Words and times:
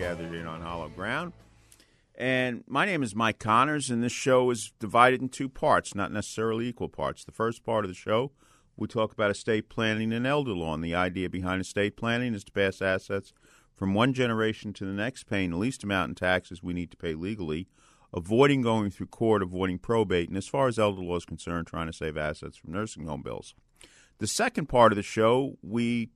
gathered 0.00 0.32
in 0.32 0.46
on 0.46 0.62
hollow 0.62 0.88
ground. 0.88 1.30
And 2.14 2.64
my 2.66 2.86
name 2.86 3.02
is 3.02 3.14
Mike 3.14 3.38
Connors, 3.38 3.90
and 3.90 4.02
this 4.02 4.12
show 4.12 4.50
is 4.50 4.72
divided 4.80 5.20
in 5.20 5.28
two 5.28 5.46
parts, 5.46 5.94
not 5.94 6.10
necessarily 6.10 6.68
equal 6.68 6.88
parts. 6.88 7.22
The 7.22 7.32
first 7.32 7.62
part 7.62 7.84
of 7.84 7.90
the 7.90 7.94
show, 7.94 8.32
we 8.78 8.88
talk 8.88 9.12
about 9.12 9.30
estate 9.30 9.68
planning 9.68 10.10
and 10.14 10.26
elder 10.26 10.52
law. 10.52 10.72
And 10.72 10.82
the 10.82 10.94
idea 10.94 11.28
behind 11.28 11.60
estate 11.60 11.98
planning 11.98 12.32
is 12.32 12.44
to 12.44 12.52
pass 12.52 12.80
assets 12.80 13.34
from 13.76 13.92
one 13.92 14.14
generation 14.14 14.72
to 14.72 14.86
the 14.86 14.94
next, 14.94 15.24
paying 15.24 15.50
the 15.50 15.58
least 15.58 15.84
amount 15.84 16.08
in 16.08 16.14
taxes 16.14 16.62
we 16.62 16.72
need 16.72 16.90
to 16.92 16.96
pay 16.96 17.12
legally, 17.12 17.68
avoiding 18.14 18.62
going 18.62 18.90
through 18.90 19.08
court, 19.08 19.42
avoiding 19.42 19.78
probate, 19.78 20.30
and 20.30 20.38
as 20.38 20.48
far 20.48 20.66
as 20.66 20.78
elder 20.78 21.02
law 21.02 21.16
is 21.16 21.26
concerned, 21.26 21.66
trying 21.66 21.88
to 21.88 21.92
save 21.92 22.16
assets 22.16 22.56
from 22.56 22.72
nursing 22.72 23.04
home 23.04 23.20
bills. 23.20 23.54
The 24.16 24.26
second 24.26 24.70
part 24.70 24.92
of 24.92 24.96
the 24.96 25.02
show, 25.02 25.58
we 25.62 26.08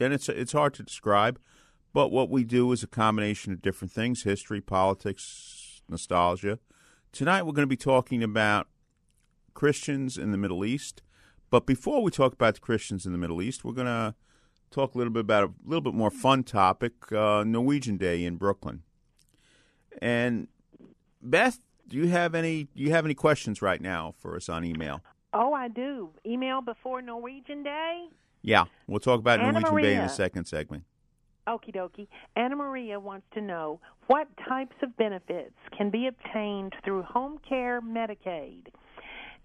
and 0.00 0.12
it's 0.12 0.28
it's 0.28 0.52
hard 0.52 0.74
to 0.74 0.82
describe, 0.82 1.38
but 1.98 2.12
what 2.12 2.30
we 2.30 2.44
do 2.44 2.70
is 2.70 2.84
a 2.84 2.86
combination 2.86 3.52
of 3.52 3.60
different 3.60 3.90
things: 3.90 4.22
history, 4.22 4.60
politics, 4.60 5.82
nostalgia. 5.88 6.60
Tonight, 7.10 7.42
we're 7.42 7.54
going 7.54 7.64
to 7.64 7.66
be 7.66 7.76
talking 7.76 8.22
about 8.22 8.68
Christians 9.52 10.16
in 10.16 10.30
the 10.30 10.38
Middle 10.38 10.64
East. 10.64 11.02
But 11.50 11.66
before 11.66 12.00
we 12.00 12.12
talk 12.12 12.32
about 12.32 12.54
the 12.54 12.60
Christians 12.60 13.04
in 13.04 13.10
the 13.10 13.18
Middle 13.18 13.42
East, 13.42 13.64
we're 13.64 13.72
going 13.72 13.88
to 13.88 14.14
talk 14.70 14.94
a 14.94 14.98
little 14.98 15.12
bit 15.12 15.22
about 15.22 15.42
a 15.42 15.50
little 15.66 15.80
bit 15.80 15.92
more 15.92 16.12
fun 16.12 16.44
topic: 16.44 17.10
uh, 17.10 17.42
Norwegian 17.42 17.96
Day 17.96 18.24
in 18.24 18.36
Brooklyn. 18.36 18.84
And 20.00 20.46
Beth, 21.20 21.58
do 21.88 21.96
you 21.96 22.06
have 22.06 22.32
any 22.32 22.68
do 22.76 22.80
you 22.84 22.92
have 22.92 23.06
any 23.06 23.14
questions 23.14 23.60
right 23.60 23.80
now 23.80 24.14
for 24.16 24.36
us 24.36 24.48
on 24.48 24.64
email? 24.64 25.02
Oh, 25.34 25.52
I 25.52 25.66
do. 25.66 26.10
Email 26.24 26.60
before 26.60 27.02
Norwegian 27.02 27.64
Day? 27.64 28.06
Yeah, 28.40 28.66
we'll 28.86 29.00
talk 29.00 29.18
about 29.18 29.40
Anna 29.40 29.58
Norwegian 29.58 29.82
Day 29.82 29.96
in 29.96 30.02
the 30.02 30.08
second 30.08 30.44
segment. 30.44 30.84
Okie 31.48 31.74
dokie. 31.74 32.06
Anna 32.36 32.56
Maria 32.56 33.00
wants 33.00 33.26
to 33.32 33.40
know 33.40 33.80
what 34.06 34.28
types 34.46 34.76
of 34.82 34.96
benefits 34.96 35.54
can 35.76 35.90
be 35.90 36.06
obtained 36.06 36.74
through 36.84 37.02
home 37.02 37.38
care 37.48 37.80
Medicaid. 37.80 38.66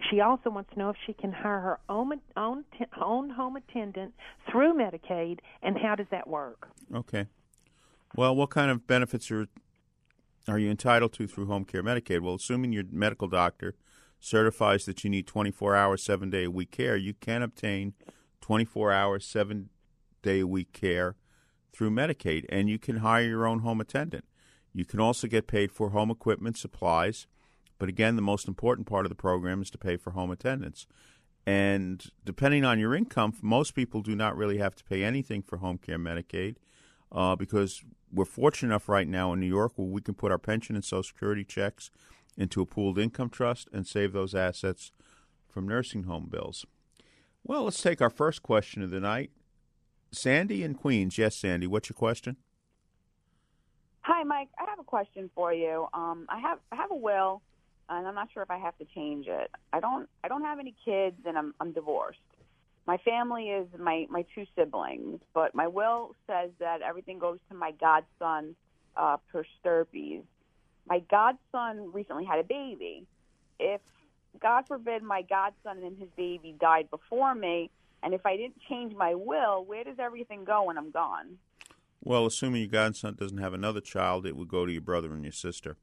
She 0.09 0.19
also 0.19 0.49
wants 0.49 0.71
to 0.73 0.79
know 0.79 0.89
if 0.89 0.97
she 1.05 1.13
can 1.13 1.31
hire 1.31 1.61
her 1.61 1.79
own 1.87 2.19
own, 2.35 2.65
own 3.01 3.29
home 3.29 3.55
attendant 3.55 4.13
through 4.51 4.73
Medicaid, 4.73 5.39
and 5.61 5.77
how 5.77 5.95
does 5.95 6.07
that 6.11 6.27
work? 6.27 6.67
Okay. 6.93 7.27
Well, 8.15 8.35
what 8.35 8.49
kind 8.49 8.69
of 8.69 8.85
benefits 8.85 9.31
are 9.31 9.47
are 10.47 10.59
you 10.59 10.69
entitled 10.69 11.13
to 11.13 11.27
through 11.27 11.45
home 11.45 11.63
care 11.63 11.81
Medicaid? 11.81 12.21
Well, 12.21 12.35
assuming 12.35 12.73
your 12.73 12.83
medical 12.91 13.29
doctor 13.29 13.75
certifies 14.19 14.85
that 14.85 15.03
you 15.03 15.09
need 15.09 15.25
24 15.25 15.75
hours, 15.75 16.03
seven 16.03 16.29
day 16.29 16.43
a 16.45 16.51
week 16.51 16.71
care, 16.71 16.97
you 16.97 17.13
can 17.13 17.41
obtain 17.41 17.93
24 18.41 18.91
hours, 18.91 19.25
seven 19.25 19.69
day 20.21 20.41
a 20.41 20.47
week 20.47 20.73
care 20.73 21.15
through 21.73 21.91
Medicaid, 21.91 22.45
and 22.49 22.69
you 22.69 22.77
can 22.79 22.97
hire 22.97 23.23
your 23.23 23.45
own 23.45 23.59
home 23.59 23.81
attendant. 23.81 24.25
You 24.73 24.85
can 24.85 24.99
also 24.99 25.27
get 25.27 25.47
paid 25.47 25.71
for 25.71 25.89
home 25.89 26.09
equipment, 26.09 26.57
supplies, 26.57 27.27
but 27.79 27.89
again, 27.89 28.15
the 28.15 28.21
most 28.21 28.47
important 28.47 28.87
part 28.87 29.05
of 29.05 29.09
the 29.09 29.15
program 29.15 29.61
is 29.61 29.69
to 29.71 29.77
pay 29.77 29.97
for 29.97 30.11
home 30.11 30.31
attendance. 30.31 30.87
And 31.45 32.05
depending 32.23 32.63
on 32.63 32.79
your 32.79 32.95
income, 32.95 33.33
most 33.41 33.75
people 33.75 34.01
do 34.01 34.15
not 34.15 34.37
really 34.37 34.59
have 34.59 34.75
to 34.75 34.83
pay 34.83 35.03
anything 35.03 35.41
for 35.41 35.57
home 35.57 35.77
care 35.77 35.99
Medicaid 35.99 36.55
uh, 37.11 37.35
because 37.35 37.83
we're 38.11 38.25
fortunate 38.25 38.69
enough 38.69 38.87
right 38.87 39.07
now 39.07 39.33
in 39.33 39.39
New 39.39 39.47
York 39.47 39.73
where 39.75 39.87
we 39.87 40.01
can 40.01 40.13
put 40.13 40.31
our 40.31 40.37
pension 40.37 40.75
and 40.75 40.85
Social 40.85 41.03
Security 41.03 41.43
checks 41.43 41.89
into 42.37 42.61
a 42.61 42.65
pooled 42.65 42.97
income 42.97 43.29
trust 43.29 43.67
and 43.73 43.85
save 43.85 44.13
those 44.13 44.33
assets 44.33 44.91
from 45.49 45.67
nursing 45.67 46.03
home 46.03 46.27
bills. 46.31 46.65
Well, 47.43 47.65
let's 47.65 47.81
take 47.81 48.01
our 48.01 48.09
first 48.09 48.41
question 48.41 48.81
of 48.81 48.89
the 48.89 49.01
night. 49.01 49.31
Sandy 50.13 50.63
in 50.63 50.75
Queens. 50.75 51.17
Yes, 51.17 51.35
Sandy, 51.35 51.67
what's 51.67 51.89
your 51.89 51.95
question? 51.95 52.37
Hi, 54.01 54.23
Mike. 54.23 54.49
I 54.59 54.69
have 54.69 54.79
a 54.79 54.83
question 54.83 55.29
for 55.33 55.53
you. 55.53 55.87
Um, 55.93 56.25
I 56.29 56.39
have 56.39 56.59
I 56.71 56.75
have 56.75 56.91
a 56.91 56.95
will, 56.95 57.41
and 57.89 58.07
I'm 58.07 58.15
not 58.15 58.29
sure 58.33 58.43
if 58.43 58.51
I 58.51 58.57
have 58.57 58.77
to 58.77 58.85
change 58.93 59.27
it. 59.27 59.49
I 59.71 59.79
don't 59.79 60.09
I 60.23 60.27
don't 60.27 60.43
have 60.43 60.59
any 60.59 60.75
kids, 60.83 61.17
and 61.25 61.37
I'm 61.37 61.53
I'm 61.59 61.71
divorced. 61.71 62.19
My 62.85 62.97
family 62.97 63.45
is 63.45 63.67
my 63.79 64.05
my 64.09 64.25
two 64.35 64.45
siblings, 64.57 65.21
but 65.33 65.55
my 65.55 65.67
will 65.67 66.15
says 66.27 66.51
that 66.59 66.81
everything 66.81 67.17
goes 67.17 67.39
to 67.49 67.55
my 67.55 67.71
godson, 67.71 68.55
uh, 68.97 69.17
per 69.31 69.45
stirpes. 69.59 70.25
My 70.85 70.99
godson 71.09 71.93
recently 71.93 72.25
had 72.25 72.39
a 72.39 72.43
baby. 72.43 73.05
If 73.57 73.79
God 74.41 74.67
forbid 74.67 75.01
my 75.01 75.21
godson 75.21 75.83
and 75.83 75.97
his 75.97 76.09
baby 76.17 76.55
died 76.59 76.89
before 76.89 77.33
me, 77.33 77.69
and 78.03 78.13
if 78.13 78.25
I 78.25 78.35
didn't 78.35 78.61
change 78.67 78.93
my 78.95 79.15
will, 79.15 79.63
where 79.65 79.83
does 79.83 79.97
everything 79.99 80.43
go 80.43 80.63
when 80.63 80.77
I'm 80.77 80.91
gone? 80.91 81.37
Well, 82.03 82.25
assuming 82.25 82.61
your 82.61 82.69
godson 82.69 83.15
doesn't 83.15 83.37
have 83.37 83.53
another 83.53 83.79
child, 83.79 84.25
it 84.25 84.35
would 84.35 84.49
go 84.49 84.65
to 84.65 84.71
your 84.71 84.81
brother 84.81 85.13
and 85.13 85.23
your 85.23 85.31
sister. 85.31 85.77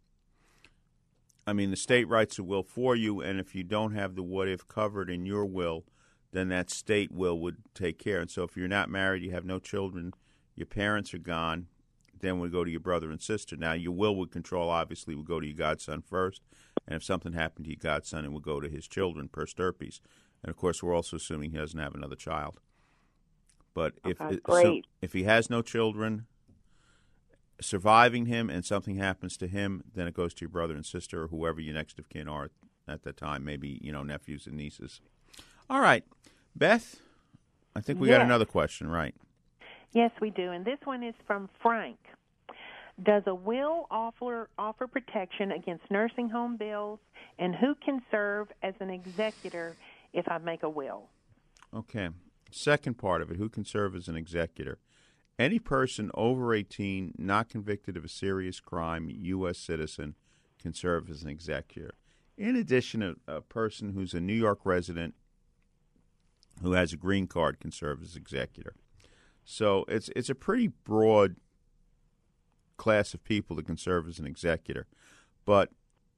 I 1.46 1.54
mean, 1.54 1.70
the 1.70 1.76
state 1.76 2.06
writes 2.06 2.38
a 2.38 2.44
will 2.44 2.62
for 2.62 2.94
you, 2.94 3.22
and 3.22 3.40
if 3.40 3.54
you 3.54 3.64
don't 3.64 3.94
have 3.94 4.14
the 4.14 4.22
what 4.22 4.46
if 4.46 4.68
covered 4.68 5.08
in 5.08 5.24
your 5.24 5.46
will, 5.46 5.84
then 6.32 6.48
that 6.48 6.70
state 6.70 7.10
will 7.10 7.40
would 7.40 7.56
take 7.74 7.98
care. 7.98 8.20
And 8.20 8.30
so, 8.30 8.42
if 8.42 8.56
you're 8.56 8.68
not 8.68 8.90
married, 8.90 9.22
you 9.22 9.32
have 9.32 9.46
no 9.46 9.58
children, 9.58 10.12
your 10.54 10.66
parents 10.66 11.14
are 11.14 11.18
gone, 11.18 11.68
then 12.20 12.38
would 12.38 12.52
go 12.52 12.64
to 12.64 12.70
your 12.70 12.80
brother 12.80 13.10
and 13.10 13.20
sister. 13.20 13.56
Now, 13.56 13.72
your 13.72 13.92
will 13.92 14.14
would 14.16 14.30
control 14.30 14.68
obviously 14.68 15.14
would 15.14 15.26
go 15.26 15.40
to 15.40 15.46
your 15.46 15.56
godson 15.56 16.02
first, 16.02 16.42
and 16.86 16.94
if 16.94 17.02
something 17.02 17.32
happened 17.32 17.64
to 17.64 17.70
your 17.70 17.80
godson, 17.80 18.26
it 18.26 18.32
would 18.32 18.42
go 18.42 18.60
to 18.60 18.68
his 18.68 18.86
children 18.86 19.28
per 19.28 19.46
stirpes. 19.46 20.00
And 20.42 20.50
of 20.50 20.56
course, 20.56 20.82
we're 20.82 20.94
also 20.94 21.16
assuming 21.16 21.50
he 21.50 21.58
doesn't 21.58 21.78
have 21.78 21.94
another 21.94 22.16
child. 22.16 22.60
But 23.74 23.94
if 24.04 24.20
Okay, 24.20 24.38
great. 24.42 24.86
if 25.00 25.12
he 25.12 25.24
has 25.24 25.48
no 25.48 25.62
children 25.62 26.26
surviving 27.60 28.26
him 28.26 28.48
and 28.50 28.64
something 28.64 28.96
happens 28.96 29.36
to 29.36 29.46
him, 29.46 29.84
then 29.94 30.06
it 30.06 30.14
goes 30.14 30.34
to 30.34 30.42
your 30.42 30.50
brother 30.50 30.74
and 30.74 30.84
sister 30.84 31.24
or 31.24 31.28
whoever 31.28 31.60
your 31.60 31.74
next 31.74 31.98
of 31.98 32.08
kin 32.08 32.28
are 32.28 32.50
at 32.88 33.02
that 33.02 33.16
time, 33.16 33.44
maybe, 33.44 33.78
you 33.82 33.92
know, 33.92 34.02
nephews 34.02 34.46
and 34.46 34.56
nieces. 34.56 35.00
All 35.68 35.80
right. 35.80 36.04
Beth, 36.56 37.00
I 37.76 37.80
think 37.80 38.00
we 38.00 38.08
got 38.08 38.20
another 38.22 38.44
question, 38.44 38.88
right? 38.88 39.14
Yes, 39.92 40.10
we 40.20 40.30
do. 40.30 40.50
And 40.50 40.64
this 40.64 40.78
one 40.84 41.02
is 41.02 41.14
from 41.26 41.48
Frank. 41.62 41.98
Does 43.02 43.22
a 43.26 43.34
will 43.34 43.86
offer 43.90 44.50
offer 44.58 44.86
protection 44.86 45.52
against 45.52 45.90
nursing 45.90 46.28
home 46.28 46.56
bills, 46.56 46.98
and 47.38 47.54
who 47.54 47.74
can 47.74 48.02
serve 48.10 48.48
as 48.62 48.74
an 48.80 48.90
executor 48.90 49.74
if 50.12 50.28
I 50.28 50.38
make 50.38 50.62
a 50.62 50.68
will? 50.68 51.08
Okay. 51.74 52.08
Second 52.50 52.98
part 52.98 53.22
of 53.22 53.30
it, 53.30 53.36
who 53.36 53.48
can 53.48 53.64
serve 53.64 53.94
as 53.94 54.08
an 54.08 54.16
executor? 54.16 54.78
Any 55.38 55.58
person 55.58 56.10
over 56.14 56.52
18 56.52 57.14
not 57.16 57.48
convicted 57.48 57.96
of 57.96 58.04
a 58.04 58.08
serious 58.08 58.60
crime, 58.60 59.08
U.S. 59.10 59.58
citizen, 59.58 60.14
can 60.60 60.74
serve 60.74 61.08
as 61.08 61.22
an 61.22 61.28
executor. 61.28 61.94
In 62.36 62.56
addition, 62.56 63.02
a, 63.02 63.14
a 63.26 63.40
person 63.40 63.92
who's 63.92 64.12
a 64.12 64.20
New 64.20 64.34
York 64.34 64.60
resident 64.64 65.14
who 66.62 66.72
has 66.72 66.92
a 66.92 66.96
green 66.96 67.26
card 67.26 67.60
can 67.60 67.72
serve 67.72 68.02
as 68.02 68.16
executor. 68.16 68.74
So 69.44 69.84
it's 69.88 70.10
it's 70.14 70.28
a 70.28 70.34
pretty 70.34 70.68
broad 70.68 71.36
class 72.76 73.14
of 73.14 73.24
people 73.24 73.56
that 73.56 73.66
can 73.66 73.76
serve 73.76 74.08
as 74.08 74.18
an 74.18 74.26
executor. 74.26 74.86
But 75.44 75.70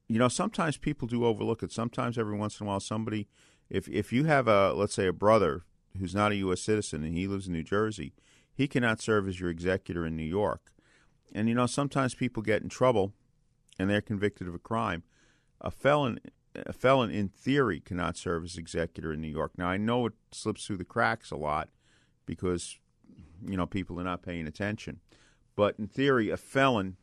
you 0.08 0.18
know, 0.18 0.28
sometimes 0.28 0.76
people 0.76 1.08
do 1.08 1.24
overlook 1.24 1.62
it. 1.62 1.72
Sometimes 1.72 2.18
every 2.18 2.36
once 2.36 2.60
in 2.60 2.66
a 2.66 2.68
while, 2.68 2.80
somebody, 2.80 3.28
if 3.72 3.88
if 3.88 4.12
you 4.12 4.24
have 4.24 4.46
a 4.46 4.74
let's 4.74 4.94
say 4.94 5.06
a 5.06 5.12
brother 5.12 5.64
who's 5.98 6.14
not 6.14 6.30
a 6.30 6.36
U.S. 6.36 6.60
citizen 6.60 7.02
and 7.02 7.16
he 7.16 7.26
lives 7.26 7.46
in 7.46 7.54
New 7.54 7.62
Jersey, 7.62 8.12
he 8.54 8.69
cannot 8.69 9.00
serve 9.00 9.26
as 9.26 9.40
your 9.40 9.48
executor 9.48 10.06
in 10.06 10.14
New 10.14 10.22
York. 10.22 10.72
And 11.34 11.48
you 11.48 11.54
know, 11.54 11.66
sometimes 11.66 12.14
people 12.14 12.42
get 12.42 12.62
in 12.62 12.69
trouble 12.69 13.14
and 13.78 13.88
they're 13.88 14.02
convicted 14.02 14.46
of 14.46 14.54
a 14.54 14.58
crime. 14.58 15.04
A 15.62 15.70
felon, 15.70 16.20
a 16.54 16.74
felon 16.74 17.10
in 17.10 17.28
theory 17.28 17.80
cannot 17.80 18.19
serve 18.19 18.44
as 18.44 18.58
executor 18.58 19.10
in 19.10 19.22
New 19.22 19.28
York. 19.28 19.52
Now 19.56 19.69
I 19.69 19.78
know 19.78 20.04
it 20.06 20.12
slips 20.32 20.66
through 20.66 20.76
the 20.76 20.84
cracks 20.84 21.30
a 21.30 21.36
lot 21.36 21.70
because 22.26 22.78
you 23.42 23.56
know 23.56 23.66
people 23.66 23.98
are 23.98 24.04
not 24.04 24.22
paying 24.22 24.46
attention, 24.46 25.00
but 25.56 25.76
in 25.78 25.86
theory, 25.86 26.28
a 26.28 26.36
felon 26.36 26.98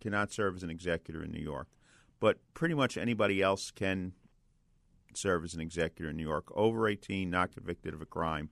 cannot 0.00 0.30
serve 0.30 0.54
as 0.54 0.62
an 0.62 0.70
executor 0.70 1.24
in 1.24 1.32
New 1.32 1.42
York. 1.42 1.66
But 2.20 2.38
pretty 2.54 2.74
much 2.74 2.96
anybody 2.96 3.42
else 3.42 3.72
can 3.72 4.12
serve 5.16 5.44
as 5.44 5.54
an 5.54 5.60
executor 5.60 6.10
in 6.10 6.16
New 6.16 6.26
York. 6.26 6.46
Over 6.54 6.88
18, 6.88 7.30
not 7.30 7.52
convicted 7.52 7.94
of 7.94 8.02
a 8.02 8.06
crime, 8.06 8.50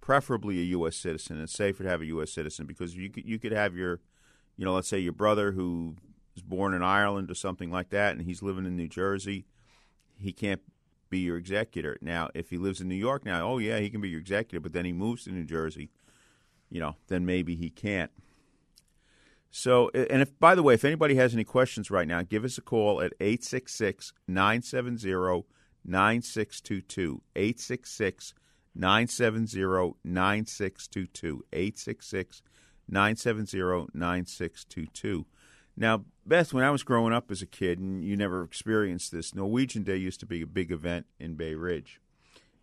preferably 0.00 0.58
a 0.58 0.64
U.S. 0.64 0.96
citizen. 0.96 1.40
It's 1.40 1.52
safer 1.52 1.82
to 1.82 1.88
have 1.88 2.00
a 2.00 2.06
U.S. 2.06 2.32
citizen 2.32 2.66
because 2.66 2.96
you 2.96 3.10
could, 3.10 3.24
you 3.24 3.38
could 3.38 3.52
have 3.52 3.76
your, 3.76 4.00
you 4.56 4.64
know, 4.64 4.74
let's 4.74 4.88
say 4.88 4.98
your 4.98 5.12
brother 5.12 5.52
who 5.52 5.96
is 6.36 6.42
born 6.42 6.74
in 6.74 6.82
Ireland 6.82 7.30
or 7.30 7.34
something 7.34 7.70
like 7.70 7.90
that, 7.90 8.16
and 8.16 8.22
he's 8.22 8.42
living 8.42 8.66
in 8.66 8.76
New 8.76 8.88
Jersey. 8.88 9.46
He 10.18 10.32
can't 10.32 10.62
be 11.10 11.20
your 11.20 11.36
executor. 11.36 11.98
Now, 12.00 12.30
if 12.34 12.50
he 12.50 12.58
lives 12.58 12.80
in 12.80 12.88
New 12.88 12.94
York 12.94 13.24
now, 13.24 13.48
oh 13.48 13.58
yeah, 13.58 13.78
he 13.78 13.90
can 13.90 14.00
be 14.00 14.08
your 14.08 14.20
executor, 14.20 14.60
but 14.60 14.72
then 14.72 14.84
he 14.84 14.92
moves 14.92 15.24
to 15.24 15.32
New 15.32 15.44
Jersey, 15.44 15.90
you 16.70 16.80
know, 16.80 16.96
then 17.08 17.24
maybe 17.24 17.54
he 17.54 17.70
can't. 17.70 18.10
So, 19.50 19.90
and 19.90 20.20
if 20.20 20.38
by 20.38 20.54
the 20.54 20.62
way, 20.62 20.74
if 20.74 20.84
anybody 20.84 21.14
has 21.14 21.32
any 21.32 21.44
questions 21.44 21.90
right 21.90 22.06
now, 22.06 22.22
give 22.22 22.44
us 22.44 22.58
a 22.58 22.60
call 22.60 23.00
at 23.00 23.14
866 23.20 24.12
970 24.26 25.42
9622. 25.88 27.22
866 27.34 28.34
970 28.74 29.94
9622. 30.04 31.44
866 31.52 32.42
970 32.88 33.88
9622. 33.94 35.26
Now, 35.76 36.04
Beth, 36.26 36.52
when 36.52 36.64
I 36.64 36.70
was 36.70 36.82
growing 36.82 37.12
up 37.12 37.30
as 37.30 37.40
a 37.40 37.46
kid, 37.46 37.78
and 37.78 38.04
you 38.04 38.16
never 38.16 38.42
experienced 38.42 39.12
this, 39.12 39.34
Norwegian 39.34 39.84
Day 39.84 39.96
used 39.96 40.20
to 40.20 40.26
be 40.26 40.42
a 40.42 40.46
big 40.46 40.72
event 40.72 41.06
in 41.20 41.34
Bay 41.34 41.54
Ridge. 41.54 42.00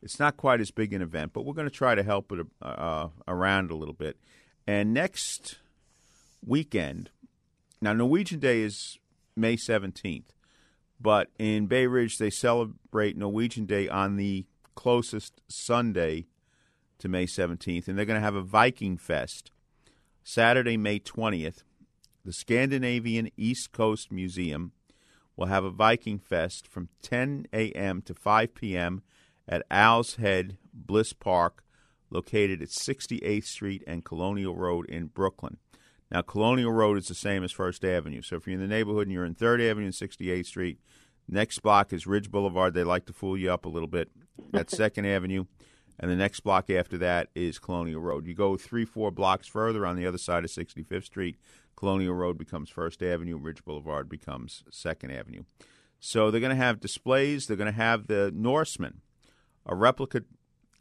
It's 0.02 0.20
not 0.20 0.38
quite 0.38 0.60
as 0.60 0.70
big 0.70 0.94
an 0.94 1.02
event, 1.02 1.34
but 1.34 1.46
we're 1.46 1.54
going 1.54 1.68
to 1.68 1.74
try 1.74 1.96
to 1.96 2.04
help 2.04 2.32
it 2.32 2.46
uh, 2.62 3.08
around 3.28 3.72
a 3.72 3.76
little 3.76 3.94
bit. 3.94 4.18
And 4.68 4.94
next 4.94 5.60
weekend, 6.46 7.10
now 7.82 7.94
Norwegian 7.94 8.40
Day 8.40 8.62
is 8.62 9.00
May 9.36 9.56
17th, 9.56 10.26
but 11.00 11.30
in 11.38 11.68
Bay 11.68 11.88
Ridge 11.88 12.18
they 12.18 12.30
celebrate 12.30 13.18
Norwegian 13.18 13.66
Day 13.66 13.88
on 13.88 14.18
the 14.18 14.46
closest 14.76 15.42
Sunday 15.48 16.28
to 17.00 17.08
May 17.08 17.26
17th, 17.26 17.88
and 17.88 17.98
they're 17.98 18.06
going 18.06 18.20
to 18.20 18.26
have 18.26 18.36
a 18.36 18.42
Viking 18.42 18.98
Fest 18.98 19.52
Saturday, 20.24 20.78
May 20.78 21.00
20th 21.00 21.64
the 22.26 22.34
Scandinavian 22.34 23.30
East 23.38 23.72
Coast 23.72 24.12
Museum 24.12 24.72
will 25.38 25.46
have 25.46 25.64
a 25.64 25.70
Viking 25.70 26.18
Fest 26.18 26.68
from 26.68 26.90
10 27.04 27.46
a.m. 27.54 28.02
to 28.02 28.16
5 28.16 28.56
p.m. 28.56 29.04
at 29.48 29.64
Owl's 29.70 30.16
Head 30.16 30.58
Bliss 30.74 31.14
Park, 31.14 31.64
located 32.10 32.64
at 32.64 32.70
68th 32.70 33.46
Street 33.46 33.84
and 33.86 34.04
Colonial 34.04 34.56
Road 34.56 34.88
in 34.88 35.06
Brooklyn. 35.06 35.58
Now, 36.16 36.22
Colonial 36.22 36.72
Road 36.72 36.98
is 36.98 37.10
the 37.10 37.14
same 37.14 37.44
as 37.44 37.52
First 37.52 37.84
Avenue. 37.84 38.22
So 38.22 38.38
if 38.38 38.48
you're 38.48 38.54
in 38.54 38.62
the 38.62 38.74
neighborhood 38.74 39.02
and 39.06 39.12
you're 39.12 39.26
in 39.26 39.36
3rd 39.36 39.70
Avenue 39.70 39.88
and 39.88 39.94
68th 39.94 40.46
Street, 40.46 40.80
next 41.28 41.60
block 41.60 41.92
is 41.92 42.08
Ridge 42.08 42.32
Boulevard. 42.32 42.74
They 42.74 42.86
like 42.86 43.06
to 43.08 43.12
fool 43.12 43.38
you 43.38 43.52
up 43.52 43.66
a 43.66 43.68
little 43.68 43.90
bit. 43.90 44.12
That's 44.54 44.74
2nd 44.80 45.06
Avenue. 45.06 45.44
And 46.00 46.10
the 46.10 46.16
next 46.16 46.40
block 46.40 46.70
after 46.70 46.98
that 47.00 47.32
is 47.36 47.60
Colonial 47.60 48.00
Road. 48.00 48.28
You 48.28 48.34
go 48.34 48.56
three, 48.56 48.86
four 48.86 49.12
blocks 49.12 49.46
further 49.46 49.86
on 49.86 49.98
the 49.98 50.08
other 50.08 50.18
side 50.18 50.46
of 50.46 50.52
65th 50.52 51.04
Street, 51.04 51.36
Colonial 51.76 52.14
Road 52.14 52.38
becomes 52.38 52.70
First 52.70 53.04
Avenue, 53.04 53.36
Ridge 53.36 53.66
Boulevard 53.66 54.08
becomes 54.08 54.64
Second 54.72 55.12
Avenue. 55.12 55.44
So 56.00 56.32
they're 56.32 56.40
going 56.40 56.56
to 56.56 56.56
have 56.56 56.80
displays. 56.80 57.48
They're 57.48 57.58
going 57.58 57.74
to 57.74 57.78
have 57.78 58.08
the 58.08 58.32
Norseman, 58.34 59.02
a 59.66 59.76
replica 59.76 60.22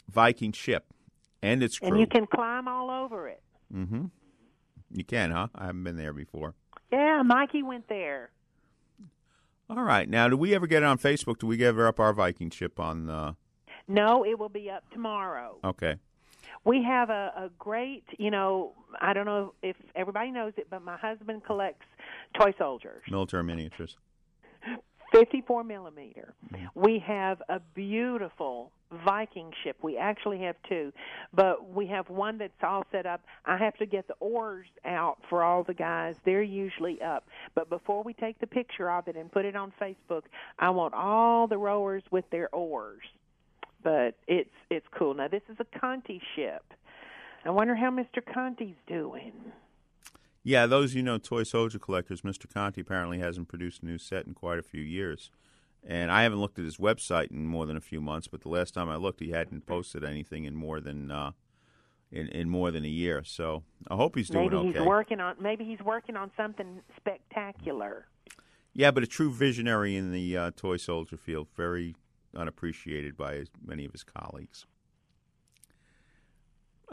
Viking 0.08 0.52
ship, 0.52 0.94
and 1.42 1.60
its 1.60 1.80
crew. 1.80 1.88
And 1.88 1.98
you 1.98 2.06
can 2.06 2.28
climb 2.28 2.68
all 2.68 2.88
over 2.88 3.26
it. 3.26 3.42
Mm-hmm. 3.74 4.04
You 4.94 5.04
can, 5.04 5.30
huh? 5.30 5.48
I 5.54 5.66
haven't 5.66 5.84
been 5.84 5.96
there 5.96 6.12
before. 6.12 6.54
Yeah, 6.90 7.22
Mikey 7.22 7.62
went 7.62 7.88
there. 7.88 8.30
All 9.68 9.82
right. 9.82 10.08
Now, 10.08 10.28
do 10.28 10.36
we 10.36 10.54
ever 10.54 10.66
get 10.66 10.82
it 10.82 10.86
on 10.86 10.98
Facebook? 10.98 11.38
Do 11.38 11.46
we 11.46 11.62
ever 11.64 11.86
up 11.86 11.98
our 12.00 12.12
Viking 12.12 12.50
ship 12.50 12.78
on? 12.78 13.10
Uh... 13.10 13.32
No, 13.88 14.24
it 14.24 14.38
will 14.38 14.48
be 14.48 14.70
up 14.70 14.84
tomorrow. 14.92 15.58
Okay 15.64 15.96
we 16.64 16.82
have 16.82 17.10
a, 17.10 17.32
a 17.36 17.50
great, 17.58 18.04
you 18.18 18.30
know, 18.30 18.72
I 19.00 19.12
don't 19.12 19.26
know 19.26 19.54
if 19.62 19.76
everybody 19.94 20.30
knows 20.30 20.52
it, 20.56 20.68
but 20.70 20.82
my 20.82 20.96
husband 20.96 21.44
collects 21.44 21.86
toy 22.38 22.54
soldiers, 22.58 23.02
military 23.10 23.44
miniatures, 23.44 23.96
54 25.14 25.64
millimeter. 25.64 26.34
Mm-hmm. 26.52 26.80
We 26.80 26.98
have 27.00 27.42
a 27.48 27.60
beautiful 27.74 28.70
Viking 29.04 29.50
ship. 29.64 29.76
We 29.82 29.96
actually 29.96 30.40
have 30.42 30.54
two, 30.68 30.92
but 31.32 31.68
we 31.68 31.86
have 31.88 32.08
one 32.08 32.38
that's 32.38 32.52
all 32.62 32.84
set 32.92 33.06
up. 33.06 33.22
I 33.44 33.56
have 33.56 33.76
to 33.78 33.86
get 33.86 34.06
the 34.06 34.14
oars 34.20 34.66
out 34.84 35.18
for 35.28 35.42
all 35.42 35.64
the 35.64 35.74
guys. 35.74 36.14
They're 36.24 36.42
usually 36.42 37.02
up. 37.02 37.26
But 37.56 37.68
before 37.70 38.04
we 38.04 38.12
take 38.12 38.38
the 38.38 38.46
picture 38.46 38.90
of 38.90 39.08
it 39.08 39.16
and 39.16 39.32
put 39.32 39.46
it 39.46 39.56
on 39.56 39.72
Facebook, 39.80 40.22
I 40.60 40.70
want 40.70 40.94
all 40.94 41.48
the 41.48 41.58
rowers 41.58 42.04
with 42.10 42.28
their 42.30 42.48
oars 42.54 43.02
but 43.84 44.16
it's 44.26 44.50
it's 44.70 44.86
cool. 44.98 45.14
Now 45.14 45.28
this 45.28 45.42
is 45.48 45.56
a 45.60 45.78
Conti 45.78 46.20
ship. 46.34 46.64
I 47.44 47.50
wonder 47.50 47.76
how 47.76 47.90
Mr. 47.90 48.24
Conti's 48.24 48.76
doing. 48.86 49.32
Yeah, 50.46 50.66
those 50.66 50.94
you 50.94 51.02
know, 51.02 51.16
toy 51.16 51.42
soldier 51.42 51.78
collectors. 51.78 52.20
Mr. 52.20 52.52
Conti 52.52 52.82
apparently 52.82 53.18
hasn't 53.18 53.48
produced 53.48 53.82
a 53.82 53.86
new 53.86 53.96
set 53.96 54.26
in 54.26 54.34
quite 54.34 54.58
a 54.58 54.62
few 54.62 54.82
years, 54.82 55.30
and 55.82 56.12
I 56.12 56.22
haven't 56.22 56.38
looked 56.38 56.58
at 56.58 56.66
his 56.66 56.76
website 56.76 57.30
in 57.30 57.46
more 57.46 57.64
than 57.64 57.78
a 57.78 57.80
few 57.80 58.02
months. 58.02 58.28
But 58.28 58.42
the 58.42 58.50
last 58.50 58.74
time 58.74 58.90
I 58.90 58.96
looked, 58.96 59.20
he 59.20 59.30
hadn't 59.30 59.64
posted 59.66 60.04
anything 60.04 60.44
in 60.44 60.54
more 60.54 60.80
than 60.80 61.10
uh, 61.10 61.32
in 62.12 62.28
in 62.28 62.50
more 62.50 62.70
than 62.70 62.84
a 62.84 62.88
year. 62.88 63.24
So 63.24 63.64
I 63.90 63.96
hope 63.96 64.16
he's 64.16 64.28
doing 64.28 64.44
maybe 64.44 64.56
okay. 64.56 64.66
Maybe 64.66 64.78
he's 64.78 64.86
working 64.86 65.20
on 65.20 65.36
maybe 65.40 65.64
he's 65.64 65.80
working 65.80 66.16
on 66.16 66.30
something 66.36 66.80
spectacular. 66.96 68.06
Yeah, 68.74 68.90
but 68.90 69.02
a 69.02 69.06
true 69.06 69.32
visionary 69.32 69.96
in 69.96 70.12
the 70.12 70.36
uh, 70.36 70.50
toy 70.54 70.76
soldier 70.76 71.16
field. 71.16 71.48
Very 71.56 71.96
unappreciated 72.36 73.16
by 73.16 73.44
many 73.64 73.86
of 73.86 73.92
his 73.92 74.04
colleagues. 74.04 74.66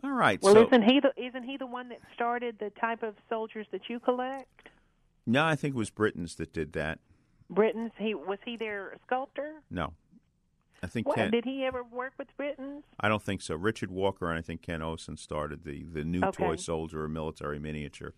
All 0.04 0.12
right. 0.12 0.42
Well, 0.42 0.54
so, 0.54 0.68
isn't 0.68 0.84
he 0.84 1.00
the 1.00 1.12
isn't 1.22 1.44
he 1.44 1.58
the 1.58 1.66
one 1.66 1.90
that 1.90 2.00
started 2.14 2.58
the 2.60 2.72
type 2.72 3.04
of 3.04 3.16
soldiers 3.30 3.68
that 3.72 3.82
you 3.90 4.00
collect? 4.00 4.70
No, 5.26 5.46
I 5.46 5.56
think 5.56 5.76
it 5.76 5.78
was 5.78 5.90
Britains 5.90 6.36
that 6.36 6.54
did 6.54 6.74
that. 6.74 7.00
Britains. 7.50 7.92
He 7.98 8.16
was 8.16 8.40
he 8.46 8.58
their 8.58 8.98
sculptor? 9.06 9.62
No, 9.70 9.94
I 10.82 10.88
think. 10.88 11.08
What, 11.08 11.18
Ken, 11.18 11.32
did 11.32 11.46
he 11.46 11.64
ever 11.66 11.84
work 11.84 12.14
with 12.18 12.30
Britains? 12.38 12.84
I 13.00 13.10
don't 13.10 13.22
think 13.22 13.42
so. 13.42 13.56
Richard 13.56 13.92
Walker 13.92 14.30
and 14.30 14.40
I 14.40 14.42
think 14.42 14.62
Ken 14.62 14.80
Osen 14.80 15.20
started 15.20 15.64
the 15.64 15.84
the 15.84 16.04
new 16.04 16.24
okay. 16.24 16.46
toy 16.46 16.56
soldier 16.56 17.04
or 17.04 17.08
military 17.08 17.60
miniature, 17.60 18.14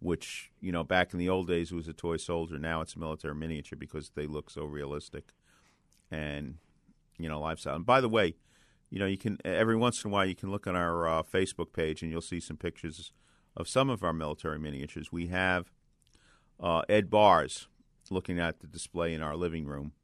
which 0.00 0.50
you 0.60 0.70
know 0.70 0.84
back 0.84 1.12
in 1.12 1.18
the 1.18 1.28
old 1.28 1.48
days 1.48 1.72
was 1.72 1.88
a 1.88 1.92
toy 1.92 2.18
soldier. 2.18 2.58
Now 2.58 2.82
it's 2.82 2.94
a 2.94 2.98
military 2.98 3.34
miniature 3.34 3.76
because 3.78 4.10
they 4.10 4.26
look 4.26 4.50
so 4.50 4.64
realistic, 4.64 5.32
and 6.10 6.56
you 7.18 7.28
know 7.28 7.40
lifestyle. 7.40 7.76
And 7.76 7.86
by 7.86 8.00
the 8.00 8.08
way, 8.08 8.36
you 8.94 9.00
know 9.00 9.06
you 9.06 9.18
can 9.18 9.38
every 9.44 9.74
once 9.74 10.04
in 10.04 10.10
a 10.10 10.14
while 10.14 10.24
you 10.24 10.36
can 10.36 10.52
look 10.52 10.68
on 10.68 10.76
our 10.76 11.08
uh, 11.08 11.22
Facebook 11.24 11.72
page 11.72 12.00
and 12.00 12.12
you'll 12.12 12.20
see 12.20 12.38
some 12.38 12.56
pictures 12.56 13.10
of 13.56 13.68
some 13.68 13.90
of 13.90 14.04
our 14.04 14.12
military 14.12 14.60
miniatures. 14.60 15.10
We 15.10 15.26
have 15.26 15.72
uh, 16.60 16.82
Ed 16.88 17.10
Bars 17.10 17.66
looking 18.08 18.38
at 18.38 18.60
the 18.60 18.68
display 18.68 19.12
in 19.12 19.20
our 19.20 19.34
living 19.34 19.66
room, 19.66 19.94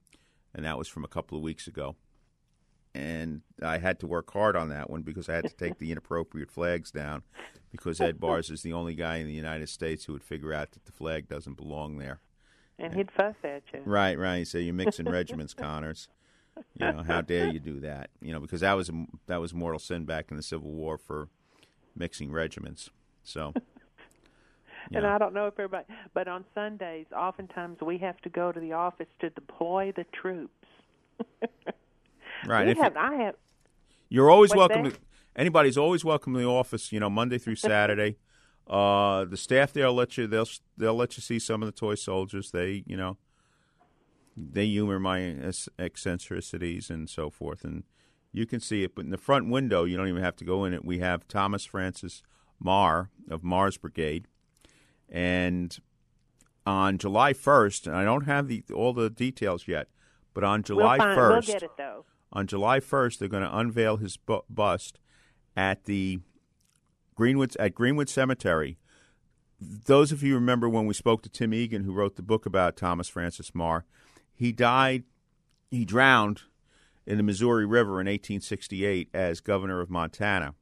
and 0.52 0.64
that 0.64 0.76
was 0.76 0.88
from 0.88 1.04
a 1.04 1.08
couple 1.08 1.38
of 1.38 1.44
weeks 1.44 1.68
ago. 1.68 1.94
And 2.92 3.42
I 3.62 3.78
had 3.78 4.00
to 4.00 4.08
work 4.08 4.32
hard 4.32 4.56
on 4.56 4.70
that 4.70 4.90
one 4.90 5.02
because 5.02 5.28
I 5.28 5.36
had 5.36 5.44
to 5.44 5.54
take 5.54 5.78
the 5.78 5.92
inappropriate 5.92 6.50
flags 6.50 6.90
down 6.90 7.22
because 7.70 8.00
Ed 8.00 8.18
Bars 8.18 8.50
is 8.50 8.62
the 8.62 8.72
only 8.72 8.96
guy 8.96 9.18
in 9.18 9.28
the 9.28 9.32
United 9.32 9.68
States 9.68 10.06
who 10.06 10.14
would 10.14 10.24
figure 10.24 10.52
out 10.52 10.72
that 10.72 10.86
the 10.86 10.92
flag 10.92 11.28
doesn't 11.28 11.56
belong 11.56 11.98
there. 11.98 12.22
And 12.76 12.92
he'd 12.92 13.12
fuss 13.12 13.36
at 13.44 13.62
you. 13.72 13.82
Right, 13.84 14.18
right. 14.18 14.44
So 14.48 14.58
you're 14.58 14.74
mixing 14.74 15.08
regiments, 15.08 15.54
Connors. 15.54 16.08
You 16.78 16.92
know, 16.92 17.02
how 17.02 17.20
dare 17.20 17.48
you 17.48 17.60
do 17.60 17.80
that? 17.80 18.10
You 18.20 18.32
know, 18.32 18.40
because 18.40 18.60
that 18.60 18.72
was 18.74 18.88
a, 18.88 19.06
that 19.26 19.40
was 19.40 19.52
mortal 19.54 19.78
sin 19.78 20.04
back 20.04 20.30
in 20.30 20.36
the 20.36 20.42
Civil 20.42 20.70
War 20.70 20.98
for 20.98 21.28
mixing 21.94 22.30
regiments. 22.30 22.90
So. 23.22 23.52
And 24.92 25.06
I 25.06 25.18
don't 25.18 25.34
know 25.34 25.46
if 25.46 25.54
everybody, 25.54 25.84
but 26.14 26.26
on 26.26 26.44
Sundays, 26.54 27.06
oftentimes 27.14 27.80
we 27.80 27.98
have 27.98 28.20
to 28.22 28.28
go 28.28 28.50
to 28.50 28.58
the 28.58 28.72
office 28.72 29.06
to 29.20 29.30
deploy 29.30 29.92
the 29.94 30.04
troops. 30.04 30.66
right. 32.46 32.76
Have, 32.76 32.94
you, 32.94 33.00
I 33.00 33.14
have. 33.16 33.34
You're 34.08 34.30
always 34.30 34.54
welcome 34.54 34.84
that? 34.84 34.94
to. 34.94 35.00
Anybody's 35.36 35.78
always 35.78 36.04
welcome 36.04 36.32
to 36.32 36.40
the 36.40 36.46
office. 36.46 36.92
You 36.92 36.98
know, 36.98 37.10
Monday 37.10 37.38
through 37.38 37.56
Saturday. 37.56 38.16
Uh, 38.66 39.24
the 39.24 39.36
staff 39.36 39.72
there 39.72 39.86
will 39.86 39.94
let 39.94 40.16
you 40.16 40.26
they'll 40.26 40.48
they'll 40.76 40.94
let 40.94 41.16
you 41.16 41.22
see 41.22 41.38
some 41.38 41.62
of 41.62 41.66
the 41.66 41.72
toy 41.72 41.94
soldiers. 41.94 42.50
They 42.50 42.82
you 42.86 42.96
know 42.96 43.16
they 44.52 44.66
humor 44.66 44.98
my 44.98 45.34
eccentricities 45.78 46.90
and 46.90 47.08
so 47.08 47.30
forth, 47.30 47.64
and 47.64 47.84
you 48.32 48.46
can 48.46 48.60
see 48.60 48.82
it. 48.84 48.94
But 48.94 49.04
in 49.04 49.10
the 49.10 49.18
front 49.18 49.48
window, 49.50 49.84
you 49.84 49.96
don't 49.96 50.08
even 50.08 50.22
have 50.22 50.36
to 50.36 50.44
go 50.44 50.64
in 50.64 50.72
it. 50.72 50.84
We 50.84 50.98
have 51.00 51.26
Thomas 51.28 51.64
Francis 51.64 52.22
Meagher 52.64 53.08
of 53.30 53.42
Meagher's 53.42 53.76
Brigade, 53.76 54.26
and 55.08 55.76
on 56.66 56.98
July 56.98 57.32
first, 57.32 57.86
and 57.86 57.96
I 57.96 58.04
don't 58.04 58.26
have 58.26 58.48
the 58.48 58.62
all 58.74 58.92
the 58.92 59.10
details 59.10 59.66
yet, 59.66 59.88
but 60.34 60.44
on 60.44 60.62
July 60.62 60.96
we'll 60.98 61.06
find, 61.06 61.16
first, 61.16 61.48
We'll 61.48 61.54
get 61.54 61.62
it 61.64 61.76
though. 61.76 62.04
on 62.32 62.46
July 62.46 62.78
1st, 62.80 63.18
they're 63.18 63.28
going 63.28 63.42
to 63.42 63.56
unveil 63.58 63.96
his 63.96 64.16
bu- 64.16 64.42
bust 64.48 64.98
at 65.56 65.84
the 65.84 66.20
Greenwood 67.14 67.56
at 67.58 67.74
Greenwood 67.74 68.08
Cemetery. 68.08 68.78
Those 69.60 70.10
of 70.12 70.22
you 70.22 70.34
remember 70.36 70.68
when 70.68 70.86
we 70.86 70.94
spoke 70.94 71.22
to 71.22 71.28
Tim 71.28 71.52
Egan, 71.52 71.84
who 71.84 71.92
wrote 71.92 72.16
the 72.16 72.22
book 72.22 72.46
about 72.46 72.76
Thomas 72.76 73.08
Francis 73.08 73.50
Meagher, 73.50 73.82
he 74.40 74.52
died, 74.52 75.04
he 75.70 75.84
drowned 75.84 76.40
in 77.06 77.18
the 77.18 77.22
Missouri 77.22 77.66
River 77.66 78.00
in 78.00 78.06
1868 78.06 79.10
as 79.12 79.40
governor 79.40 79.82
of 79.82 79.90
Montana. 79.90 80.54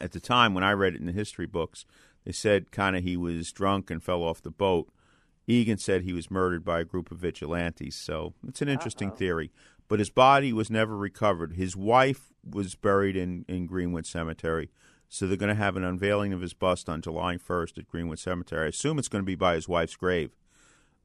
At 0.00 0.10
the 0.10 0.18
time, 0.18 0.54
when 0.54 0.64
I 0.64 0.72
read 0.72 0.94
it 0.94 1.00
in 1.00 1.06
the 1.06 1.12
history 1.12 1.46
books, 1.46 1.86
they 2.24 2.32
said 2.32 2.72
kind 2.72 2.96
of 2.96 3.04
he 3.04 3.16
was 3.16 3.52
drunk 3.52 3.92
and 3.92 4.02
fell 4.02 4.24
off 4.24 4.42
the 4.42 4.50
boat. 4.50 4.88
Egan 5.46 5.78
said 5.78 6.02
he 6.02 6.12
was 6.12 6.32
murdered 6.32 6.64
by 6.64 6.80
a 6.80 6.84
group 6.84 7.12
of 7.12 7.18
vigilantes. 7.18 7.94
So 7.94 8.34
it's 8.44 8.60
an 8.60 8.68
interesting 8.68 9.12
theory. 9.12 9.52
But 9.86 10.00
his 10.00 10.10
body 10.10 10.52
was 10.52 10.68
never 10.68 10.96
recovered. 10.96 11.52
His 11.52 11.76
wife 11.76 12.32
was 12.44 12.74
buried 12.74 13.14
in, 13.14 13.44
in 13.46 13.66
Greenwood 13.66 14.04
Cemetery. 14.04 14.68
So 15.08 15.28
they're 15.28 15.36
going 15.36 15.48
to 15.48 15.54
have 15.54 15.76
an 15.76 15.84
unveiling 15.84 16.32
of 16.32 16.40
his 16.40 16.54
bust 16.54 16.88
on 16.88 17.02
July 17.02 17.36
1st 17.36 17.78
at 17.78 17.88
Greenwood 17.88 18.18
Cemetery. 18.18 18.64
I 18.64 18.68
assume 18.70 18.98
it's 18.98 19.08
going 19.08 19.22
to 19.22 19.26
be 19.26 19.36
by 19.36 19.54
his 19.54 19.68
wife's 19.68 19.94
grave. 19.94 20.32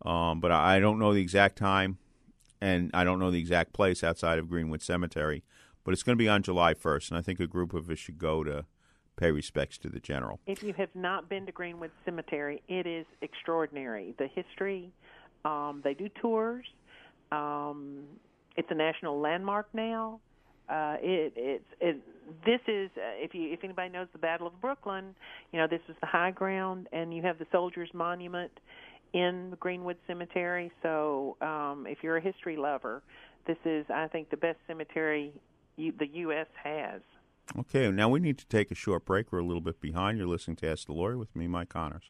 Um, 0.03 0.39
but 0.39 0.51
I 0.51 0.79
don't 0.79 0.99
know 0.99 1.13
the 1.13 1.21
exact 1.21 1.57
time, 1.57 1.97
and 2.61 2.91
I 2.93 3.03
don't 3.03 3.19
know 3.19 3.31
the 3.31 3.39
exact 3.39 3.73
place 3.73 4.03
outside 4.03 4.39
of 4.39 4.49
Greenwood 4.49 4.81
Cemetery. 4.81 5.43
But 5.83 5.93
it's 5.93 6.03
going 6.03 6.17
to 6.17 6.21
be 6.21 6.27
on 6.27 6.41
July 6.41 6.73
1st, 6.73 7.09
and 7.11 7.17
I 7.17 7.21
think 7.21 7.39
a 7.39 7.47
group 7.47 7.73
of 7.73 7.89
us 7.89 7.99
should 7.99 8.17
go 8.17 8.43
to 8.43 8.65
pay 9.17 9.31
respects 9.31 9.77
to 9.79 9.89
the 9.89 9.99
general. 9.99 10.39
If 10.47 10.63
you 10.63 10.73
have 10.73 10.89
not 10.95 11.29
been 11.29 11.45
to 11.45 11.51
Greenwood 11.51 11.91
Cemetery, 12.03 12.61
it 12.67 12.87
is 12.87 13.05
extraordinary. 13.21 14.13
The 14.17 14.27
history, 14.27 14.91
um, 15.45 15.81
they 15.83 15.93
do 15.93 16.09
tours. 16.21 16.65
Um, 17.31 18.03
it's 18.55 18.67
a 18.71 18.75
national 18.75 19.19
landmark 19.19 19.67
now. 19.73 20.19
Uh, 20.67 20.97
it, 20.99 21.33
it's 21.35 21.65
it, 21.79 22.01
this 22.43 22.59
is 22.67 22.89
uh, 22.97 23.13
if 23.17 23.35
you 23.35 23.53
if 23.53 23.63
anybody 23.63 23.89
knows 23.89 24.07
the 24.13 24.17
Battle 24.17 24.47
of 24.47 24.59
Brooklyn, 24.59 25.13
you 25.51 25.59
know 25.59 25.67
this 25.67 25.81
is 25.87 25.95
the 26.01 26.07
high 26.07 26.31
ground, 26.31 26.87
and 26.91 27.13
you 27.13 27.21
have 27.21 27.37
the 27.37 27.45
Soldiers 27.51 27.89
Monument 27.93 28.51
in 29.13 29.49
the 29.51 29.55
Greenwood 29.57 29.97
Cemetery. 30.07 30.71
So 30.81 31.37
um, 31.41 31.85
if 31.87 31.99
you're 32.01 32.17
a 32.17 32.21
history 32.21 32.57
lover, 32.57 33.01
this 33.47 33.57
is 33.65 33.85
I 33.89 34.07
think 34.07 34.29
the 34.29 34.37
best 34.37 34.57
cemetery 34.67 35.33
you, 35.77 35.93
the 35.97 36.07
U.S. 36.07 36.47
has. 36.63 37.01
Okay, 37.57 37.89
now 37.91 38.09
we 38.09 38.19
need 38.19 38.37
to 38.39 38.47
take 38.47 38.71
a 38.71 38.75
short 38.75 39.05
break. 39.05 39.31
We're 39.31 39.39
a 39.39 39.45
little 39.45 39.61
bit 39.61 39.79
behind. 39.79 40.17
You're 40.17 40.27
listening 40.27 40.57
to 40.57 40.69
Ask 40.69 40.87
the 40.87 40.93
Lawyer 40.93 41.17
with 41.17 41.35
me, 41.35 41.47
Mike 41.47 41.69
Connors. 41.69 42.09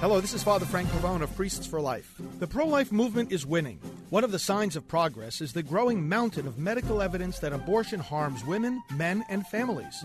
Hello, 0.00 0.20
this 0.20 0.34
is 0.34 0.42
Father 0.42 0.66
Frank 0.66 0.88
Pavone 0.88 1.22
of 1.22 1.34
Priests 1.36 1.64
for 1.64 1.80
Life. 1.80 2.20
The 2.40 2.46
pro 2.48 2.66
life 2.66 2.90
movement 2.90 3.30
is 3.30 3.46
winning. 3.46 3.78
One 4.12 4.24
of 4.24 4.30
the 4.30 4.38
signs 4.38 4.76
of 4.76 4.86
progress 4.86 5.40
is 5.40 5.54
the 5.54 5.62
growing 5.62 6.06
mountain 6.06 6.46
of 6.46 6.58
medical 6.58 7.00
evidence 7.00 7.38
that 7.38 7.54
abortion 7.54 7.98
harms 7.98 8.44
women, 8.44 8.82
men, 8.94 9.24
and 9.30 9.46
families. 9.46 10.04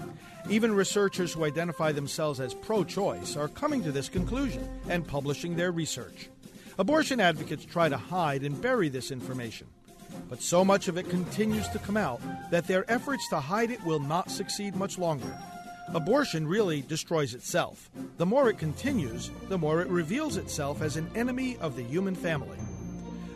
Even 0.49 0.73
researchers 0.73 1.33
who 1.33 1.43
identify 1.43 1.91
themselves 1.91 2.39
as 2.39 2.53
pro 2.53 2.85
choice 2.85 3.35
are 3.35 3.49
coming 3.49 3.83
to 3.83 3.91
this 3.91 4.07
conclusion 4.07 4.65
and 4.87 5.05
publishing 5.05 5.57
their 5.57 5.73
research. 5.73 6.29
Abortion 6.79 7.19
advocates 7.19 7.65
try 7.65 7.89
to 7.89 7.97
hide 7.97 8.43
and 8.43 8.61
bury 8.61 8.87
this 8.87 9.11
information. 9.11 9.67
But 10.29 10.41
so 10.41 10.63
much 10.63 10.87
of 10.87 10.97
it 10.97 11.09
continues 11.09 11.67
to 11.67 11.79
come 11.79 11.97
out 11.97 12.21
that 12.49 12.65
their 12.65 12.89
efforts 12.89 13.27
to 13.27 13.41
hide 13.41 13.71
it 13.71 13.83
will 13.83 13.99
not 13.99 14.31
succeed 14.31 14.77
much 14.77 14.97
longer. 14.97 15.37
Abortion 15.93 16.47
really 16.47 16.81
destroys 16.81 17.33
itself. 17.33 17.89
The 18.15 18.25
more 18.25 18.49
it 18.49 18.57
continues, 18.57 19.31
the 19.49 19.57
more 19.57 19.81
it 19.81 19.89
reveals 19.89 20.37
itself 20.37 20.81
as 20.81 20.95
an 20.95 21.11
enemy 21.13 21.57
of 21.57 21.75
the 21.75 21.83
human 21.83 22.15
family. 22.15 22.57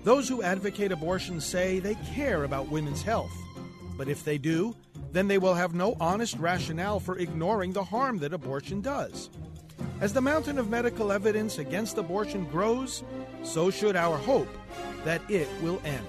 Those 0.03 0.27
who 0.27 0.41
advocate 0.41 0.91
abortion 0.91 1.39
say 1.39 1.79
they 1.79 1.95
care 2.13 2.43
about 2.43 2.69
women's 2.69 3.03
health. 3.03 3.31
But 3.97 4.09
if 4.09 4.23
they 4.23 4.39
do, 4.39 4.75
then 5.11 5.27
they 5.27 5.37
will 5.37 5.53
have 5.53 5.75
no 5.75 5.95
honest 5.99 6.37
rationale 6.37 6.99
for 6.99 7.19
ignoring 7.19 7.73
the 7.73 7.83
harm 7.83 8.17
that 8.19 8.33
abortion 8.33 8.81
does. 8.81 9.29
As 9.99 10.13
the 10.13 10.21
mountain 10.21 10.57
of 10.57 10.69
medical 10.69 11.11
evidence 11.11 11.59
against 11.59 11.97
abortion 11.99 12.45
grows, 12.45 13.03
so 13.43 13.69
should 13.69 13.95
our 13.95 14.17
hope 14.17 14.49
that 15.03 15.21
it 15.29 15.47
will 15.61 15.79
end. 15.85 16.05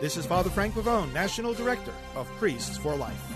This 0.00 0.18
is 0.18 0.26
Father 0.26 0.50
Frank 0.50 0.74
Pavone, 0.74 1.10
National 1.14 1.54
Director 1.54 1.92
of 2.14 2.26
Priests 2.38 2.76
for 2.76 2.94
Life. 2.94 3.35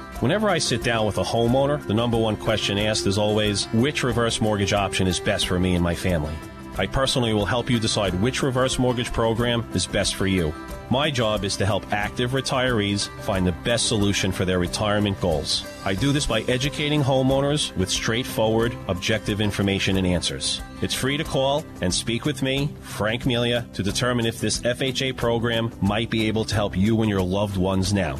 Whenever 0.21 0.49
I 0.49 0.59
sit 0.59 0.83
down 0.83 1.07
with 1.07 1.17
a 1.17 1.23
homeowner, 1.23 1.83
the 1.87 1.95
number 1.95 2.15
one 2.15 2.37
question 2.37 2.77
asked 2.77 3.07
is 3.07 3.17
always 3.17 3.65
which 3.73 4.03
reverse 4.03 4.39
mortgage 4.39 4.71
option 4.71 5.07
is 5.07 5.19
best 5.19 5.47
for 5.47 5.59
me 5.59 5.73
and 5.73 5.83
my 5.83 5.95
family. 5.95 6.35
I 6.77 6.85
personally 6.85 7.33
will 7.33 7.47
help 7.47 7.71
you 7.71 7.79
decide 7.79 8.13
which 8.21 8.43
reverse 8.43 8.77
mortgage 8.77 9.11
program 9.11 9.67
is 9.73 9.87
best 9.87 10.13
for 10.13 10.27
you. 10.27 10.53
My 10.91 11.09
job 11.09 11.43
is 11.43 11.57
to 11.57 11.65
help 11.65 11.91
active 11.91 12.31
retirees 12.31 13.09
find 13.21 13.47
the 13.47 13.51
best 13.63 13.87
solution 13.87 14.31
for 14.31 14.45
their 14.45 14.59
retirement 14.59 15.19
goals. 15.19 15.65
I 15.85 15.95
do 15.95 16.11
this 16.11 16.27
by 16.27 16.41
educating 16.41 17.01
homeowners 17.01 17.75
with 17.75 17.89
straightforward, 17.89 18.77
objective 18.89 19.41
information 19.41 19.97
and 19.97 20.05
answers. 20.05 20.61
It's 20.83 20.93
free 20.93 21.17
to 21.17 21.23
call 21.23 21.65
and 21.81 21.91
speak 21.91 22.25
with 22.25 22.43
me, 22.43 22.69
Frank 22.81 23.25
Melia, 23.25 23.67
to 23.73 23.81
determine 23.81 24.27
if 24.27 24.39
this 24.39 24.59
FHA 24.59 25.17
program 25.17 25.71
might 25.81 26.11
be 26.11 26.27
able 26.27 26.45
to 26.45 26.53
help 26.53 26.77
you 26.77 27.01
and 27.01 27.09
your 27.09 27.23
loved 27.23 27.57
ones 27.57 27.91
now. 27.91 28.19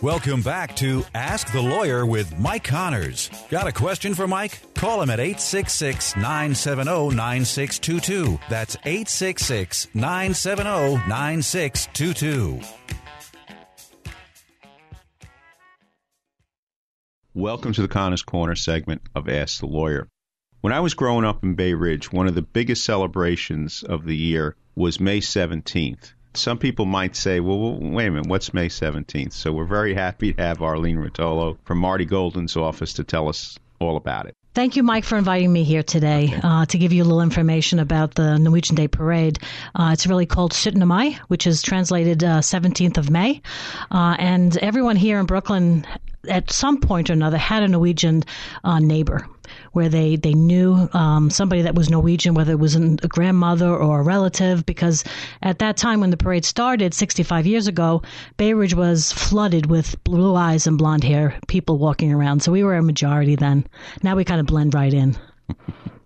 Welcome 0.00 0.42
back 0.42 0.76
to 0.76 1.04
Ask 1.12 1.50
the 1.50 1.60
Lawyer 1.60 2.06
with 2.06 2.38
Mike 2.38 2.62
Connors. 2.62 3.30
Got 3.50 3.66
a 3.66 3.72
question 3.72 4.14
for 4.14 4.28
Mike? 4.28 4.60
Call 4.74 5.02
him 5.02 5.10
at 5.10 5.18
866 5.18 6.14
970 6.14 7.16
9622. 7.16 8.38
That's 8.48 8.76
866 8.84 9.88
970 9.94 11.08
9622. 11.08 12.60
Welcome 17.34 17.72
to 17.72 17.82
the 17.82 17.88
Connors 17.88 18.22
Corner 18.22 18.54
segment 18.54 19.02
of 19.16 19.28
Ask 19.28 19.58
the 19.58 19.66
Lawyer. 19.66 20.06
When 20.60 20.72
I 20.72 20.78
was 20.78 20.94
growing 20.94 21.24
up 21.24 21.42
in 21.42 21.56
Bay 21.56 21.74
Ridge, 21.74 22.12
one 22.12 22.28
of 22.28 22.36
the 22.36 22.42
biggest 22.42 22.84
celebrations 22.84 23.82
of 23.82 24.04
the 24.04 24.16
year 24.16 24.54
was 24.76 25.00
May 25.00 25.18
17th. 25.18 26.12
Some 26.38 26.58
people 26.58 26.86
might 26.86 27.16
say, 27.16 27.40
well, 27.40 27.78
wait 27.78 28.06
a 28.06 28.10
minute, 28.10 28.26
what's 28.26 28.54
May 28.54 28.68
17th? 28.68 29.32
So 29.32 29.52
we're 29.52 29.64
very 29.64 29.94
happy 29.94 30.32
to 30.32 30.42
have 30.42 30.62
Arlene 30.62 30.96
Rotolo 30.96 31.58
from 31.64 31.78
Marty 31.78 32.04
Golden's 32.04 32.56
office 32.56 32.92
to 32.94 33.04
tell 33.04 33.28
us 33.28 33.58
all 33.80 33.96
about 33.96 34.26
it. 34.26 34.34
Thank 34.54 34.74
you, 34.74 34.82
Mike, 34.82 35.04
for 35.04 35.16
inviting 35.16 35.52
me 35.52 35.62
here 35.62 35.84
today 35.84 36.34
uh, 36.42 36.66
to 36.66 36.78
give 36.78 36.92
you 36.92 37.02
a 37.02 37.04
little 37.04 37.22
information 37.22 37.78
about 37.78 38.14
the 38.14 38.38
Norwegian 38.38 38.74
Day 38.74 38.88
Parade. 38.88 39.38
Uh, 39.74 39.90
it's 39.92 40.06
really 40.06 40.26
called 40.26 40.52
17. 40.52 40.86
Mai, 40.88 41.18
which 41.28 41.46
is 41.46 41.62
translated 41.62 42.24
uh, 42.24 42.38
17th 42.38 42.98
of 42.98 43.10
May. 43.10 43.40
Uh, 43.90 44.16
and 44.18 44.56
everyone 44.56 44.96
here 44.96 45.20
in 45.20 45.26
Brooklyn, 45.26 45.86
at 46.28 46.50
some 46.50 46.80
point 46.80 47.08
or 47.08 47.12
another, 47.12 47.38
had 47.38 47.62
a 47.62 47.68
Norwegian 47.68 48.24
uh, 48.64 48.80
neighbor 48.80 49.28
where 49.72 49.88
they, 49.88 50.16
they 50.16 50.34
knew 50.34 50.88
um, 50.92 51.30
somebody 51.30 51.62
that 51.62 51.74
was 51.74 51.90
Norwegian, 51.90 52.34
whether 52.34 52.52
it 52.52 52.58
was 52.58 52.76
a 52.76 52.96
grandmother 53.08 53.68
or 53.68 54.00
a 54.00 54.02
relative, 54.02 54.64
because 54.66 55.04
at 55.42 55.58
that 55.60 55.76
time 55.76 56.00
when 56.00 56.10
the 56.10 56.16
parade 56.16 56.44
started 56.44 56.94
65 56.94 57.46
years 57.46 57.66
ago, 57.66 58.02
Bay 58.36 58.54
Ridge 58.54 58.74
was 58.74 59.12
flooded 59.12 59.66
with 59.66 60.02
blue 60.04 60.34
eyes 60.34 60.66
and 60.66 60.78
blonde 60.78 61.04
hair 61.04 61.38
people 61.46 61.78
walking 61.78 62.12
around. 62.12 62.42
So 62.42 62.52
we 62.52 62.64
were 62.64 62.76
a 62.76 62.82
majority 62.82 63.36
then. 63.36 63.66
Now 64.02 64.16
we 64.16 64.24
kind 64.24 64.40
of 64.40 64.46
blend 64.46 64.74
right 64.74 64.92
in. 64.92 65.16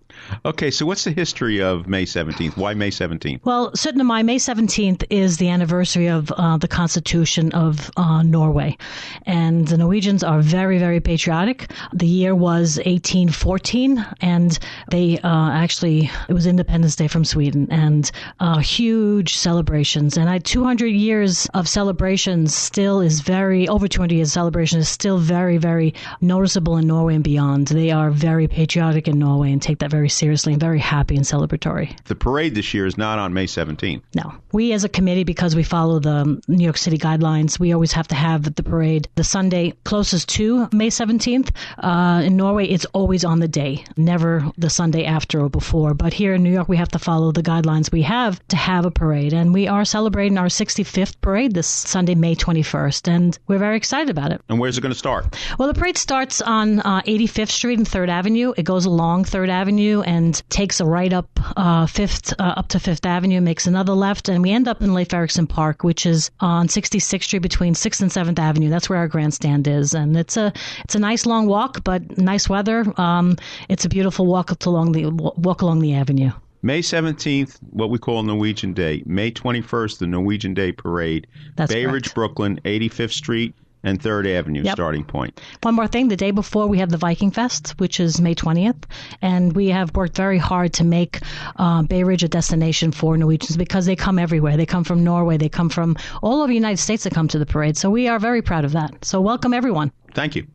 Okay, 0.45 0.71
so 0.71 0.85
what's 0.85 1.03
the 1.03 1.11
history 1.11 1.61
of 1.61 1.87
May 1.87 2.05
17th? 2.05 2.57
Why 2.57 2.73
May 2.73 2.89
17th? 2.89 3.41
Well, 3.43 3.71
17. 3.75 4.05
Mai, 4.05 4.23
May 4.23 4.37
17th 4.37 5.05
is 5.09 5.37
the 5.37 5.49
anniversary 5.49 6.07
of 6.07 6.31
uh, 6.33 6.57
the 6.57 6.67
Constitution 6.67 7.51
of 7.53 7.91
uh, 7.97 8.23
Norway. 8.23 8.77
And 9.25 9.67
the 9.67 9.77
Norwegians 9.77 10.23
are 10.23 10.41
very, 10.41 10.77
very 10.79 10.99
patriotic. 10.99 11.71
The 11.93 12.07
year 12.07 12.35
was 12.35 12.77
1814, 12.77 14.05
and 14.21 14.59
they 14.89 15.19
uh, 15.19 15.51
actually, 15.51 16.09
it 16.27 16.33
was 16.33 16.45
Independence 16.45 16.95
Day 16.95 17.07
from 17.07 17.25
Sweden, 17.25 17.67
and 17.71 18.11
uh, 18.39 18.59
huge 18.59 19.35
celebrations. 19.35 20.17
And 20.17 20.29
I, 20.29 20.39
200 20.39 20.87
years 20.87 21.47
of 21.53 21.67
celebrations 21.67 22.55
still 22.55 23.01
is 23.01 23.21
very, 23.21 23.67
over 23.67 23.87
200 23.87 24.13
years 24.13 24.29
of 24.29 24.33
celebration 24.33 24.79
is 24.79 24.89
still 24.89 25.17
very, 25.17 25.57
very 25.57 25.93
noticeable 26.21 26.77
in 26.77 26.87
Norway 26.87 27.15
and 27.15 27.23
beyond. 27.23 27.67
They 27.67 27.91
are 27.91 28.11
very 28.11 28.47
patriotic 28.47 29.07
in 29.07 29.19
Norway 29.19 29.51
and 29.51 29.61
take 29.61 29.79
that 29.79 29.91
very 29.91 30.09
seriously 30.13 30.53
and 30.53 30.59
very 30.59 30.79
happy 30.79 31.15
and 31.15 31.25
celebratory. 31.25 31.97
The 32.05 32.15
parade 32.15 32.55
this 32.55 32.73
year 32.73 32.85
is 32.85 32.97
not 32.97 33.19
on 33.19 33.33
May 33.33 33.45
17th. 33.45 34.01
No. 34.15 34.33
We 34.51 34.73
as 34.73 34.83
a 34.83 34.89
committee, 34.89 35.23
because 35.23 35.55
we 35.55 35.63
follow 35.63 35.99
the 35.99 36.41
New 36.47 36.63
York 36.63 36.77
City 36.77 36.97
guidelines, 36.97 37.59
we 37.59 37.73
always 37.73 37.91
have 37.93 38.07
to 38.09 38.15
have 38.15 38.55
the 38.55 38.63
parade 38.63 39.07
the 39.15 39.23
Sunday 39.23 39.73
closest 39.83 40.29
to 40.29 40.67
May 40.71 40.89
17th. 40.89 41.51
Uh, 41.79 42.21
in 42.23 42.37
Norway, 42.37 42.67
it's 42.67 42.85
always 42.93 43.25
on 43.25 43.39
the 43.39 43.47
day, 43.47 43.83
never 43.97 44.43
the 44.57 44.69
Sunday 44.69 45.05
after 45.05 45.41
or 45.41 45.49
before. 45.49 45.93
But 45.93 46.13
here 46.13 46.33
in 46.33 46.43
New 46.43 46.51
York, 46.51 46.69
we 46.69 46.77
have 46.77 46.89
to 46.89 46.99
follow 46.99 47.31
the 47.31 47.43
guidelines 47.43 47.91
we 47.91 48.03
have 48.03 48.45
to 48.49 48.55
have 48.55 48.85
a 48.85 48.91
parade. 48.91 49.33
And 49.33 49.53
we 49.53 49.67
are 49.67 49.85
celebrating 49.85 50.37
our 50.37 50.47
65th 50.47 51.19
parade 51.21 51.53
this 51.53 51.67
Sunday, 51.67 52.15
May 52.15 52.35
21st. 52.35 53.07
And 53.07 53.37
we're 53.47 53.57
very 53.57 53.77
excited 53.77 54.09
about 54.09 54.31
it. 54.31 54.41
And 54.49 54.59
where's 54.59 54.77
it 54.77 54.81
going 54.81 54.93
to 54.93 54.97
start? 54.97 55.25
Well, 55.57 55.67
the 55.67 55.79
parade 55.79 55.97
starts 55.97 56.41
on 56.41 56.79
uh, 56.79 57.01
85th 57.01 57.49
Street 57.49 57.77
and 57.79 57.87
3rd 57.87 58.09
Avenue. 58.09 58.53
It 58.57 58.63
goes 58.63 58.85
along 58.85 59.25
3rd 59.25 59.49
Avenue 59.49 60.01
and 60.05 60.41
takes 60.49 60.79
a 60.79 60.85
right 60.85 61.11
up 61.11 61.29
uh, 61.57 61.85
Fifth 61.85 62.33
uh, 62.39 62.53
up 62.57 62.69
to 62.69 62.79
Fifth 62.79 63.05
Avenue, 63.05 63.41
makes 63.41 63.67
another 63.67 63.93
left, 63.93 64.29
and 64.29 64.41
we 64.41 64.51
end 64.51 64.67
up 64.67 64.81
in 64.81 64.93
Leif 64.93 65.13
Erikson 65.13 65.47
Park, 65.47 65.83
which 65.83 66.05
is 66.05 66.31
on 66.39 66.67
66th 66.67 67.23
Street 67.23 67.39
between 67.39 67.75
Sixth 67.75 68.01
and 68.01 68.11
Seventh 68.11 68.39
Avenue. 68.39 68.69
That's 68.69 68.89
where 68.89 68.99
our 68.99 69.07
grandstand 69.07 69.67
is, 69.67 69.93
and 69.93 70.15
it's 70.15 70.37
a 70.37 70.53
it's 70.83 70.95
a 70.95 70.99
nice 70.99 71.25
long 71.25 71.47
walk, 71.47 71.83
but 71.83 72.17
nice 72.17 72.49
weather. 72.49 72.85
Um, 72.97 73.37
it's 73.69 73.85
a 73.85 73.89
beautiful 73.89 74.25
walk 74.25 74.51
along 74.65 74.91
the 74.91 75.09
walk 75.09 75.61
along 75.61 75.79
the 75.79 75.93
avenue. 75.95 76.31
May 76.65 76.79
17th, 76.79 77.59
what 77.71 77.89
we 77.89 77.99
call 77.99 78.23
Norwegian 78.23 78.73
Day. 78.73 79.03
May 79.05 79.31
21st, 79.31 79.97
the 79.97 80.07
Norwegian 80.07 80.53
Day 80.53 80.71
Parade. 80.71 81.27
That's 81.57 81.73
Bay 81.73 81.81
correct. 81.81 81.93
Ridge, 81.93 82.13
Brooklyn, 82.13 82.61
85th 82.63 83.11
Street 83.11 83.53
and 83.83 83.99
3rd 84.01 84.27
Avenue 84.33 84.63
Yep. 84.63 84.73
starting 84.75 85.03
point. 85.03 85.39
One 85.61 85.75
more 85.75 85.87
thing, 85.87 86.07
the 86.07 86.15
day 86.15 86.31
before 86.31 86.67
we 86.67 86.79
have 86.79 86.89
the 86.89 86.97
Viking 86.97 87.31
Fest, 87.31 87.75
which 87.79 87.99
is 87.99 88.21
May 88.21 88.33
20th, 88.33 88.83
and 89.21 89.53
we 89.53 89.67
have 89.69 89.93
worked 89.95 90.15
very 90.15 90.37
hard 90.37 90.73
to 90.73 90.83
make 90.83 91.19
uh, 91.57 91.83
Bay 91.83 92.03
Ridge 92.03 92.23
a 92.23 92.27
destination 92.27 92.91
for 92.91 93.17
Norwegians 93.17 93.57
because 93.57 93.85
they 93.85 93.95
come 93.95 94.17
everywhere. 94.17 94.57
They 94.57 94.65
come 94.65 94.83
from 94.83 95.03
Norway, 95.03 95.37
they 95.37 95.49
come 95.49 95.69
from 95.69 95.97
all 96.21 96.39
over 96.41 96.47
the 96.47 96.55
United 96.55 96.77
States 96.77 97.03
that 97.03 97.13
come 97.13 97.27
to 97.27 97.39
the 97.39 97.45
parade. 97.45 97.77
So 97.77 97.89
we 97.89 98.07
are 98.07 98.19
very 98.19 98.41
proud 98.41 98.65
of 98.65 98.71
that. 98.71 99.03
So 99.03 99.19
welcome 99.19 99.53
everyone. 99.53 99.91
Thank 100.13 100.35
you. 100.35 100.47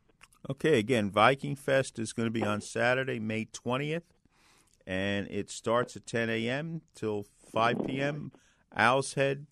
Okay, 0.50 0.78
again, 0.78 1.10
Viking 1.10 1.54
Fest 1.54 1.98
is 1.98 2.14
going 2.14 2.26
to 2.26 2.30
be 2.30 2.42
on 2.42 2.62
Saturday, 2.62 3.18
May 3.18 3.44
20th, 3.46 4.02
and 4.86 5.28
it 5.30 5.50
starts 5.50 5.94
at 5.96 6.06
10 6.06 6.30
a.m. 6.30 6.80
till 6.94 7.26
5 7.52 7.84
p.m. 7.86 8.32
Owl's 8.74 9.14
Head 9.14 9.46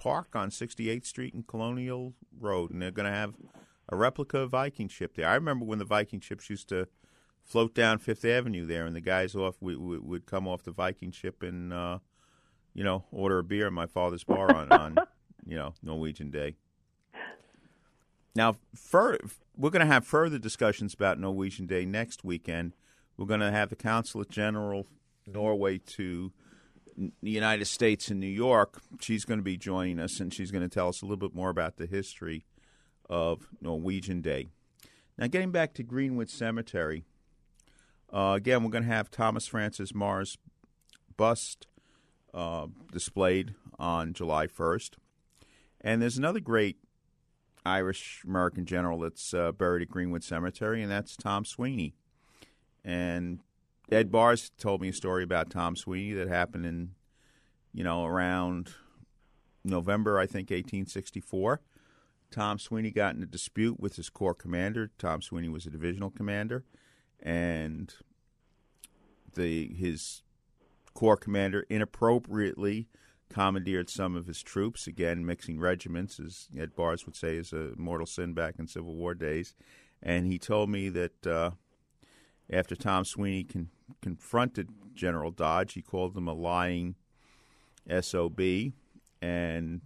Park 0.00 0.34
on 0.34 0.50
68th 0.50 1.04
Street 1.04 1.34
and 1.34 1.46
Colonial 1.46 2.14
Road, 2.40 2.70
and 2.70 2.80
they're 2.80 2.90
going 2.90 3.10
to 3.10 3.16
have 3.16 3.34
a 3.90 3.94
replica 3.94 4.46
Viking 4.46 4.88
ship 4.88 5.14
there. 5.14 5.28
I 5.28 5.34
remember 5.34 5.66
when 5.66 5.78
the 5.78 5.84
Viking 5.84 6.20
ships 6.20 6.48
used 6.48 6.70
to 6.70 6.88
float 7.44 7.74
down 7.74 7.98
Fifth 7.98 8.24
Avenue 8.24 8.64
there, 8.64 8.86
and 8.86 8.96
the 8.96 9.02
guys 9.02 9.34
off 9.36 9.56
would, 9.60 9.76
would, 9.78 10.04
would 10.04 10.26
come 10.26 10.48
off 10.48 10.62
the 10.62 10.70
Viking 10.70 11.12
ship 11.12 11.42
and, 11.42 11.72
uh, 11.72 11.98
you 12.72 12.82
know, 12.82 13.04
order 13.12 13.38
a 13.38 13.44
beer 13.44 13.66
at 13.66 13.74
my 13.74 13.86
father's 13.86 14.24
bar 14.24 14.50
on, 14.54 14.72
on 14.72 14.96
you 15.46 15.56
know, 15.56 15.74
Norwegian 15.82 16.30
Day. 16.30 16.56
Now, 18.34 18.56
fur, 18.74 19.18
we're 19.54 19.70
going 19.70 19.86
to 19.86 19.92
have 19.92 20.06
further 20.06 20.38
discussions 20.38 20.94
about 20.94 21.18
Norwegian 21.18 21.66
Day 21.66 21.84
next 21.84 22.24
weekend. 22.24 22.74
We're 23.18 23.26
going 23.26 23.40
to 23.40 23.50
have 23.50 23.68
the 23.68 23.76
Consulate 23.76 24.30
General 24.30 24.86
Norway 25.26 25.76
to 25.76 26.32
the 27.00 27.30
United 27.30 27.64
States 27.64 28.10
in 28.10 28.20
New 28.20 28.26
York. 28.26 28.80
She's 29.00 29.24
going 29.24 29.38
to 29.38 29.44
be 29.44 29.56
joining 29.56 29.98
us, 29.98 30.20
and 30.20 30.32
she's 30.32 30.50
going 30.50 30.62
to 30.62 30.68
tell 30.68 30.88
us 30.88 31.02
a 31.02 31.06
little 31.06 31.16
bit 31.16 31.34
more 31.34 31.50
about 31.50 31.76
the 31.76 31.86
history 31.86 32.44
of 33.08 33.48
Norwegian 33.60 34.20
Day. 34.20 34.48
Now, 35.18 35.26
getting 35.26 35.50
back 35.50 35.74
to 35.74 35.82
Greenwood 35.82 36.30
Cemetery, 36.30 37.04
uh, 38.12 38.34
again, 38.36 38.62
we're 38.62 38.70
going 38.70 38.84
to 38.84 38.90
have 38.90 39.10
Thomas 39.10 39.46
Francis 39.46 39.92
Meagher's 39.92 40.38
bust 41.16 41.66
uh, 42.32 42.66
displayed 42.92 43.54
on 43.78 44.12
July 44.12 44.46
1st. 44.46 44.92
And 45.80 46.02
there's 46.02 46.18
another 46.18 46.40
great 46.40 46.76
Irish 47.64 48.22
American 48.26 48.64
general 48.64 49.00
that's 49.00 49.34
uh, 49.34 49.52
buried 49.52 49.82
at 49.82 49.88
Greenwood 49.88 50.24
Cemetery, 50.24 50.82
and 50.82 50.90
that's 50.90 51.16
Tom 51.16 51.44
Sweeney. 51.44 51.94
And 52.84 53.40
Ed 53.90 54.12
Bars 54.12 54.50
told 54.58 54.80
me 54.80 54.88
a 54.88 54.92
story 54.92 55.24
about 55.24 55.50
Tom 55.50 55.74
Sweeney 55.74 56.12
that 56.12 56.28
happened 56.28 56.64
in, 56.64 56.90
you 57.72 57.82
know, 57.82 58.04
around 58.04 58.72
November, 59.64 60.18
I 60.18 60.26
think, 60.26 60.50
1864. 60.50 61.60
Tom 62.30 62.58
Sweeney 62.60 62.92
got 62.92 63.16
in 63.16 63.22
a 63.22 63.26
dispute 63.26 63.80
with 63.80 63.96
his 63.96 64.08
corps 64.08 64.34
commander. 64.34 64.90
Tom 64.98 65.20
Sweeney 65.20 65.48
was 65.48 65.66
a 65.66 65.70
divisional 65.70 66.10
commander, 66.10 66.64
and 67.20 67.92
the 69.34 69.74
his 69.74 70.22
corps 70.94 71.16
commander 71.16 71.66
inappropriately 71.68 72.88
commandeered 73.28 73.90
some 73.90 74.14
of 74.14 74.26
his 74.26 74.42
troops. 74.42 74.86
Again, 74.86 75.26
mixing 75.26 75.58
regiments, 75.58 76.20
as 76.20 76.48
Ed 76.56 76.76
Bars 76.76 77.06
would 77.06 77.16
say, 77.16 77.36
is 77.36 77.52
a 77.52 77.72
mortal 77.76 78.06
sin 78.06 78.34
back 78.34 78.54
in 78.58 78.68
Civil 78.68 78.94
War 78.94 79.14
days. 79.14 79.54
And 80.02 80.26
he 80.26 80.38
told 80.38 80.70
me 80.70 80.88
that 80.90 81.26
uh, 81.26 81.50
after 82.52 82.76
Tom 82.76 83.04
Sweeney 83.04 83.44
con- 83.44 83.70
confronted 84.02 84.68
General 84.94 85.30
Dodge, 85.30 85.74
he 85.74 85.82
called 85.82 86.16
him 86.16 86.28
a 86.28 86.32
lying 86.32 86.96
SOB, 88.00 88.40
and 89.22 89.80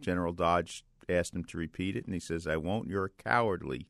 General 0.00 0.32
Dodge 0.32 0.84
asked 1.08 1.34
him 1.34 1.44
to 1.44 1.58
repeat 1.58 1.96
it, 1.96 2.04
and 2.04 2.14
he 2.14 2.20
says, 2.20 2.46
"I 2.46 2.56
won't. 2.56 2.88
You're 2.88 3.06
a 3.06 3.22
cowardly 3.22 3.88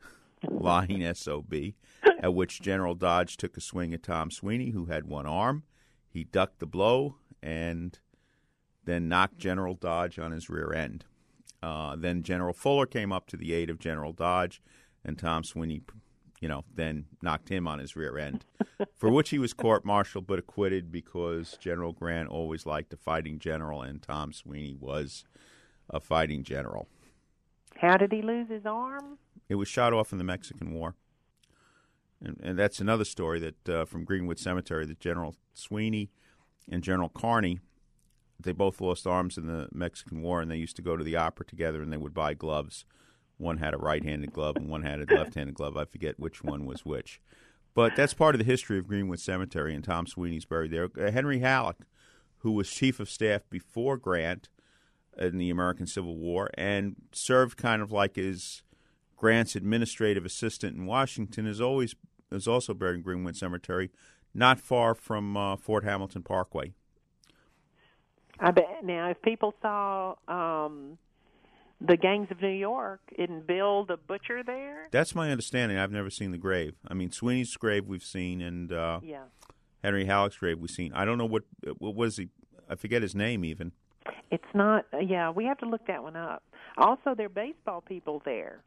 lying 0.48 1.14
SOB." 1.14 1.54
At 2.20 2.34
which 2.34 2.62
General 2.62 2.94
Dodge 2.94 3.36
took 3.36 3.56
a 3.56 3.60
swing 3.60 3.92
at 3.92 4.04
Tom 4.04 4.30
Sweeney, 4.30 4.70
who 4.70 4.86
had 4.86 5.06
one 5.06 5.26
arm. 5.26 5.64
He 6.08 6.22
ducked 6.22 6.60
the 6.60 6.66
blow 6.66 7.16
and 7.42 7.98
then 8.84 9.08
knocked 9.08 9.38
General 9.38 9.74
Dodge 9.74 10.20
on 10.20 10.30
his 10.30 10.48
rear 10.48 10.72
end. 10.72 11.04
Uh, 11.62 11.96
then 11.96 12.22
General 12.22 12.52
Fuller 12.52 12.86
came 12.86 13.12
up 13.12 13.26
to 13.28 13.36
the 13.36 13.52
aid 13.52 13.70
of 13.70 13.78
General 13.78 14.12
Dodge, 14.12 14.62
and 15.04 15.18
Tom 15.18 15.42
Sweeney, 15.42 15.82
you 16.42 16.48
know, 16.48 16.64
then 16.74 17.04
knocked 17.22 17.48
him 17.48 17.68
on 17.68 17.78
his 17.78 17.94
rear 17.94 18.18
end, 18.18 18.44
for 18.98 19.08
which 19.08 19.30
he 19.30 19.38
was 19.38 19.54
court-martialed 19.54 20.26
but 20.26 20.40
acquitted 20.40 20.90
because 20.90 21.56
General 21.60 21.92
Grant 21.92 22.28
always 22.28 22.66
liked 22.66 22.92
a 22.92 22.96
fighting 22.96 23.38
general, 23.38 23.80
and 23.80 24.02
Tom 24.02 24.32
Sweeney 24.32 24.76
was 24.78 25.24
a 25.88 26.00
fighting 26.00 26.42
general. 26.42 26.88
How 27.76 27.96
did 27.96 28.10
he 28.10 28.22
lose 28.22 28.48
his 28.48 28.66
arm? 28.66 29.18
It 29.48 29.54
was 29.54 29.68
shot 29.68 29.92
off 29.92 30.10
in 30.10 30.18
the 30.18 30.24
Mexican 30.24 30.74
War. 30.74 30.96
And, 32.20 32.40
and 32.42 32.58
that's 32.58 32.80
another 32.80 33.04
story 33.04 33.38
that 33.38 33.68
uh, 33.68 33.84
from 33.84 34.04
Greenwood 34.04 34.40
Cemetery 34.40 34.84
that 34.86 34.98
General 34.98 35.36
Sweeney 35.54 36.10
and 36.68 36.82
General 36.82 37.08
Kearny, 37.08 37.60
they 38.40 38.52
both 38.52 38.80
lost 38.80 39.06
arms 39.06 39.38
in 39.38 39.46
the 39.46 39.68
Mexican 39.72 40.22
War, 40.22 40.40
and 40.40 40.50
they 40.50 40.56
used 40.56 40.74
to 40.74 40.82
go 40.82 40.96
to 40.96 41.04
the 41.04 41.14
opera 41.14 41.46
together, 41.46 41.80
and 41.82 41.92
they 41.92 41.96
would 41.96 42.14
buy 42.14 42.34
gloves. 42.34 42.84
One 43.42 43.58
had 43.58 43.74
a 43.74 43.78
right-handed 43.78 44.32
glove, 44.32 44.56
and 44.56 44.68
one 44.68 44.82
had 44.82 45.00
a 45.00 45.14
left-handed 45.14 45.56
glove. 45.56 45.76
I 45.76 45.84
forget 45.84 46.18
which 46.18 46.44
one 46.44 46.64
was 46.64 46.84
which. 46.84 47.20
But 47.74 47.96
that's 47.96 48.14
part 48.14 48.34
of 48.34 48.38
the 48.38 48.44
history 48.44 48.78
of 48.78 48.86
Greenwood 48.86 49.18
Cemetery, 49.18 49.74
and 49.74 49.82
Tom 49.82 50.06
Sweeney's 50.06 50.44
buried 50.44 50.70
there. 50.70 50.88
Uh, 50.98 51.10
Henry 51.10 51.40
Halleck, 51.40 51.78
who 52.38 52.52
was 52.52 52.70
chief 52.70 53.00
of 53.00 53.10
staff 53.10 53.42
before 53.50 53.96
Grant 53.96 54.48
in 55.18 55.38
the 55.38 55.50
American 55.50 55.86
Civil 55.86 56.16
War, 56.16 56.50
and 56.54 56.96
served 57.10 57.56
kind 57.56 57.82
of 57.82 57.90
like 57.90 58.16
his 58.16 58.62
Grant's 59.16 59.56
administrative 59.56 60.24
assistant 60.24 60.76
in 60.76 60.86
Washington, 60.86 61.46
has 61.46 61.60
always 61.60 61.94
is 62.30 62.46
also 62.48 62.74
buried 62.74 62.96
in 62.96 63.02
Greenwood 63.02 63.36
Cemetery, 63.36 63.90
not 64.32 64.60
far 64.60 64.94
from 64.94 65.36
uh, 65.36 65.56
Fort 65.56 65.84
Hamilton 65.84 66.22
Parkway. 66.22 66.72
I 68.38 68.50
bet 68.52 68.84
now 68.84 69.10
if 69.10 69.20
people 69.22 69.54
saw 69.60 70.14
um 70.28 70.98
the 71.84 71.96
gangs 71.96 72.28
of 72.30 72.40
New 72.40 72.48
York 72.48 73.00
and 73.18 73.46
Bill 73.46 73.84
the 73.84 73.96
butcher 73.96 74.42
there. 74.44 74.88
That's 74.90 75.14
my 75.14 75.30
understanding. 75.30 75.78
I've 75.78 75.90
never 75.90 76.10
seen 76.10 76.30
the 76.30 76.38
grave. 76.38 76.74
I 76.86 76.94
mean, 76.94 77.10
Sweeney's 77.10 77.56
grave 77.56 77.86
we've 77.86 78.04
seen, 78.04 78.40
and 78.40 78.72
uh, 78.72 79.00
Yeah. 79.02 79.24
Henry 79.82 80.04
Halleck's 80.04 80.36
grave 80.36 80.58
we've 80.60 80.70
seen. 80.70 80.92
I 80.92 81.04
don't 81.04 81.18
know 81.18 81.26
what 81.26 81.42
what 81.78 81.94
was 81.94 82.16
he. 82.16 82.28
I 82.68 82.76
forget 82.76 83.02
his 83.02 83.14
name 83.14 83.44
even. 83.44 83.72
It's 84.30 84.44
not 84.54 84.86
uh, 84.92 84.98
yeah, 84.98 85.30
we 85.30 85.44
have 85.46 85.58
to 85.58 85.66
look 85.66 85.86
that 85.86 86.02
one 86.02 86.16
up. 86.16 86.42
Also 86.76 87.14
there 87.16 87.26
are 87.26 87.28
baseball 87.28 87.80
people 87.80 88.22
there. 88.24 88.62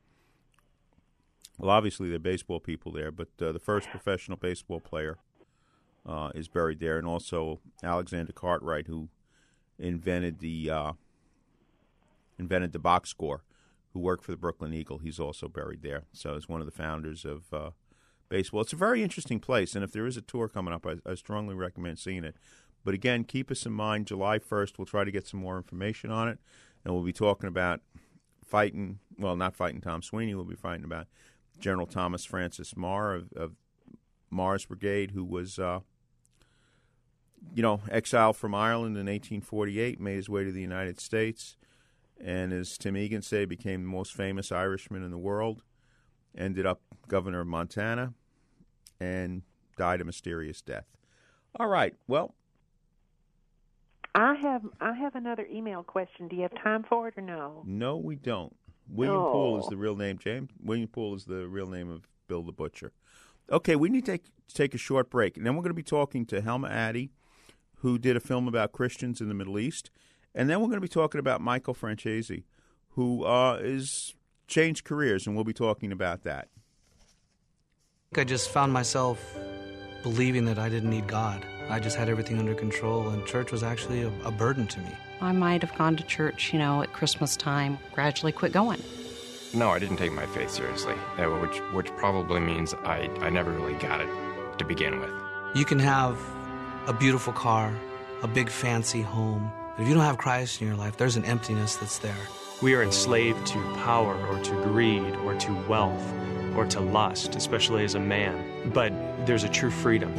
Well, 1.57 1.71
obviously 1.71 2.09
there 2.09 2.17
are 2.17 2.19
baseball 2.19 2.59
people 2.59 2.91
there, 2.91 3.11
but 3.11 3.29
uh, 3.41 3.53
the 3.53 3.59
first 3.59 3.89
professional 3.89 4.37
baseball 4.37 4.81
player 4.81 5.17
uh, 6.05 6.31
is 6.35 6.49
buried 6.49 6.79
there, 6.81 6.97
and 6.97 7.07
also 7.07 7.61
Alexander 7.81 8.33
Cartwright, 8.33 8.87
who 8.87 9.07
invented 9.79 10.39
the 10.39 10.69
uh, 10.69 10.91
invented 12.37 12.73
the 12.73 12.79
box 12.79 13.09
score, 13.09 13.43
who 13.93 13.99
worked 13.99 14.23
for 14.23 14.31
the 14.31 14.37
Brooklyn 14.37 14.73
Eagle. 14.73 14.99
He's 14.99 15.19
also 15.19 15.47
buried 15.47 15.81
there. 15.81 16.03
So 16.11 16.35
he's 16.35 16.49
one 16.49 16.59
of 16.59 16.65
the 16.65 16.71
founders 16.71 17.25
of 17.25 17.53
uh, 17.53 17.69
baseball. 18.29 18.61
It's 18.61 18.73
a 18.73 18.77
very 18.77 19.03
interesting 19.03 19.39
place, 19.39 19.75
and 19.75 19.83
if 19.83 19.91
there 19.91 20.05
is 20.05 20.17
a 20.17 20.21
tour 20.21 20.47
coming 20.47 20.73
up, 20.73 20.85
I, 20.85 20.97
I 21.09 21.15
strongly 21.15 21.55
recommend 21.55 21.99
seeing 21.99 22.23
it. 22.23 22.35
But 22.83 22.93
again, 22.93 23.23
keep 23.23 23.49
us 23.49 23.65
in 23.65 23.73
mind. 23.73 24.07
July 24.07 24.39
first, 24.39 24.77
we'll 24.77 24.85
try 24.85 25.03
to 25.03 25.11
get 25.11 25.27
some 25.27 25.39
more 25.39 25.57
information 25.57 26.11
on 26.11 26.27
it, 26.29 26.39
and 26.83 26.93
we'll 26.93 27.03
be 27.03 27.13
talking 27.13 27.47
about 27.47 27.81
fighting. 28.45 28.99
Well, 29.17 29.35
not 29.35 29.55
fighting 29.55 29.81
Tom 29.81 30.01
Sweeney. 30.01 30.35
We'll 30.35 30.43
be 30.43 30.55
fighting 30.55 30.85
about 30.85 31.07
General 31.59 31.87
Thomas 31.87 32.25
Francis 32.25 32.73
Meagher 32.75 33.15
of, 33.15 33.33
of 33.33 33.51
Meagher's 34.31 34.65
Brigade, 34.65 35.11
who 35.11 35.23
was, 35.23 35.57
uh, 35.57 35.79
you 37.53 37.63
know, 37.63 37.81
exiled 37.89 38.37
from 38.37 38.53
Ireland 38.53 38.97
in 38.97 39.07
1848, 39.07 39.99
made 39.99 40.15
his 40.15 40.29
way 40.29 40.43
to 40.43 40.51
the 40.51 40.61
United 40.61 40.99
States, 40.99 41.57
and 42.23 42.53
as 42.53 42.77
Tim 42.77 42.95
Egan 42.97 43.21
said, 43.21 43.49
became 43.49 43.83
the 43.83 43.89
most 43.89 44.13
famous 44.13 44.51
Irishman 44.51 45.03
in 45.03 45.11
the 45.11 45.17
world. 45.17 45.63
Ended 46.37 46.65
up 46.65 46.81
governor 47.07 47.41
of 47.41 47.47
Montana, 47.47 48.13
and 48.99 49.43
died 49.77 50.01
a 50.01 50.03
mysterious 50.03 50.61
death. 50.61 50.85
All 51.57 51.67
right. 51.67 51.95
Well, 52.07 52.35
I 54.13 54.35
have 54.35 54.61
I 54.79 54.93
have 54.93 55.15
another 55.15 55.45
email 55.51 55.83
question. 55.83 56.27
Do 56.27 56.35
you 56.35 56.43
have 56.43 56.55
time 56.63 56.83
for 56.87 57.07
it 57.07 57.15
or 57.17 57.21
no? 57.21 57.63
no, 57.65 57.97
we 57.97 58.15
don't. 58.15 58.55
William 58.87 59.17
oh. 59.21 59.31
Poole 59.31 59.59
is 59.59 59.65
Oh. 59.65 59.69
the 59.69 59.77
real 59.77 59.95
name. 59.95 60.17
James 60.17 60.49
William 60.63 60.87
Poole 60.87 61.15
is 61.15 61.25
the 61.25 61.47
real 61.47 61.67
name 61.67 61.89
of 61.89 62.07
Bill 62.27 62.43
the 62.43 62.51
Butcher. 62.51 62.91
Okay, 63.51 63.75
we 63.75 63.89
need 63.89 64.05
to 64.05 64.11
take, 64.13 64.23
take 64.51 64.73
a 64.73 64.77
short 64.79 65.09
break, 65.11 65.37
and 65.37 65.45
then 65.45 65.55
we're 65.55 65.61
going 65.61 65.69
to 65.69 65.75
be 65.75 65.83
talking 65.83 66.25
to 66.27 66.41
Helma 66.41 66.67
Adde, 66.67 67.09
who 67.77 67.99
did 67.99 68.15
a 68.17 68.19
film 68.19 68.47
about 68.47 68.71
Christians 68.71 69.21
in 69.21 69.27
the 69.27 69.35
Middle 69.35 69.59
East, 69.59 69.91
and 70.35 70.49
then 70.49 70.59
we're 70.59 70.67
going 70.67 70.77
to 70.77 70.81
be 70.81 70.87
talking 70.87 71.19
about 71.19 71.41
Michael 71.41 71.73
Francesi, 71.73 72.43
who 72.89 73.23
uh, 73.25 73.57
is 73.61 74.13
changed 74.47 74.83
careers, 74.83 75.25
and 75.25 75.35
we'll 75.35 75.45
be 75.45 75.53
talking 75.53 75.91
about 75.91 76.23
that. 76.23 76.49
I 78.15 78.23
just 78.23 78.49
found 78.49 78.71
myself 78.71 79.35
believing 80.03 80.45
that 80.45 80.59
I 80.59 80.69
didn't 80.69 80.89
need 80.89 81.07
God. 81.07 81.43
I 81.69 81.79
just 81.79 81.97
had 81.97 82.09
everything 82.09 82.37
under 82.37 82.53
control, 82.53 83.09
and 83.09 83.25
church 83.25 83.51
was 83.51 83.63
actually 83.63 84.03
a, 84.03 84.11
a 84.23 84.31
burden 84.31 84.67
to 84.67 84.79
me. 84.79 84.91
I 85.21 85.31
might 85.31 85.61
have 85.63 85.75
gone 85.77 85.95
to 85.95 86.03
church, 86.03 86.53
you 86.53 86.59
know, 86.59 86.81
at 86.83 86.93
Christmas 86.93 87.35
time, 87.35 87.79
gradually 87.93 88.31
quit 88.31 88.51
going. 88.51 88.81
No, 89.53 89.69
I 89.69 89.79
didn't 89.79 89.97
take 89.97 90.11
my 90.11 90.25
faith 90.27 90.51
seriously, 90.51 90.95
uh, 91.17 91.25
which 91.39 91.57
which 91.73 91.87
probably 91.97 92.41
means 92.41 92.73
I, 92.83 93.09
I 93.21 93.29
never 93.29 93.51
really 93.51 93.73
got 93.75 94.01
it 94.01 94.09
to 94.59 94.65
begin 94.65 94.99
with. 94.99 95.11
You 95.55 95.63
can 95.65 95.79
have 95.79 96.19
a 96.87 96.93
beautiful 96.93 97.31
car, 97.33 97.73
a 98.21 98.27
big 98.27 98.49
fancy 98.49 99.01
home, 99.01 99.51
but 99.57 99.64
if 99.77 99.87
you 99.87 99.93
don't 99.93 100.03
have 100.03 100.17
Christ 100.17 100.61
in 100.61 100.67
your 100.67 100.77
life, 100.77 100.95
there's 100.95 101.17
an 101.17 101.25
emptiness 101.25 101.75
that's 101.75 101.97
there. 101.97 102.15
We 102.61 102.75
are 102.75 102.83
enslaved 102.83 103.45
to 103.47 103.61
power 103.75 104.15
or 104.27 104.39
to 104.39 104.51
greed 104.63 105.13
or 105.17 105.35
to 105.35 105.53
wealth 105.67 106.13
or 106.55 106.65
to 106.67 106.79
lust, 106.79 107.35
especially 107.35 107.83
as 107.83 107.93
a 107.95 107.99
man. 107.99 108.71
But 108.73 108.93
there's 109.25 109.43
a 109.43 109.49
true 109.49 109.71
freedom 109.71 110.13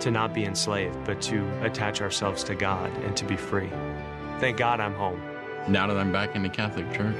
to 0.00 0.10
not 0.10 0.34
be 0.34 0.44
enslaved, 0.44 1.04
but 1.04 1.22
to 1.22 1.48
attach 1.64 2.02
ourselves 2.02 2.44
to 2.44 2.54
God 2.54 2.90
and 2.98 3.16
to 3.16 3.24
be 3.24 3.36
free. 3.36 3.70
Thank 4.40 4.58
God 4.58 4.78
I'm 4.78 4.94
home. 4.94 5.22
Now 5.68 5.86
that 5.86 5.96
I'm 5.96 6.12
back 6.12 6.36
in 6.36 6.42
the 6.42 6.50
Catholic 6.50 6.92
Church, 6.92 7.16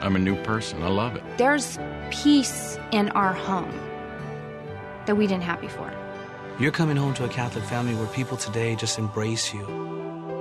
I'm 0.00 0.16
a 0.16 0.18
new 0.18 0.34
person. 0.42 0.82
I 0.82 0.88
love 0.88 1.14
it. 1.14 1.22
There's 1.36 1.78
peace 2.10 2.76
in 2.90 3.10
our 3.10 3.32
home 3.32 3.72
that 5.06 5.16
we 5.16 5.28
didn't 5.28 5.44
have 5.44 5.60
before. 5.60 5.92
You're 6.58 6.72
coming 6.72 6.96
home 6.96 7.14
to 7.14 7.24
a 7.24 7.28
Catholic 7.28 7.64
family 7.64 7.94
where 7.94 8.08
people 8.08 8.36
today 8.36 8.74
just 8.74 8.98
embrace 8.98 9.54
you. 9.54 9.93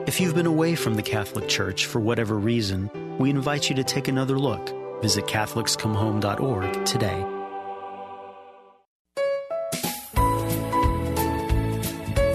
If 0.05 0.19
you've 0.19 0.35
been 0.35 0.45
away 0.45 0.75
from 0.75 0.95
the 0.95 1.01
Catholic 1.01 1.47
Church 1.47 1.85
for 1.85 2.01
whatever 2.01 2.37
reason, 2.37 2.89
we 3.17 3.29
invite 3.29 3.69
you 3.69 3.75
to 3.77 3.85
take 3.85 4.09
another 4.09 4.37
look. 4.37 4.69
Visit 5.01 5.27
CatholicsComeHome.org 5.27 6.85
today. 6.85 7.32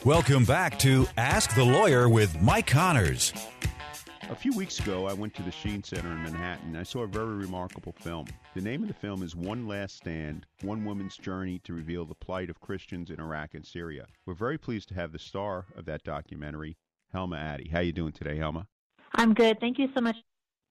Welcome 0.05 0.45
back 0.45 0.79
to 0.79 1.05
Ask 1.17 1.53
the 1.55 1.65
Lawyer 1.65 2.07
with 2.07 2.41
Mike 2.41 2.67
Connors. 2.67 3.33
A 4.29 4.35
few 4.35 4.53
weeks 4.53 4.79
ago, 4.79 5.05
I 5.05 5.11
went 5.11 5.33
to 5.35 5.43
the 5.43 5.51
Sheen 5.51 5.83
Center 5.83 6.07
in 6.07 6.23
Manhattan. 6.23 6.77
I 6.77 6.83
saw 6.83 7.01
a 7.01 7.07
very 7.07 7.35
remarkable 7.35 7.91
film. 7.91 8.27
The 8.55 8.61
name 8.61 8.81
of 8.81 8.87
the 8.87 8.93
film 8.93 9.23
is 9.23 9.35
One 9.35 9.67
Last 9.67 9.97
Stand 9.97 10.45
One 10.61 10.85
Woman's 10.85 11.17
Journey 11.17 11.59
to 11.65 11.73
Reveal 11.73 12.05
the 12.05 12.15
Plight 12.15 12.49
of 12.49 12.61
Christians 12.61 13.09
in 13.09 13.19
Iraq 13.19 13.55
and 13.55 13.65
Syria. 13.65 14.05
We're 14.25 14.35
very 14.35 14.57
pleased 14.57 14.87
to 14.87 14.95
have 14.95 15.11
the 15.11 15.19
star 15.19 15.65
of 15.75 15.83
that 15.87 16.05
documentary, 16.05 16.77
Helma 17.11 17.35
Adde. 17.35 17.69
How 17.69 17.79
are 17.79 17.83
you 17.83 17.91
doing 17.91 18.13
today, 18.13 18.37
Helma? 18.37 18.67
I'm 19.15 19.33
good. 19.33 19.59
Thank 19.59 19.77
you 19.77 19.89
so 19.93 19.99
much 19.99 20.15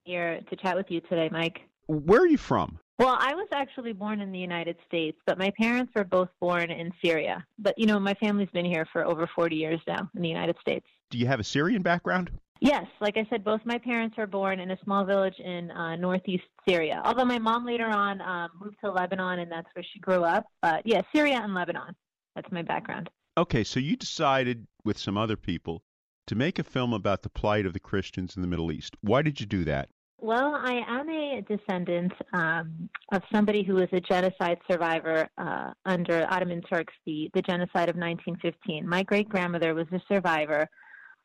here 0.05 0.41
to 0.49 0.57
chat 0.57 0.75
with 0.75 0.91
you 0.91 1.03
today, 1.03 1.29
Mike. 1.31 1.61
Where 1.87 2.23
are 2.23 2.27
you 2.27 2.39
from? 2.39 2.79
Well, 2.99 3.17
I 3.21 3.35
was 3.35 3.47
actually 3.53 3.93
born 3.93 4.21
in 4.21 4.33
the 4.33 4.39
United 4.41 4.77
States, 4.87 5.17
but 5.25 5.39
my 5.39 5.51
parents 5.51 5.93
were 5.95 6.05
both 6.05 6.31
born 6.41 6.71
in 6.71 6.93
Syria. 7.03 7.47
But, 7.59 7.79
you 7.79 7.87
know, 7.87 8.01
my 8.01 8.15
family's 8.15 8.51
been 8.51 8.65
here 8.65 8.87
for 8.93 9.05
over 9.05 9.29
40 9.37 9.55
years 9.55 9.81
now 9.87 10.11
in 10.17 10.23
the 10.23 10.29
United 10.29 10.57
States. 10.61 10.85
Do 11.11 11.19
you 11.19 11.27
have 11.27 11.39
a 11.39 11.45
Syrian 11.45 11.83
background? 11.83 12.31
Yes, 12.61 12.87
like 13.01 13.17
I 13.17 13.25
said, 13.31 13.45
both 13.45 13.61
my 13.65 13.79
parents 13.79 14.17
were 14.17 14.27
born 14.27 14.59
in 14.59 14.73
a 14.73 14.79
small 14.83 15.05
village 15.05 15.39
in 15.39 15.71
uh, 15.71 15.95
northeast 15.95 16.43
Syria. 16.69 17.01
Although 17.05 17.25
my 17.25 17.39
mom 17.39 17.65
later 17.65 17.87
on 17.87 18.21
um, 18.21 18.51
moved 18.61 18.79
to 18.83 18.91
Lebanon, 18.91 19.39
and 19.39 19.53
that's 19.53 19.69
where 19.75 19.85
she 19.93 20.01
grew 20.01 20.25
up. 20.25 20.47
But 20.61 20.85
yeah, 20.85 21.03
Syria 21.15 21.41
and 21.41 21.55
Lebanon. 21.55 21.95
That's 22.35 22.51
my 22.51 22.63
background. 22.63 23.11
Okay, 23.37 23.63
so 23.63 23.79
you 23.79 23.95
decided 23.95 24.67
with 24.85 24.99
some 24.99 25.17
other 25.17 25.37
people 25.37 25.85
to 26.27 26.35
make 26.35 26.59
a 26.59 26.65
film 26.65 26.93
about 26.93 27.23
the 27.23 27.31
plight 27.31 27.65
of 27.65 27.75
the 27.75 27.81
Christians 27.81 28.35
in 28.35 28.43
the 28.43 28.49
Middle 28.49 28.73
East. 28.73 28.97
Why 29.03 29.23
did 29.23 29.39
you 29.39 29.47
do 29.47 29.65
that? 29.65 29.89
Well, 30.21 30.57
I 30.57 30.83
am 30.89 31.09
a 31.09 31.43
descendant 31.43 32.13
um, 32.33 32.91
of 33.13 33.23
somebody 33.33 33.63
who 33.63 33.75
was 33.75 33.89
a 33.93 34.01
genocide 34.01 34.59
survivor 34.69 35.29
uh, 35.39 35.73
under 35.87 36.27
Ottoman 36.29 36.61
Turks, 36.63 36.93
the, 37.07 37.31
the 37.35 37.43
genocide 37.43 37.89
of 37.89 37.95
1915. 37.95 38.87
My 38.87 39.05
great 39.05 39.29
grandmother 39.29 39.77
was 39.77 39.87
a 39.93 40.01
survivor. 40.09 40.69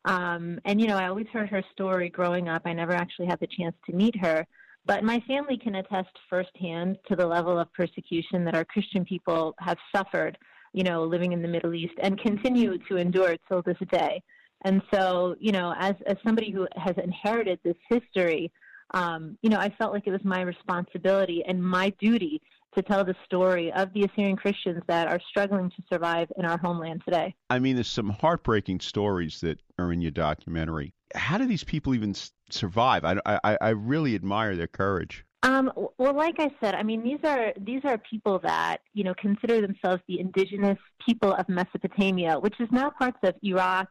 Um, 0.05 0.59
and, 0.65 0.79
you 0.79 0.85
know, 0.85 0.97
I 0.97 1.07
always 1.07 1.25
heard 1.33 1.49
her 1.49 1.63
story 1.71 2.09
growing 2.09 2.49
up. 2.49 2.61
I 2.65 2.73
never 2.73 2.93
actually 2.93 3.25
had 3.25 3.39
the 3.39 3.47
chance 3.47 3.75
to 3.87 3.95
meet 3.95 4.15
her. 4.17 4.45
But 4.85 5.03
my 5.03 5.19
family 5.21 5.57
can 5.57 5.75
attest 5.75 6.11
firsthand 6.29 6.99
to 7.07 7.15
the 7.15 7.25
level 7.25 7.57
of 7.57 7.73
persecution 7.73 8.45
that 8.45 8.53
our 8.55 8.65
Christian 8.65 9.05
people 9.05 9.55
have 9.57 9.77
suffered, 9.95 10.37
you 10.71 10.83
know, 10.83 11.03
living 11.03 11.31
in 11.31 11.41
the 11.41 11.47
Middle 11.47 11.73
East 11.73 11.95
and 11.99 12.19
continue 12.19 12.77
to 12.89 12.97
endure 12.97 13.37
till 13.47 13.63
this 13.63 13.77
day. 13.91 14.21
And 14.65 14.83
so, 14.93 15.35
you 15.39 15.51
know, 15.51 15.73
as, 15.79 15.95
as 16.05 16.17
somebody 16.23 16.51
who 16.51 16.67
has 16.75 16.95
inherited 17.03 17.59
this 17.63 17.77
history, 17.89 18.51
um, 18.91 19.37
you 19.41 19.49
know, 19.49 19.57
I 19.57 19.69
felt 19.77 19.93
like 19.93 20.07
it 20.07 20.11
was 20.11 20.23
my 20.23 20.41
responsibility 20.41 21.43
and 21.47 21.63
my 21.63 21.89
duty 21.99 22.41
to 22.75 22.81
tell 22.81 23.03
the 23.03 23.15
story 23.25 23.71
of 23.73 23.93
the 23.93 24.03
Assyrian 24.03 24.35
Christians 24.35 24.81
that 24.87 25.07
are 25.07 25.19
struggling 25.29 25.69
to 25.69 25.83
survive 25.91 26.31
in 26.37 26.45
our 26.45 26.57
homeland 26.57 27.01
today. 27.05 27.35
I 27.49 27.59
mean, 27.59 27.75
there's 27.75 27.87
some 27.87 28.09
heartbreaking 28.09 28.79
stories 28.79 29.41
that 29.41 29.59
are 29.77 29.91
in 29.91 30.01
your 30.01 30.11
documentary. 30.11 30.93
How 31.15 31.37
do 31.37 31.45
these 31.45 31.63
people 31.63 31.93
even 31.93 32.15
survive? 32.49 33.03
I, 33.05 33.17
I, 33.25 33.57
I 33.61 33.69
really 33.69 34.15
admire 34.15 34.55
their 34.55 34.67
courage. 34.67 35.25
Um, 35.43 35.71
well, 35.97 36.15
like 36.15 36.39
I 36.39 36.49
said, 36.61 36.73
I 36.73 36.83
mean 36.83 37.03
these 37.03 37.19
are 37.25 37.53
these 37.59 37.81
are 37.83 37.97
people 37.97 38.39
that 38.43 38.77
you 38.93 39.03
know 39.03 39.13
consider 39.13 39.59
themselves 39.59 40.01
the 40.07 40.21
indigenous 40.21 40.77
people 41.05 41.33
of 41.33 41.49
Mesopotamia, 41.49 42.39
which 42.39 42.55
is 42.61 42.69
now 42.71 42.89
parts 42.89 43.17
of 43.23 43.35
Iraq, 43.43 43.89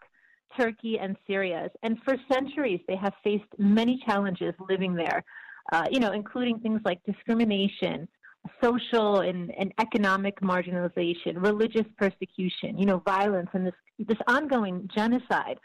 Turkey, 0.56 0.98
and 0.98 1.16
Syria. 1.26 1.70
And 1.82 1.98
for 2.04 2.16
centuries, 2.30 2.80
they 2.88 2.96
have 2.96 3.14
faced 3.22 3.44
many 3.58 4.02
challenges 4.06 4.54
living 4.68 4.94
there. 4.94 5.24
Uh, 5.72 5.86
you 5.90 6.00
know, 6.00 6.10
including 6.10 6.58
things 6.58 6.80
like 6.84 7.00
discrimination, 7.04 8.08
social 8.62 9.20
and, 9.20 9.52
and 9.56 9.72
economic 9.80 10.40
marginalization, 10.40 11.36
religious 11.36 11.86
persecution, 11.96 12.76
you 12.76 12.84
know, 12.84 12.98
violence, 12.98 13.48
and 13.52 13.66
this 13.66 13.74
this 13.98 14.18
ongoing 14.26 14.88
genocide. 14.94 15.58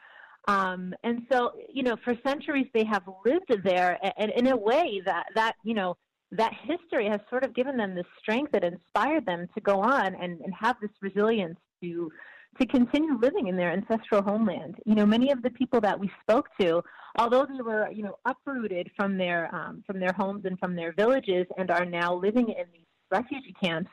Um, 0.48 0.94
and 1.04 1.24
so, 1.32 1.54
you 1.74 1.84
know, 1.84 1.98
for 2.04 2.14
centuries 2.26 2.68
they 2.74 2.86
have 2.86 3.04
lived 3.26 3.52
there, 3.64 4.00
and 4.18 4.32
in 4.32 4.48
a 4.48 4.56
way 4.56 5.02
that 5.06 5.26
that 5.36 5.56
you 5.64 5.74
know 5.74 5.98
that 6.32 6.54
history 6.64 7.08
has 7.08 7.20
sort 7.30 7.44
of 7.44 7.56
given 7.56 7.78
them 7.78 7.96
the 7.96 8.04
strength 8.20 8.52
that 8.52 8.64
inspired 8.64 9.26
them 9.26 9.48
to 9.56 9.62
go 9.62 9.82
on 9.82 10.14
and, 10.16 10.42
and 10.42 10.54
have 10.54 10.76
this 10.82 10.92
resilience 11.02 11.58
to 11.82 12.12
to 12.60 12.66
continue 12.66 13.18
living 13.20 13.48
in 13.48 13.56
their 13.56 13.72
ancestral 13.72 14.22
homeland. 14.22 14.76
You 14.86 14.96
know, 14.96 15.06
many 15.06 15.32
of 15.32 15.42
the 15.42 15.50
people 15.50 15.82
that 15.82 16.00
we 16.00 16.12
spoke 16.22 16.50
to, 16.60 16.84
although 17.18 17.46
they 17.46 17.62
were, 17.62 17.90
you 17.92 18.04
know, 18.04 18.18
uprooted 18.26 18.92
from 18.96 19.18
their 19.18 19.54
um, 19.54 19.84
from 19.86 20.00
their 20.00 20.14
homes 20.14 20.46
and 20.46 20.58
from 20.60 20.76
their 20.76 20.94
villages 20.94 21.46
and 21.58 21.72
are 21.72 21.86
now 21.86 22.14
living 22.14 22.50
in 22.50 22.66
these 22.74 22.86
refugee 23.12 23.56
camps, 23.62 23.92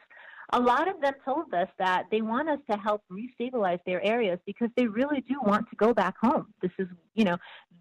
a 0.52 0.60
lot 0.60 0.88
of 0.88 1.00
them 1.00 1.14
told 1.24 1.52
us 1.54 1.68
that 1.78 2.04
they 2.10 2.22
want 2.22 2.48
us 2.48 2.58
to 2.70 2.76
help 2.76 3.02
restabilize 3.10 3.80
their 3.86 4.02
areas 4.04 4.38
because 4.46 4.68
they 4.76 4.86
really 4.86 5.20
do 5.22 5.36
want 5.42 5.68
to 5.70 5.76
go 5.76 5.94
back 5.94 6.16
home. 6.20 6.46
This 6.60 6.70
is, 6.78 6.88
you 7.14 7.24
know, 7.24 7.36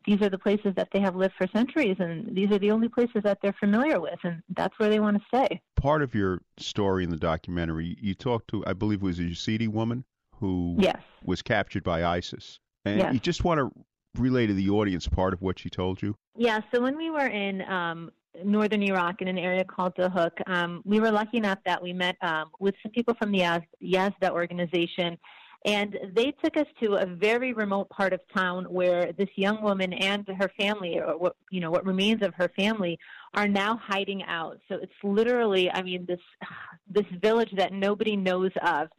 these 0.05 0.21
are 0.21 0.29
the 0.29 0.37
places 0.37 0.73
that 0.75 0.89
they 0.91 0.99
have 0.99 1.15
lived 1.15 1.33
for 1.37 1.47
centuries, 1.47 1.97
and 1.99 2.35
these 2.35 2.51
are 2.51 2.59
the 2.59 2.71
only 2.71 2.89
places 2.89 3.23
that 3.23 3.39
they're 3.41 3.55
familiar 3.59 3.99
with, 3.99 4.19
and 4.23 4.41
that's 4.55 4.77
where 4.79 4.89
they 4.89 4.99
want 4.99 5.17
to 5.17 5.23
stay. 5.27 5.61
Part 5.75 6.01
of 6.01 6.13
your 6.13 6.41
story 6.57 7.03
in 7.03 7.09
the 7.09 7.17
documentary, 7.17 7.97
you 8.01 8.13
talked 8.13 8.49
to, 8.49 8.63
I 8.65 8.73
believe 8.73 9.01
it 9.01 9.05
was 9.05 9.19
a 9.19 9.23
Yazidi 9.23 9.67
woman 9.67 10.03
who 10.43 10.75
yes. 10.77 11.01
was 11.23 11.41
captured 11.41 11.85
by 11.85 12.03
ISIS. 12.03 12.59
And 12.83 12.99
Yes. 12.99 13.13
you 13.13 13.19
just 13.21 13.45
want 13.45 13.59
to 13.59 13.71
relay 14.19 14.45
to 14.45 14.53
the 14.53 14.69
audience 14.71 15.07
part 15.07 15.33
of 15.33 15.41
what 15.41 15.57
she 15.57 15.69
told 15.69 16.01
you? 16.01 16.17
Yeah, 16.35 16.59
so 16.73 16.81
when 16.81 16.97
we 16.97 17.09
were 17.09 17.27
in 17.27 17.61
um, 17.61 18.11
northern 18.43 18.83
Iraq 18.83 19.21
in 19.21 19.29
an 19.29 19.37
area 19.37 19.63
called 19.63 19.95
Dahuk, 19.95 20.31
um, 20.47 20.81
we 20.83 20.99
were 20.99 21.11
lucky 21.11 21.37
enough 21.37 21.59
that 21.65 21.81
we 21.81 21.93
met 21.93 22.17
um, 22.21 22.51
with 22.59 22.75
some 22.83 22.91
people 22.91 23.13
from 23.13 23.31
the 23.31 23.39
Yaz- 23.39 23.63
Yazda 23.81 24.31
organization, 24.31 25.17
and 25.65 25.97
they 26.13 26.33
took 26.43 26.57
us 26.57 26.67
to 26.81 26.95
a 26.95 27.05
very 27.05 27.53
remote 27.53 27.89
part 27.89 28.11
of 28.11 28.19
town 28.35 28.65
where 28.65 29.13
this 29.13 29.29
young 29.37 29.63
woman 29.63 29.93
and 29.93 30.27
her 30.37 30.51
family, 30.59 30.99
or 30.99 31.17
what 31.17 31.37
you 31.51 31.61
know, 31.61 31.71
what 31.71 31.85
remains 31.85 32.21
of 32.21 32.33
her 32.35 32.49
family, 32.49 32.99
are 33.33 33.47
now 33.47 33.79
hiding 33.81 34.23
out. 34.23 34.59
So 34.67 34.75
it's 34.75 34.99
literally, 35.03 35.71
I 35.71 35.81
mean, 35.81 36.05
this 36.05 36.19
this 36.97 37.05
village 37.21 37.53
that 37.55 37.71
nobody 37.71 38.17
knows 38.17 38.51
of 38.61 38.89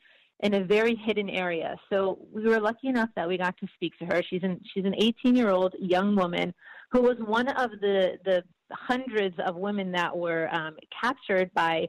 in 0.44 0.54
a 0.54 0.62
very 0.62 0.94
hidden 0.94 1.30
area. 1.30 1.74
So 1.90 2.18
we 2.30 2.44
were 2.44 2.60
lucky 2.60 2.88
enough 2.88 3.08
that 3.16 3.26
we 3.26 3.38
got 3.38 3.56
to 3.58 3.66
speak 3.74 3.98
to 3.98 4.04
her. 4.04 4.22
She's 4.28 4.42
an 4.42 4.60
she's 4.72 4.84
an 4.84 4.94
18 4.96 5.34
year 5.34 5.48
old 5.48 5.74
young 5.80 6.14
woman 6.14 6.54
who 6.92 7.00
was 7.00 7.16
one 7.18 7.48
of 7.48 7.70
the 7.80 8.18
the 8.24 8.44
hundreds 8.70 9.34
of 9.44 9.56
women 9.56 9.90
that 9.92 10.14
were 10.16 10.54
um, 10.54 10.76
captured 11.02 11.50
by 11.54 11.88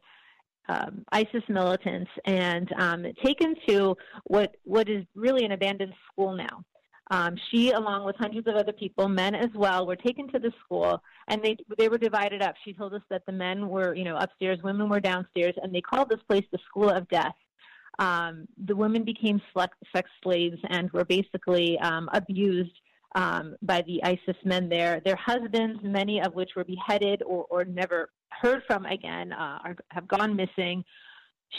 um, 0.70 1.04
ISIS 1.12 1.44
militants 1.50 2.10
and 2.26 2.72
um, 2.80 3.06
taken 3.24 3.56
to 3.68 3.96
what 4.24 4.56
what 4.64 4.88
is 4.88 5.04
really 5.16 5.44
an 5.44 5.52
abandoned 5.52 5.94
school 6.12 6.34
now. 6.34 6.64
Um, 7.12 7.36
she, 7.52 7.70
along 7.72 8.04
with 8.06 8.16
hundreds 8.16 8.48
of 8.48 8.56
other 8.56 8.74
people, 8.74 9.08
men 9.08 9.36
as 9.36 9.52
well, 9.54 9.86
were 9.86 9.98
taken 9.98 10.28
to 10.30 10.40
the 10.40 10.52
school, 10.64 11.04
and 11.28 11.44
they 11.44 11.58
they 11.78 11.90
were 11.90 11.98
divided 11.98 12.42
up. 12.42 12.56
She 12.64 12.74
told 12.74 12.94
us 12.94 13.04
that 13.10 13.26
the 13.26 13.34
men 13.34 13.68
were, 13.68 13.94
you 13.94 14.06
know, 14.06 14.16
upstairs, 14.16 14.60
women 14.64 14.88
were 14.88 15.02
downstairs, 15.02 15.56
and 15.62 15.76
they 15.76 15.82
called 15.82 16.10
this 16.10 16.24
place 16.28 16.46
the 16.54 16.58
School 16.70 16.90
of 16.90 17.08
Death. 17.10 17.36
Um, 18.00 18.48
the 18.66 18.76
women 18.76 19.04
became 19.04 19.42
sex 19.58 20.10
slaves 20.24 20.58
and 20.70 20.92
were 20.92 21.06
basically 21.06 21.80
um, 21.80 22.10
abused 22.14 22.72
um, 23.16 23.56
by 23.62 23.82
the 23.84 24.04
ISIS 24.04 24.36
men 24.44 24.68
there. 24.70 25.02
Their 25.04 25.16
husbands, 25.16 25.80
many 25.84 26.22
of 26.22 26.36
which 26.36 26.52
were 26.56 26.66
beheaded 26.66 27.24
or, 27.24 27.46
or 27.50 27.64
never 27.64 28.10
heard 28.30 28.64
from 28.68 28.86
again, 28.86 29.32
uh, 29.32 29.60
are, 29.64 29.76
have 29.90 30.08
gone 30.08 30.36
missing. 30.36 30.84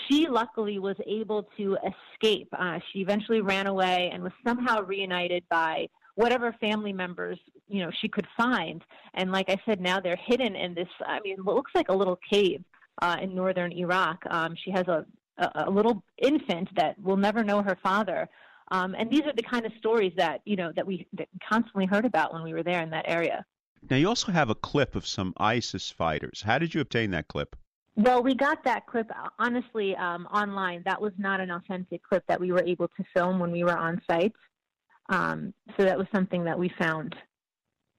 She 0.09 0.27
luckily 0.29 0.79
was 0.79 0.97
able 1.07 1.49
to 1.57 1.79
escape. 2.13 2.49
Uh, 2.53 2.79
she 2.93 3.01
eventually 3.01 3.41
ran 3.41 3.67
away 3.67 4.11
and 4.13 4.23
was 4.23 4.33
somehow 4.47 4.83
reunited 4.83 5.45
by 5.49 5.89
whatever 6.17 6.55
family 6.61 6.93
members 6.93 7.39
you 7.69 7.83
know 7.83 7.91
she 8.01 8.09
could 8.09 8.27
find. 8.37 8.83
And 9.15 9.33
like 9.33 9.49
I 9.49 9.57
said, 9.65 9.81
now 9.81 10.01
they're 10.01 10.19
hidden 10.23 10.55
in 10.57 10.75
this. 10.75 10.89
I 11.07 11.21
mean, 11.21 11.39
what 11.45 11.57
looks 11.57 11.73
like 11.75 11.89
a 11.89 11.95
little 11.95 12.19
cave 12.31 12.63
uh, 13.03 13.17
in 13.21 13.35
northern 13.35 13.73
Iraq. 13.73 14.19
Um, 14.31 14.55
she 14.63 14.71
has 14.71 14.87
a, 14.89 15.07
a 15.39 15.65
a 15.67 15.71
little 15.71 16.03
infant 16.19 16.69
that 16.77 16.99
will 17.01 17.17
never 17.17 17.45
know 17.45 17.63
her 17.63 17.77
father. 17.83 18.29
Um, 18.73 18.97
and 18.99 19.11
these 19.11 19.23
are 19.23 19.33
the 19.33 19.43
kind 19.43 19.65
of 19.65 19.73
stories 19.79 20.13
that 20.17 20.41
you 20.45 20.57
know 20.57 20.73
that 20.75 20.87
we 20.87 21.07
that 21.15 21.29
constantly 21.49 21.87
heard 21.87 22.05
about 22.05 22.33
when 22.33 22.43
we 22.43 22.53
were 22.53 22.63
there 22.63 22.83
in 22.83 22.91
that 22.91 23.05
area. 23.07 23.45
Now, 23.89 23.97
you 23.97 24.09
also 24.09 24.33
have 24.33 24.51
a 24.51 24.55
clip 24.55 24.97
of 24.97 25.07
some 25.07 25.33
ISIS 25.37 25.91
fighters. 25.91 26.43
How 26.43 26.59
did 26.59 26.75
you 26.75 26.81
obtain 26.81 27.11
that 27.13 27.29
clip? 27.29 27.55
Well, 27.95 28.23
we 28.23 28.35
got 28.35 28.65
that 28.65 28.87
clip 28.87 29.11
uh, 29.11 29.29
honestly 29.39 29.97
um, 29.97 30.27
online. 30.27 30.83
That 30.85 31.01
was 31.01 31.13
not 31.19 31.41
an 31.41 31.51
authentic 31.51 32.03
clip 32.03 32.25
that 32.27 32.41
we 32.41 32.53
were 32.53 32.65
able 32.65 32.89
to 32.89 33.05
film 33.15 33.39
when 33.39 33.53
we 33.53 33.65
were 33.65 33.77
on 33.77 34.03
site. 34.11 34.35
Um, 35.09 35.55
so 35.77 35.85
that 35.85 35.97
was 35.97 36.07
something 36.13 36.45
that 36.45 36.59
we 36.59 36.69
found, 36.79 37.15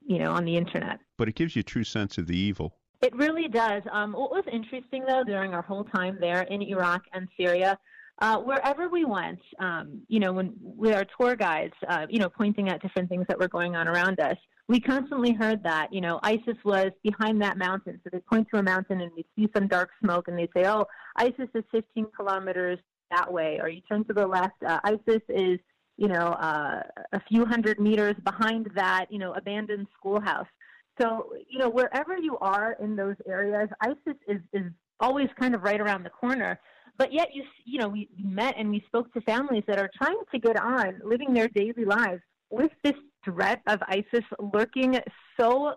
you 0.05 0.19
know, 0.19 0.31
on 0.31 0.43
the 0.45 0.57
internet. 0.57 0.99
But 1.17 1.29
it 1.29 1.35
gives 1.35 1.55
you 1.55 1.61
a 1.61 1.63
true 1.63 1.85
sense 1.85 2.17
of 2.17 2.27
the 2.27 2.37
evil. 2.37 2.75
It 3.01 3.15
really 3.15 3.47
does. 3.47 3.83
Um, 3.91 4.13
what 4.13 4.31
was 4.31 4.43
interesting, 4.51 5.05
though, 5.05 5.23
during 5.23 5.53
our 5.53 5.61
whole 5.61 5.83
time 5.83 6.17
there 6.19 6.41
in 6.43 6.61
Iraq 6.61 7.03
and 7.13 7.27
Syria, 7.37 7.77
uh, 8.19 8.37
wherever 8.39 8.89
we 8.89 9.05
went, 9.05 9.39
um, 9.59 10.01
you 10.07 10.19
know, 10.19 10.33
when 10.33 10.53
with 10.59 10.95
our 10.95 11.05
tour 11.19 11.35
guides, 11.35 11.73
uh, 11.87 12.07
you 12.09 12.17
know, 12.17 12.29
pointing 12.29 12.69
out 12.69 12.81
different 12.81 13.07
things 13.09 13.25
that 13.27 13.37
were 13.39 13.47
going 13.47 13.75
on 13.75 13.87
around 13.87 14.19
us, 14.19 14.37
we 14.67 14.79
constantly 14.79 15.31
heard 15.31 15.63
that, 15.63 15.93
you 15.93 16.01
know, 16.01 16.19
ISIS 16.23 16.57
was 16.65 16.91
behind 17.03 17.41
that 17.41 17.57
mountain. 17.57 18.01
So 18.03 18.09
they 18.11 18.19
point 18.19 18.47
to 18.51 18.59
a 18.59 18.63
mountain 18.63 19.01
and 19.01 19.11
we 19.15 19.25
see 19.35 19.47
some 19.55 19.67
dark 19.67 19.91
smoke, 20.03 20.27
and 20.27 20.37
they 20.37 20.49
say, 20.55 20.67
"Oh, 20.67 20.85
ISIS 21.15 21.49
is 21.53 21.63
15 21.71 22.07
kilometers 22.15 22.79
that 23.11 23.31
way," 23.31 23.59
or 23.61 23.69
you 23.69 23.81
turn 23.81 24.03
to 24.05 24.13
the 24.13 24.25
left, 24.25 24.61
uh, 24.65 24.79
ISIS 24.83 25.21
is, 25.29 25.59
you 25.97 26.07
know, 26.07 26.33
uh, 26.33 26.81
a 27.13 27.19
few 27.29 27.45
hundred 27.45 27.79
meters 27.79 28.15
behind 28.23 28.71
that, 28.75 29.05
you 29.11 29.19
know, 29.19 29.33
abandoned 29.33 29.87
schoolhouse. 29.97 30.47
So, 30.99 31.33
you 31.47 31.59
know, 31.59 31.69
wherever 31.69 32.17
you 32.17 32.37
are 32.39 32.75
in 32.81 32.95
those 32.95 33.15
areas, 33.27 33.69
ISIS 33.81 34.17
is, 34.27 34.41
is 34.53 34.71
always 34.99 35.27
kind 35.39 35.53
of 35.53 35.63
right 35.63 35.79
around 35.79 36.03
the 36.03 36.09
corner. 36.09 36.59
But 36.97 37.13
yet, 37.13 37.29
you 37.33 37.43
you 37.65 37.79
know, 37.79 37.87
we 37.87 38.09
met 38.17 38.55
and 38.57 38.71
we 38.71 38.83
spoke 38.87 39.13
to 39.13 39.21
families 39.21 39.63
that 39.67 39.77
are 39.77 39.89
trying 39.95 40.19
to 40.31 40.39
get 40.39 40.59
on, 40.59 40.99
living 41.03 41.33
their 41.33 41.47
daily 41.47 41.85
lives 41.85 42.21
with 42.49 42.71
this 42.83 42.95
threat 43.23 43.61
of 43.67 43.79
ISIS 43.87 44.23
lurking 44.53 44.99
so 45.39 45.75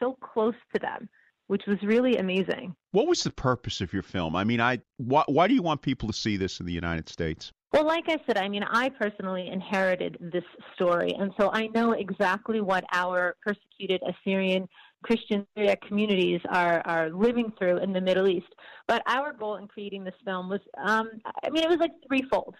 so 0.00 0.18
close 0.20 0.54
to 0.74 0.80
them, 0.80 1.08
which 1.46 1.62
was 1.66 1.76
really 1.82 2.16
amazing. 2.16 2.74
What 2.90 3.06
was 3.06 3.22
the 3.22 3.30
purpose 3.30 3.80
of 3.80 3.92
your 3.92 4.02
film? 4.02 4.34
I 4.34 4.44
mean, 4.44 4.60
I 4.60 4.80
why, 4.96 5.22
why 5.26 5.46
do 5.46 5.54
you 5.54 5.62
want 5.62 5.82
people 5.82 6.08
to 6.08 6.14
see 6.14 6.36
this 6.36 6.58
in 6.58 6.66
the 6.66 6.72
United 6.72 7.08
States? 7.08 7.52
Well, 7.76 7.84
like 7.84 8.08
I 8.08 8.16
said, 8.26 8.38
I 8.38 8.48
mean, 8.48 8.62
I 8.62 8.88
personally 8.88 9.50
inherited 9.52 10.16
this 10.32 10.44
story, 10.74 11.12
and 11.18 11.30
so 11.38 11.50
I 11.52 11.66
know 11.66 11.92
exactly 11.92 12.62
what 12.62 12.84
our 12.90 13.36
persecuted 13.44 14.00
Assyrian 14.08 14.66
Christian 15.02 15.46
Syriac 15.54 15.82
communities 15.82 16.40
are 16.48 16.80
are 16.86 17.10
living 17.10 17.52
through 17.58 17.76
in 17.82 17.92
the 17.92 18.00
Middle 18.00 18.28
East. 18.28 18.46
But 18.88 19.02
our 19.06 19.34
goal 19.34 19.56
in 19.56 19.68
creating 19.68 20.04
this 20.04 20.14
film 20.24 20.48
was, 20.48 20.60
um, 20.82 21.10
I 21.44 21.50
mean, 21.50 21.64
it 21.64 21.68
was 21.68 21.76
like 21.78 21.90
threefold. 22.08 22.54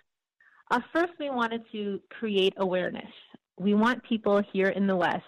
Uh, 0.70 0.80
first, 0.92 1.14
we 1.18 1.30
wanted 1.30 1.62
to 1.72 1.98
create 2.10 2.52
awareness. 2.58 3.10
We 3.58 3.72
want 3.72 4.04
people 4.04 4.42
here 4.52 4.68
in 4.68 4.86
the 4.86 4.96
West 4.96 5.24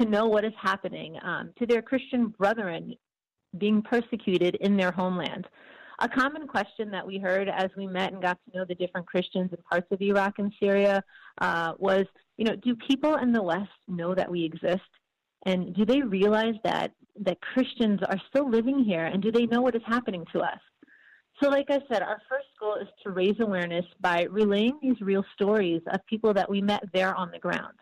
to 0.00 0.04
know 0.04 0.26
what 0.26 0.44
is 0.44 0.54
happening 0.60 1.16
um, 1.22 1.52
to 1.60 1.66
their 1.66 1.80
Christian 1.80 2.34
brethren 2.38 2.96
being 3.56 3.82
persecuted 3.82 4.56
in 4.56 4.76
their 4.76 4.90
homeland. 4.90 5.46
A 5.98 6.08
common 6.08 6.46
question 6.46 6.90
that 6.90 7.06
we 7.06 7.18
heard 7.18 7.48
as 7.48 7.70
we 7.76 7.86
met 7.86 8.12
and 8.12 8.22
got 8.22 8.38
to 8.44 8.58
know 8.58 8.64
the 8.64 8.74
different 8.74 9.06
Christians 9.06 9.50
in 9.52 9.58
parts 9.70 9.86
of 9.90 10.00
Iraq 10.00 10.38
and 10.38 10.52
Syria 10.58 11.02
uh, 11.40 11.74
was, 11.78 12.06
you 12.36 12.44
know, 12.44 12.56
do 12.56 12.74
people 12.76 13.16
in 13.16 13.32
the 13.32 13.42
West 13.42 13.70
know 13.88 14.14
that 14.14 14.30
we 14.30 14.44
exist? 14.44 14.82
And 15.44 15.74
do 15.74 15.84
they 15.84 16.00
realize 16.02 16.54
that, 16.64 16.92
that 17.20 17.40
Christians 17.40 18.00
are 18.08 18.20
still 18.28 18.48
living 18.48 18.84
here? 18.84 19.04
And 19.04 19.22
do 19.22 19.32
they 19.32 19.46
know 19.46 19.60
what 19.60 19.74
is 19.74 19.82
happening 19.86 20.24
to 20.32 20.40
us? 20.40 20.60
So, 21.42 21.48
like 21.48 21.70
I 21.70 21.80
said, 21.90 22.02
our 22.02 22.20
first 22.28 22.46
goal 22.60 22.76
is 22.76 22.88
to 23.02 23.10
raise 23.10 23.40
awareness 23.40 23.84
by 24.00 24.24
relaying 24.30 24.78
these 24.80 25.00
real 25.00 25.24
stories 25.34 25.82
of 25.88 26.04
people 26.06 26.32
that 26.34 26.48
we 26.48 26.60
met 26.60 26.84
there 26.92 27.14
on 27.14 27.30
the 27.32 27.38
ground. 27.38 27.74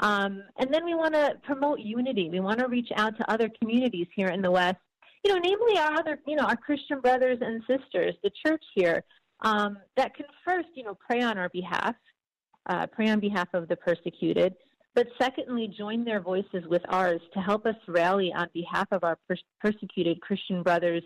Um, 0.00 0.42
and 0.58 0.72
then 0.72 0.84
we 0.84 0.94
want 0.94 1.14
to 1.14 1.36
promote 1.42 1.80
unity. 1.80 2.30
We 2.30 2.40
want 2.40 2.58
to 2.58 2.68
reach 2.68 2.90
out 2.96 3.16
to 3.18 3.30
other 3.30 3.50
communities 3.60 4.06
here 4.14 4.28
in 4.28 4.40
the 4.40 4.50
West, 4.50 4.78
you 5.24 5.32
know, 5.32 5.40
namely 5.42 5.78
our 5.78 5.94
other, 5.94 6.18
you 6.26 6.36
know, 6.36 6.44
our 6.44 6.56
Christian 6.56 7.00
brothers 7.00 7.38
and 7.40 7.62
sisters, 7.62 8.14
the 8.22 8.30
church 8.44 8.62
here, 8.74 9.04
um, 9.40 9.78
that 9.96 10.14
can 10.14 10.26
first, 10.44 10.68
you 10.74 10.84
know, 10.84 10.96
pray 11.08 11.22
on 11.22 11.38
our 11.38 11.48
behalf, 11.50 11.94
uh, 12.68 12.86
pray 12.86 13.08
on 13.08 13.20
behalf 13.20 13.48
of 13.54 13.68
the 13.68 13.76
persecuted, 13.76 14.54
but 14.94 15.06
secondly, 15.20 15.72
join 15.78 16.04
their 16.04 16.20
voices 16.20 16.66
with 16.68 16.82
ours 16.88 17.20
to 17.34 17.40
help 17.40 17.64
us 17.64 17.76
rally 17.86 18.32
on 18.34 18.48
behalf 18.52 18.88
of 18.90 19.04
our 19.04 19.16
per- 19.28 19.36
persecuted 19.60 20.20
Christian 20.20 20.62
brothers 20.62 21.02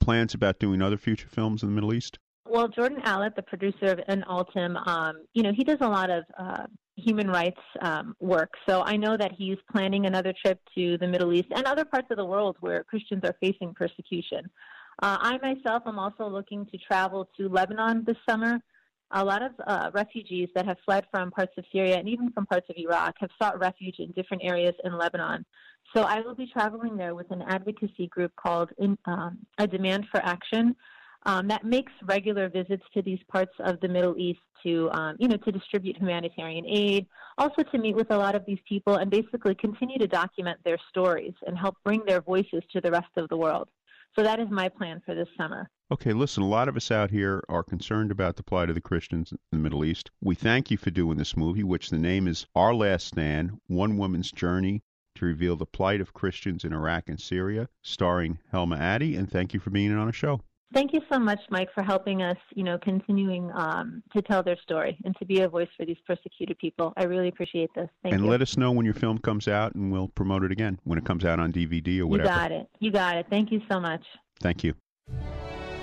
plans 0.01 0.35
about 0.35 0.59
doing 0.59 0.81
other 0.81 0.97
future 0.97 1.29
films 1.29 1.63
in 1.63 1.69
the 1.69 1.75
Middle 1.75 1.93
East? 1.93 2.19
Well, 2.49 2.67
Jordan 2.67 3.01
Allett, 3.03 3.37
the 3.37 3.43
producer 3.43 3.87
of 3.87 4.01
An 4.09 4.25
Altum, 4.29 4.77
um, 4.77 5.25
you 5.35 5.43
know, 5.43 5.53
he 5.53 5.63
does 5.63 5.79
a 5.81 5.89
lot 5.89 6.11
of 6.11 6.25
uh, 6.39 6.67
human 7.01 7.29
rights 7.29 7.61
um, 7.81 8.15
work. 8.21 8.53
So 8.69 8.83
I 8.83 8.97
know 8.97 9.17
that 9.17 9.33
he's 9.37 9.59
planning 9.71 10.07
another 10.07 10.33
trip 10.45 10.61
to 10.77 10.99
the 10.99 11.07
Middle 11.07 11.33
East 11.33 11.49
and 11.55 11.65
other 11.67 11.85
parts 11.85 12.09
of 12.11 12.17
the 12.17 12.25
world 12.25 12.57
where 12.61 12.85
Christians 12.85 13.23
are 13.25 13.37
facing 13.41 13.75
persecution. 13.75 14.51
Uh, 15.03 15.17
I 15.21 15.39
myself 15.39 15.83
am 15.87 15.99
also 15.99 16.29
looking 16.29 16.67
to 16.67 16.79
travel 16.79 17.29
to 17.37 17.49
Lebanon 17.49 18.05
this 18.07 18.17
summer. 18.29 18.59
A 19.13 19.25
lot 19.25 19.43
of 19.43 19.53
uh, 19.67 19.91
refugees 19.93 20.49
that 20.55 20.67
have 20.67 20.77
fled 20.85 21.05
from 21.11 21.31
parts 21.31 21.53
of 21.59 21.65
Syria 21.73 21.97
and 21.97 22.09
even 22.09 22.31
from 22.31 22.47
parts 22.47 22.67
of 22.71 22.77
Iraq 22.77 23.17
have 23.19 23.31
sought 23.41 23.59
refuge 23.59 23.97
in 23.99 24.13
different 24.13 24.45
areas 24.45 24.75
in 24.85 24.97
Lebanon. 24.97 25.45
So 25.97 26.03
I 26.03 26.21
will 26.21 26.37
be 26.37 26.47
traveling 26.47 26.97
there 26.97 27.17
with 27.17 27.31
an 27.33 27.43
advocacy 27.43 28.07
group 28.07 28.33
called 28.37 28.71
in, 28.79 28.97
um, 29.07 29.39
A 29.59 29.67
Demand 29.67 30.07
for 30.13 30.21
Action 30.25 30.77
um, 31.25 31.49
that 31.49 31.65
makes 31.65 31.93
regular 32.05 32.49
visits 32.49 32.83
to 32.95 33.03
these 33.03 33.19
parts 33.29 33.53
of 33.61 33.79
the 33.81 33.89
Middle 33.89 34.17
East 34.19 34.41
to, 34.63 34.91
um, 34.93 35.17
you 35.19 35.29
know, 35.29 35.37
to 35.37 35.53
distribute 35.53 35.97
humanitarian 35.97 36.65
aid, 36.67 37.07
also 37.39 37.63
to 37.63 37.79
meet 37.79 37.95
with 37.95 38.11
a 38.11 38.17
lot 38.17 38.35
of 38.35 38.45
these 38.47 38.59
people 38.69 38.97
and 38.97 39.11
basically 39.11 39.55
continue 39.55 39.99
to 39.99 40.07
document 40.07 40.59
their 40.65 40.79
stories 40.89 41.35
and 41.47 41.57
help 41.59 41.77
bring 41.85 42.03
their 42.07 42.21
voices 42.21 42.63
to 42.73 42.81
the 42.81 42.91
rest 42.91 43.11
of 43.17 43.29
the 43.29 43.37
world. 43.37 43.69
So 44.17 44.25
that 44.25 44.41
is 44.41 44.49
my 44.51 44.69
plan 44.69 45.01
for 45.07 45.15
this 45.15 45.29
summer. 45.37 45.71
Okay, 45.93 46.13
listen, 46.13 46.43
a 46.43 46.49
lot 46.49 46.69
of 46.69 46.77
us 46.77 46.91
out 46.91 47.11
here 47.11 47.43
are 47.49 47.63
concerned 47.63 48.11
about 48.11 48.37
the 48.37 48.43
plight 48.43 48.69
of 48.69 48.75
the 48.75 48.81
Christians 48.81 49.33
in 49.33 49.39
the 49.53 49.59
Middle 49.59 49.85
East. 49.85 50.11
We 50.21 50.35
thank 50.35 50.71
you 50.71 50.77
for 50.77 50.91
doing 50.91 51.17
this 51.17 51.37
movie, 51.37 51.65
which 51.65 51.91
the 51.91 51.99
name 51.99 52.27
is 52.27 52.47
Our 52.55 52.75
Last 52.75 53.07
Stand 53.07 53.61
One 53.67 53.97
Woman's 53.99 54.33
Journey 54.33 54.83
to 55.17 55.25
Reveal 55.25 55.57
the 55.57 55.67
Plight 55.67 56.01
of 56.01 56.15
Christians 56.15 56.65
in 56.65 56.73
Iraq 56.73 57.09
and 57.09 57.21
Syria, 57.21 57.69
starring 57.83 58.39
Helma 58.51 58.77
Adde, 58.77 59.17
and 59.17 59.31
thank 59.31 59.55
you 59.55 59.61
for 59.61 59.71
being 59.71 59.93
on 59.93 60.09
a 60.09 60.13
show. 60.13 60.41
Thank 60.73 60.93
you 60.93 61.01
so 61.13 61.19
much, 61.19 61.41
Mike, 61.51 61.69
for 61.75 61.83
helping 61.83 62.23
us, 62.23 62.37
you 62.55 62.63
know, 62.63 62.79
continuing 62.79 63.51
um, 63.55 64.05
to 64.15 64.23
tell 64.23 64.43
their 64.43 64.57
story 64.63 64.97
and 65.05 65.17
to 65.17 65.25
be 65.25 65.41
a 65.41 65.49
voice 65.49 65.69
for 65.77 65.85
these 65.85 65.97
persecuted 66.07 66.59
people. 66.59 66.93
I 66.97 67.05
really 67.05 67.27
appreciate 67.27 67.71
this. 67.75 67.89
Thank 68.05 68.15
and 68.15 68.25
you. 68.25 68.31
let 68.31 68.41
us 68.41 68.57
know 68.57 68.71
when 68.71 68.85
your 68.85 68.95
film 68.95 69.19
comes 69.19 69.49
out, 69.49 69.75
and 69.75 69.91
we'll 69.91 70.09
promote 70.09 70.45
it 70.45 70.53
again 70.53 70.79
when 70.85 70.97
it 70.97 71.05
comes 71.05 71.25
out 71.25 71.41
on 71.41 71.53
DVD 71.53 71.99
or 71.99 72.07
whatever. 72.07 72.07
you 72.07 72.11
whatever. 72.11 72.27
got 72.29 72.53
it. 72.53 72.69
You 72.79 72.93
got 72.93 73.17
it. 73.17 73.27
Thank 73.29 73.51
you 73.51 73.61
so 73.71 73.81
much. 73.81 74.05
Thank 74.41 74.63
you. 74.63 74.75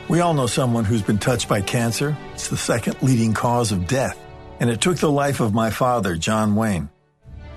We 0.08 0.22
all 0.22 0.34
know 0.34 0.48
someone 0.48 0.86
who's 0.86 1.02
been 1.02 1.18
touched 1.18 1.50
by 1.50 1.60
cancer. 1.60 2.16
It's 2.34 2.48
the 2.48 2.56
second 2.56 3.02
leading 3.02 3.34
cause 3.34 3.74
of 3.74 3.88
death. 3.88 4.18
And 4.62 4.70
it 4.70 4.80
took 4.80 4.98
the 4.98 5.12
life 5.12 5.42
of 5.42 5.54
my 5.54 5.70
father, 5.70 6.16
John 6.16 6.56
Wayne. 6.56 6.90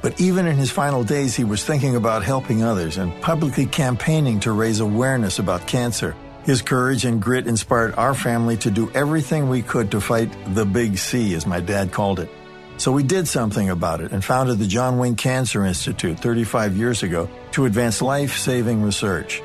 But 0.02 0.20
even 0.20 0.46
in 0.46 0.56
his 0.56 0.70
final 0.70 1.04
days, 1.04 1.36
he 1.36 1.44
was 1.44 1.64
thinking 1.64 1.94
about 1.94 2.24
helping 2.24 2.64
others 2.64 2.96
and 2.96 3.18
publicly 3.22 3.66
campaigning 3.66 4.40
to 4.40 4.52
raise 4.52 4.80
awareness 4.80 5.38
about 5.38 5.68
cancer. 5.68 6.16
His 6.44 6.62
courage 6.62 7.05
and 7.05 7.20
grit 7.20 7.46
inspired 7.46 7.94
our 7.96 8.14
family 8.14 8.57
to 8.59 8.70
do 8.70 8.90
everything 8.92 9.48
we 9.48 9.62
could 9.62 9.90
to 9.90 10.00
fight 10.00 10.33
the 10.55 10.64
big 10.64 10.96
C, 10.96 11.35
as 11.35 11.46
my 11.46 11.61
dad 11.61 11.92
called 11.92 12.18
it. 12.18 12.31
So 12.79 12.92
we 12.92 13.03
did 13.03 13.29
something 13.29 13.69
about 13.69 14.00
it 14.00 14.12
and 14.12 14.25
founded 14.25 14.58
the 14.58 14.67
John 14.67 14.96
Wayne 14.96 15.17
Cancer 15.17 15.67
Institute 15.67 16.19
35 16.19 16.77
years 16.79 17.02
ago 17.02 17.29
to 17.52 17.67
advance 17.67 18.00
life 18.00 18.38
saving 18.38 18.83
research. 18.83 19.42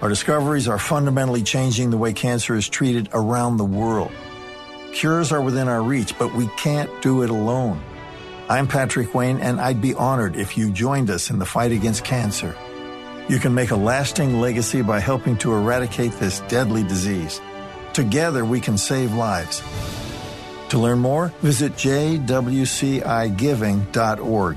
Our 0.00 0.08
discoveries 0.08 0.68
are 0.68 0.78
fundamentally 0.78 1.42
changing 1.42 1.90
the 1.90 1.96
way 1.96 2.12
cancer 2.12 2.54
is 2.54 2.68
treated 2.68 3.08
around 3.12 3.56
the 3.56 3.64
world. 3.64 4.12
Cures 4.92 5.32
are 5.32 5.42
within 5.42 5.66
our 5.66 5.82
reach, 5.82 6.16
but 6.16 6.32
we 6.32 6.46
can't 6.56 6.90
do 7.02 7.22
it 7.22 7.30
alone. 7.30 7.82
I'm 8.48 8.68
Patrick 8.68 9.14
Wayne, 9.14 9.40
and 9.40 9.60
I'd 9.60 9.82
be 9.82 9.94
honored 9.94 10.36
if 10.36 10.56
you 10.56 10.70
joined 10.70 11.10
us 11.10 11.28
in 11.28 11.40
the 11.40 11.44
fight 11.44 11.72
against 11.72 12.04
cancer. 12.04 12.54
You 13.28 13.38
can 13.38 13.52
make 13.54 13.72
a 13.72 13.76
lasting 13.76 14.40
legacy 14.40 14.82
by 14.82 15.00
helping 15.00 15.36
to 15.38 15.52
eradicate 15.52 16.12
this 16.12 16.38
deadly 16.48 16.84
disease. 16.84 17.40
Together, 17.92 18.44
we 18.44 18.60
can 18.60 18.78
save 18.78 19.12
lives. 19.14 19.60
To 20.68 20.78
learn 20.78 21.00
more, 21.00 21.32
visit 21.40 21.72
jwcigiving.org. 21.72 24.56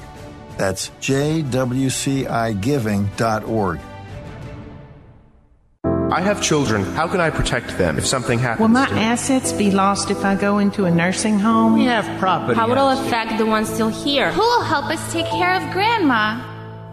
That's 0.57 0.89
jwcigiving.org. 0.89 3.79
I 6.11 6.21
have 6.21 6.41
children. 6.41 6.83
How 6.83 7.07
can 7.07 7.21
I 7.21 7.29
protect 7.29 7.77
them 7.77 7.99
if 7.99 8.05
something 8.05 8.39
happens? 8.39 8.61
Will 8.61 8.67
my 8.67 8.87
to 8.87 8.95
assets 8.95 9.53
be 9.53 9.69
lost 9.69 10.09
if 10.09 10.25
I 10.25 10.33
go 10.35 10.57
into 10.57 10.85
a 10.85 10.91
nursing 10.91 11.37
home? 11.37 11.75
We 11.75 11.85
have 11.85 12.19
property. 12.19 12.55
How 12.55 12.67
will 12.67 12.73
it'll 12.73 12.89
affect 12.89 13.37
the 13.37 13.45
ones 13.45 13.71
still 13.71 13.89
here? 13.89 14.31
Who 14.31 14.41
will 14.41 14.63
help 14.63 14.85
us 14.85 15.13
take 15.13 15.27
care 15.27 15.53
of 15.53 15.71
Grandma? 15.71 16.48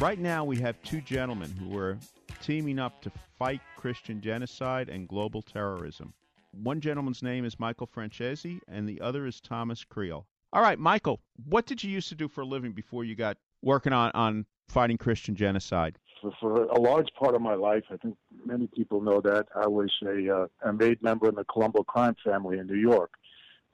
Right 0.00 0.18
now, 0.18 0.44
we 0.44 0.58
have 0.58 0.82
two 0.82 1.00
gentlemen 1.00 1.50
who 1.52 1.78
are 1.78 1.96
teaming 2.42 2.80
up 2.80 3.00
to 3.02 3.12
fight 3.38 3.60
Christian 3.76 4.20
genocide 4.20 4.88
and 4.88 5.06
global 5.06 5.40
terrorism. 5.40 6.12
One 6.50 6.80
gentleman's 6.80 7.22
name 7.22 7.44
is 7.44 7.60
Michael 7.60 7.86
Franzese, 7.86 8.58
and 8.66 8.88
the 8.88 9.00
other 9.00 9.24
is 9.24 9.40
Thomas 9.40 9.84
Creal. 9.84 10.26
All 10.52 10.62
right, 10.62 10.78
Michael, 10.78 11.20
what 11.48 11.66
did 11.66 11.82
you 11.82 11.90
used 11.90 12.08
to 12.08 12.16
do 12.16 12.28
for 12.28 12.40
a 12.40 12.44
living 12.44 12.72
before 12.72 13.04
you 13.04 13.14
got 13.14 13.38
working 13.62 13.92
on, 13.92 14.10
on 14.14 14.46
fighting 14.68 14.98
Christian 14.98 15.36
genocide? 15.36 15.96
For, 16.20 16.32
for 16.40 16.64
a 16.64 16.80
large 16.80 17.08
part 17.18 17.36
of 17.36 17.40
my 17.40 17.54
life, 17.54 17.84
I 17.90 17.96
think 17.96 18.16
many 18.44 18.66
people 18.66 19.00
know 19.00 19.20
that 19.20 19.46
I 19.54 19.68
was 19.68 19.92
a, 20.04 20.42
uh, 20.42 20.68
a 20.68 20.72
made 20.72 21.02
member 21.02 21.28
in 21.28 21.36
the 21.36 21.44
Colombo 21.44 21.84
crime 21.84 22.16
family 22.24 22.58
in 22.58 22.66
New 22.66 22.78
York. 22.78 23.12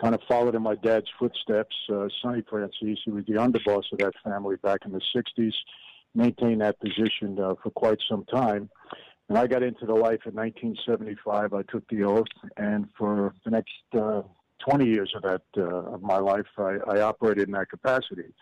Kind 0.01 0.15
of 0.15 0.21
followed 0.29 0.55
in 0.55 0.63
my 0.63 0.75
dad's 0.77 1.09
footsteps. 1.19 1.75
Uh, 1.91 2.09
Sonny 2.23 2.43
Franzese, 2.43 2.99
who 3.07 3.13
was 3.13 3.25
the 3.27 3.35
underboss 3.35 3.85
of 3.93 3.99
that 3.99 4.13
family 4.23 4.57
back 4.63 4.81
in 4.85 4.93
the 4.93 5.01
60s, 5.15 5.53
maintained 6.15 6.61
that 6.61 6.81
position 6.81 7.39
uh, 7.39 7.55
for 7.63 7.71
quite 7.71 7.99
some 8.09 8.25
time. 8.25 8.69
And 9.29 9.39
I 9.39 9.47
got 9.47 9.63
into 9.63 9.87
the 9.87 9.95
life 9.95 10.21
in 10.27 10.35
1975. 10.35 11.53
I 11.53 11.63
took 11.63 11.89
the 11.89 12.03
oath, 12.03 12.27
and 12.57 12.89
for 12.99 13.33
the 13.45 13.51
next 13.53 13.71
uh, 13.97 14.23
20 14.69 14.87
years 14.87 15.13
of 15.15 15.23
that 15.23 15.43
uh, 15.57 15.95
of 15.95 16.03
my 16.03 16.19
life, 16.19 16.47
I, 16.59 16.79
I 16.89 17.01
operated 17.01 17.49
in 17.49 17.53
that 17.53 17.71
capacity. 17.71 18.35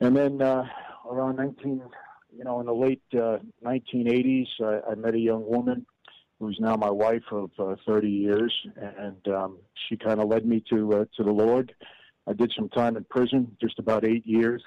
And 0.00 0.16
then 0.16 0.42
uh, 0.42 0.64
around 1.08 1.36
19, 1.36 1.82
you 2.36 2.44
know, 2.44 2.60
in 2.60 2.66
the 2.66 2.74
late 2.74 3.02
uh, 3.14 3.38
1980s, 3.64 4.46
I, 4.60 4.92
I 4.92 4.94
met 4.96 5.14
a 5.14 5.18
young 5.18 5.46
woman 5.46 5.86
who's 6.40 6.58
now 6.58 6.74
my 6.74 6.90
wife 6.90 7.22
of 7.30 7.50
uh, 7.58 7.76
30 7.86 8.08
years, 8.08 8.52
and 8.76 9.28
um, 9.28 9.58
she 9.88 9.96
kind 9.96 10.20
of 10.20 10.28
led 10.28 10.46
me 10.46 10.64
to 10.70 10.92
uh, 10.92 11.04
to 11.16 11.22
the 11.22 11.32
Lord. 11.32 11.74
I 12.26 12.32
did 12.32 12.52
some 12.56 12.68
time 12.70 12.96
in 12.96 13.04
prison, 13.04 13.56
just 13.60 13.78
about 13.78 14.06
eight 14.06 14.26
years, 14.26 14.62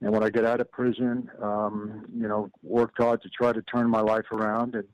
and 0.00 0.12
when 0.12 0.22
I 0.22 0.30
got 0.30 0.44
out 0.44 0.60
of 0.60 0.70
prison, 0.70 1.30
um, 1.42 2.06
you 2.14 2.26
know, 2.26 2.50
worked 2.62 3.02
hard 3.02 3.22
to 3.22 3.28
try 3.28 3.52
to 3.52 3.62
turn 3.62 3.88
my 3.88 4.00
life 4.00 4.26
around, 4.32 4.74
and 4.74 4.88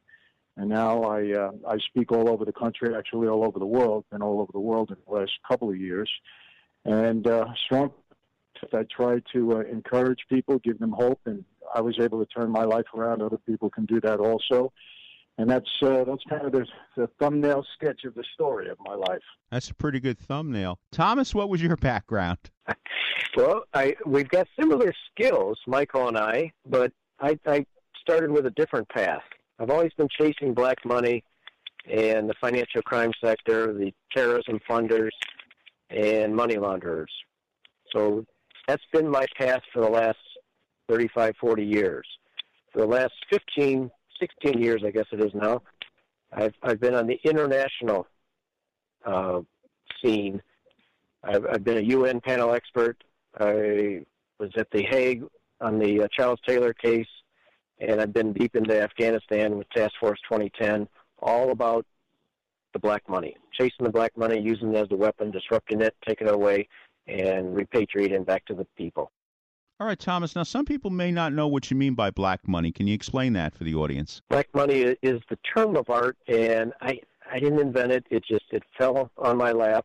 and 0.57 0.69
now 0.69 1.03
I 1.03 1.33
uh, 1.33 1.51
I 1.69 1.79
speak 1.79 2.13
all 2.13 2.29
over 2.29 2.45
the 2.45 2.53
country, 2.53 2.95
actually 2.97 3.29
all 3.29 3.45
over 3.45 3.59
the 3.59 3.67
world, 3.67 4.05
and 4.13 4.23
all 4.23 4.41
over 4.41 4.51
the 4.53 4.61
world 4.61 4.91
in 4.91 4.97
the 5.07 5.21
last 5.21 5.33
couple 5.47 5.71
of 5.71 5.77
years, 5.77 6.11
and 6.85 7.27
uh, 7.27 7.47
strong. 7.65 7.93
I 8.73 8.85
try 8.85 9.21
to 9.35 9.59
uh, 9.59 9.61
encourage 9.71 10.21
people, 10.31 10.59
give 10.61 10.79
them 10.79 10.91
hope, 10.91 11.21
and 11.27 11.45
I 11.75 11.83
was 11.83 11.99
able 12.01 12.25
to 12.25 12.27
turn 12.27 12.51
my 12.51 12.65
life 12.65 12.87
around. 12.95 13.21
Other 13.21 13.37
people 13.37 13.69
can 13.69 13.85
do 13.85 14.01
that 14.01 14.19
also 14.19 14.73
and 15.39 15.51
that's 15.51 15.71
uh, 15.83 16.05
that's 16.05 16.23
kind 16.29 16.47
of 16.47 16.53
the, 16.53 16.67
the 16.97 17.09
thumbnail 17.19 17.65
sketch 17.75 18.05
of 18.05 18.15
the 18.15 18.25
story 18.35 18.69
of 18.69 18.79
my 18.85 18.95
life. 18.95 19.23
That's 19.51 19.71
a 19.71 19.75
pretty 19.75 20.01
good 20.01 20.19
thumbnail. 20.19 20.79
Thomas, 20.93 21.35
what 21.35 21.49
was 21.49 21.63
your 21.63 21.77
background? 21.77 22.39
Well, 23.37 23.65
I 23.75 23.95
we've 24.07 24.29
got 24.29 24.49
similar 24.59 24.95
skills, 25.11 25.59
Michael 25.67 26.09
and 26.09 26.17
I, 26.17 26.53
but 26.65 26.93
I, 27.21 27.39
I 27.47 27.67
started 28.01 28.31
with 28.31 28.47
a 28.47 28.51
different 28.51 28.89
path. 28.89 29.23
I've 29.59 29.71
always 29.71 29.93
been 29.95 30.09
chasing 30.09 30.55
black 30.55 30.85
money 30.85 31.23
and 31.91 32.29
the 32.29 32.35
financial 32.41 32.83
crime 32.83 33.13
sector, 33.23 33.73
the 33.73 33.93
terrorism 34.15 34.59
funders, 34.69 35.11
and 35.91 36.35
money 36.35 36.57
launderers. 36.57 37.11
So 37.95 38.25
that's 38.67 38.83
been 38.93 39.09
my 39.09 39.27
path 39.39 39.63
for 39.73 39.83
the 39.83 39.91
last 39.91 40.19
35, 40.89 41.35
40 41.41 41.65
years. 41.65 42.07
For 42.73 42.81
the 42.81 42.87
last 42.87 43.13
15, 43.31 43.91
16 44.21 44.63
years, 44.63 44.83
I 44.85 44.91
guess 44.91 45.07
it 45.13 45.21
is 45.21 45.33
now, 45.35 45.63
I've, 46.33 46.55
I've 46.63 46.81
been 46.81 46.95
on 46.95 47.07
the 47.07 47.19
international 47.25 48.07
uh, 49.05 49.41
scene. 50.03 50.43
I've, 51.23 51.47
I've 51.47 51.65
been 51.65 51.79
a 51.79 51.83
UN 51.83 52.21
panel 52.21 52.53
expert. 52.53 53.03
I 53.39 54.05
was 54.39 54.51
at 54.57 54.71
The 54.71 54.83
Hague 54.83 55.25
on 55.61 55.79
the 55.79 56.03
uh, 56.03 56.09
Charles 56.13 56.41
Taylor 56.47 56.73
case, 56.73 57.09
and 57.81 58.01
I've 58.01 58.13
been 58.13 58.33
deep 58.33 58.57
into 58.57 58.81
Afghanistan 58.81 59.57
with 59.57 59.69
Task 59.71 59.93
Force 60.01 60.21
2010, 60.29 60.89
all 61.21 61.51
about 61.51 61.87
the 62.73 62.79
black 62.79 63.09
money, 63.09 63.37
chasing 63.53 63.85
the 63.85 63.91
black 63.91 64.17
money, 64.17 64.41
using 64.41 64.75
it 64.75 64.77
as 64.77 64.89
a 64.91 64.97
weapon, 64.97 65.31
disrupting 65.31 65.81
it, 65.81 65.95
taking 66.07 66.27
it 66.27 66.35
away, 66.35 66.69
and 67.07 67.57
repatriating 67.57 68.25
back 68.27 68.45
to 68.47 68.55
the 68.55 68.67
people. 68.77 69.11
All 69.79 69.87
right, 69.87 69.99
Thomas. 69.99 70.35
Now, 70.35 70.43
some 70.43 70.65
people 70.65 70.91
may 70.91 71.13
not 71.13 71.35
know 71.35 71.49
what 71.49 71.71
you 71.71 71.77
mean 71.77 71.95
by 71.95 72.11
black 72.11 72.49
money. 72.49 72.73
Can 72.73 72.87
you 72.87 72.95
explain 72.95 73.35
that 73.35 73.55
for 73.55 73.65
the 73.65 73.75
audience? 73.75 74.23
Black 74.31 74.49
money 74.55 74.81
is 75.03 75.21
the 75.29 75.39
term 75.55 75.77
of 75.77 75.91
art, 75.91 76.17
and 76.29 76.73
I 76.81 76.99
I 77.31 77.39
didn't 77.41 77.61
invent 77.61 77.93
it. 77.93 78.07
It 78.11 78.25
just 78.25 78.45
it 78.53 78.63
fell 78.79 79.11
on 79.19 79.37
my 79.37 79.53
lap, 79.53 79.85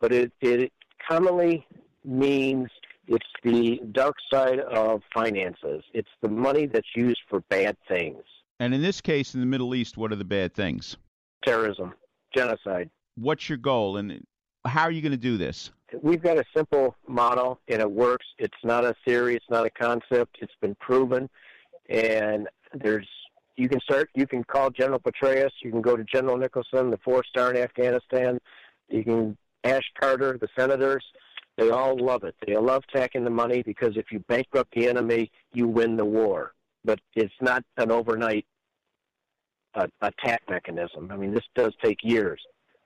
but 0.00 0.12
it 0.12 0.32
it 0.40 0.72
commonly 1.08 1.66
means 2.04 2.68
it's 3.06 3.26
the 3.42 3.80
dark 3.92 4.16
side 4.32 4.60
of 4.60 5.02
finances. 5.14 5.82
It's 5.94 6.10
the 6.22 6.28
money 6.28 6.66
that's 6.66 6.94
used 6.94 7.20
for 7.28 7.40
bad 7.48 7.76
things. 7.88 8.22
And 8.60 8.74
in 8.74 8.82
this 8.82 9.00
case, 9.00 9.34
in 9.34 9.40
the 9.40 9.46
Middle 9.46 9.74
East, 9.74 9.96
what 9.96 10.12
are 10.12 10.16
the 10.16 10.24
bad 10.24 10.54
things? 10.54 10.96
Terrorism, 11.44 11.94
genocide. 12.34 12.90
What's 13.16 13.48
your 13.48 13.58
goal, 13.58 13.96
and 13.96 14.24
how 14.64 14.82
are 14.82 14.90
you 14.90 15.00
going 15.00 15.12
to 15.12 15.18
do 15.18 15.36
this? 15.36 15.70
We've 16.02 16.22
got 16.22 16.38
a 16.38 16.44
simple 16.54 16.94
model, 17.06 17.60
and 17.68 17.80
it 17.80 17.90
works. 17.90 18.26
It's 18.38 18.58
not 18.62 18.84
a 18.84 18.94
theory. 19.06 19.36
It's 19.36 19.48
not 19.48 19.64
a 19.64 19.70
concept. 19.70 20.38
It's 20.40 20.52
been 20.60 20.74
proven, 20.76 21.30
and 21.88 22.48
there's 22.74 23.08
you 23.56 23.68
can 23.68 23.80
start. 23.80 24.10
You 24.14 24.26
can 24.26 24.44
call 24.44 24.70
General 24.70 25.00
Petraeus. 25.00 25.50
You 25.62 25.70
can 25.70 25.82
go 25.82 25.96
to 25.96 26.04
General 26.04 26.36
Nicholson, 26.36 26.90
the 26.90 26.98
four 26.98 27.24
star 27.24 27.50
in 27.50 27.56
Afghanistan. 27.56 28.38
You 28.88 29.04
can 29.04 29.38
Ash 29.64 29.84
Carter, 30.00 30.38
the 30.40 30.48
senators. 30.58 31.04
They 31.56 31.70
all 31.70 31.98
love 31.98 32.22
it. 32.22 32.36
They 32.46 32.56
love 32.56 32.84
tacking 32.94 33.24
the 33.24 33.30
money 33.30 33.62
because 33.62 33.96
if 33.96 34.12
you 34.12 34.20
bankrupt 34.28 34.72
the 34.74 34.88
enemy, 34.88 35.30
you 35.52 35.66
win 35.66 35.96
the 35.96 36.04
war. 36.04 36.52
But 36.84 37.00
it's 37.16 37.34
not 37.40 37.64
an 37.76 37.90
overnight 37.90 38.46
uh, 39.74 39.86
attack 40.00 40.42
mechanism. 40.48 41.10
I 41.10 41.16
mean, 41.16 41.34
this 41.34 41.44
does 41.54 41.72
take 41.82 41.98
years. 42.02 42.40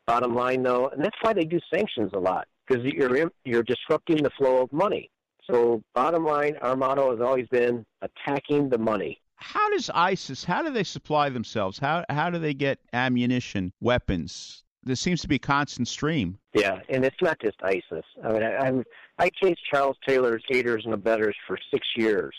Bottom 0.07 0.35
line, 0.35 0.63
though, 0.63 0.89
and 0.89 1.05
that's 1.05 1.17
why 1.21 1.33
they 1.33 1.45
do 1.45 1.61
sanctions 1.73 2.11
a 2.15 2.19
lot 2.19 2.49
because 2.67 2.85
you're 2.85 3.31
you're 3.45 3.63
disrupting 3.63 4.23
the 4.23 4.31
flow 4.31 4.63
of 4.63 4.73
money. 4.73 5.11
So, 5.51 5.83
bottom 5.95 6.25
line, 6.25 6.57
our 6.63 6.77
motto 6.77 7.11
has 7.11 7.21
always 7.21 7.47
been 7.49 7.85
attacking 8.01 8.69
the 8.69 8.79
money. 8.79 9.21
How 9.37 9.71
does 9.71 9.91
ISIS? 9.91 10.45
How 10.45 10.63
do 10.63 10.71
they 10.71 10.85
supply 10.85 11.29
themselves? 11.29 11.79
How 11.79 12.05
how 12.09 12.31
do 12.31 12.39
they 12.39 12.55
get 12.55 12.79
ammunition, 12.93 13.73
weapons? 13.81 14.65
There 14.85 14.97
seems 14.97 15.21
to 15.23 15.29
be 15.29 15.37
a 15.37 15.41
constant 15.41 15.87
stream. 15.87 16.39
Yeah, 16.55 16.81
and 16.89 17.05
it's 17.05 17.17
not 17.23 17.39
just 17.41 17.57
ISIS. 17.63 18.05
I 18.25 18.33
mean, 18.33 18.43
I, 18.43 18.57
I'm 18.57 18.85
I 19.19 19.31
chased 19.43 19.61
Charles 19.71 19.97
Taylor's 20.07 20.43
aiders 20.51 20.85
and 20.85 20.95
abettors 20.95 21.37
for 21.47 21.57
six 21.71 21.87
years. 21.97 22.35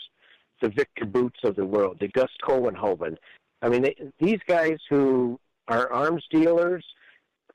The 0.60 0.68
Viktor 0.68 1.06
Bouts 1.06 1.40
of 1.44 1.56
the 1.56 1.64
world, 1.64 1.98
the 2.00 2.08
Guus 2.08 2.28
Kouwenhoven. 2.46 3.16
I 3.62 3.68
mean, 3.68 3.82
they, 3.82 3.96
these 4.18 4.40
guys 4.46 4.76
who 4.90 5.38
are 5.68 5.90
arms 5.92 6.24
dealers, 6.30 6.84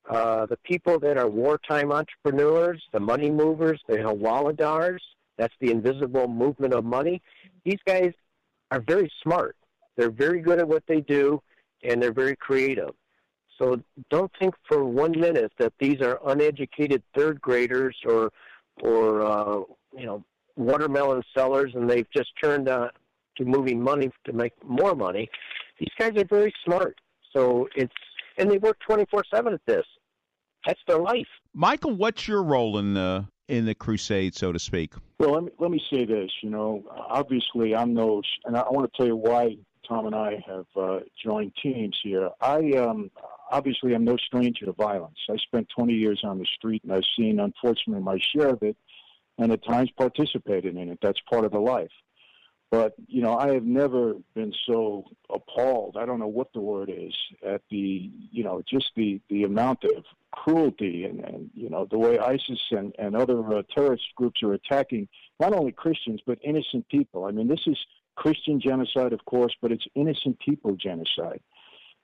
uh, 0.09 0.47
the 0.47 0.57
people 0.57 0.99
that 0.99 1.17
are 1.17 1.29
wartime 1.29 1.91
entrepreneurs, 1.91 2.81
the 2.91 2.99
money 2.99 3.29
movers, 3.29 3.79
the 3.87 3.97
Hawaladars, 3.97 4.99
that's 5.37 5.53
the 5.61 5.71
invisible 5.71 6.27
movement 6.27 6.73
of 6.73 6.83
money. 6.83 7.21
These 7.63 7.79
guys 7.85 8.11
are 8.71 8.81
very 8.81 9.11
smart. 9.23 9.55
They're 9.95 10.11
very 10.11 10.41
good 10.41 10.59
at 10.59 10.67
what 10.67 10.83
they 10.87 11.01
do, 11.01 11.41
and 11.83 12.01
they're 12.01 12.13
very 12.13 12.35
creative. 12.35 12.91
So 13.59 13.81
don't 14.09 14.31
think 14.39 14.55
for 14.67 14.85
one 14.85 15.19
minute 15.19 15.51
that 15.59 15.73
these 15.79 16.01
are 16.01 16.19
uneducated 16.25 17.03
third 17.15 17.41
graders 17.41 17.95
or 18.05 18.31
or 18.81 19.21
uh, 19.21 19.63
you 19.97 20.05
know 20.05 20.23
watermelon 20.55 21.21
sellers 21.35 21.71
and 21.75 21.89
they've 21.89 22.09
just 22.15 22.29
turned 22.41 22.69
uh, 22.69 22.89
to 23.37 23.45
moving 23.45 23.81
money 23.81 24.11
to 24.25 24.33
make 24.33 24.53
more 24.63 24.95
money. 24.95 25.29
These 25.79 25.89
guys 25.97 26.13
are 26.17 26.25
very 26.25 26.53
smart. 26.65 26.97
So 27.35 27.67
it's 27.75 27.93
and 28.37 28.49
they 28.49 28.57
work 28.57 28.77
24/7 28.89 29.53
at 29.53 29.61
this. 29.65 29.85
That's 30.65 30.79
their 30.87 30.99
life. 30.99 31.27
Michael, 31.53 31.95
what's 31.95 32.27
your 32.27 32.43
role 32.43 32.77
in 32.77 32.93
the 32.93 33.25
in 33.47 33.65
the 33.65 33.75
crusade, 33.75 34.35
so 34.35 34.51
to 34.51 34.59
speak? 34.59 34.93
Well, 35.19 35.33
let 35.33 35.43
me 35.43 35.51
let 35.59 35.71
me 35.71 35.81
say 35.91 36.05
this. 36.05 36.31
You 36.41 36.49
know, 36.49 36.83
obviously, 37.09 37.75
I'm 37.75 37.93
no, 37.93 38.21
and 38.45 38.55
I 38.55 38.63
want 38.69 38.91
to 38.91 38.97
tell 38.97 39.07
you 39.07 39.15
why 39.15 39.57
Tom 39.87 40.05
and 40.05 40.15
I 40.15 40.43
have 40.47 40.65
uh, 40.75 40.99
joined 41.23 41.53
teams 41.61 41.97
here. 42.03 42.29
I 42.41 42.71
um, 42.77 43.09
obviously 43.51 43.93
I'm 43.93 44.05
no 44.05 44.17
stranger 44.17 44.65
to 44.65 44.73
violence. 44.73 45.17
I 45.29 45.37
spent 45.37 45.67
20 45.75 45.93
years 45.93 46.21
on 46.23 46.39
the 46.39 46.45
street, 46.45 46.83
and 46.83 46.93
I've 46.93 47.03
seen, 47.17 47.39
unfortunately, 47.39 48.03
my 48.03 48.19
share 48.33 48.49
of 48.49 48.63
it, 48.63 48.77
and 49.37 49.51
at 49.51 49.63
times 49.63 49.89
participated 49.97 50.75
in 50.75 50.89
it. 50.89 50.99
That's 51.01 51.19
part 51.29 51.45
of 51.45 51.51
the 51.51 51.59
life. 51.59 51.91
But 52.71 52.93
you 53.07 53.23
know, 53.23 53.35
I 53.35 53.53
have 53.53 53.63
never 53.63 54.13
been 54.35 54.53
so 54.67 55.05
appalled. 55.29 55.97
I 55.97 56.05
don't 56.05 56.19
know 56.19 56.27
what 56.27 56.53
the 56.53 56.59
word 56.59 56.91
is 56.95 57.15
at 57.43 57.61
the 57.71 58.11
you 58.31 58.43
know 58.43 58.61
just 58.69 58.91
the 58.95 59.19
the 59.27 59.43
amount 59.43 59.83
of 59.85 60.03
cruelty 60.31 61.05
and, 61.05 61.19
and 61.21 61.49
you 61.55 61.69
know 61.69 61.87
the 61.89 61.97
way 61.97 62.19
ISIS 62.19 62.59
and 62.69 62.93
and 62.99 63.15
other 63.15 63.39
uh, 63.55 63.63
terrorist 63.73 64.03
groups 64.15 64.43
are 64.43 64.53
attacking 64.53 65.07
not 65.39 65.53
only 65.53 65.71
Christians 65.71 66.21
but 66.27 66.37
innocent 66.43 66.87
people. 66.89 67.25
I 67.25 67.31
mean, 67.31 67.47
this 67.47 67.65
is 67.65 67.77
Christian 68.15 68.61
genocide, 68.61 69.13
of 69.13 69.25
course, 69.25 69.55
but 69.61 69.71
it's 69.71 69.87
innocent 69.95 70.37
people 70.39 70.75
genocide. 70.75 71.41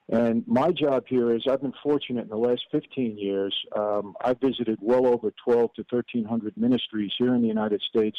And 0.08 0.44
my 0.46 0.70
job 0.70 1.04
here 1.08 1.34
is 1.34 1.42
I've 1.50 1.62
been 1.62 1.72
fortunate 1.82 2.22
in 2.22 2.28
the 2.28 2.36
last 2.36 2.62
15 2.70 3.18
years. 3.18 3.54
Um, 3.74 4.14
I've 4.24 4.38
visited 4.40 4.78
well 4.80 5.06
over 5.06 5.32
12 5.44 5.74
to 5.74 5.84
1,300 5.90 6.56
ministries 6.56 7.12
here 7.18 7.34
in 7.34 7.42
the 7.42 7.48
United 7.48 7.82
States 7.82 8.16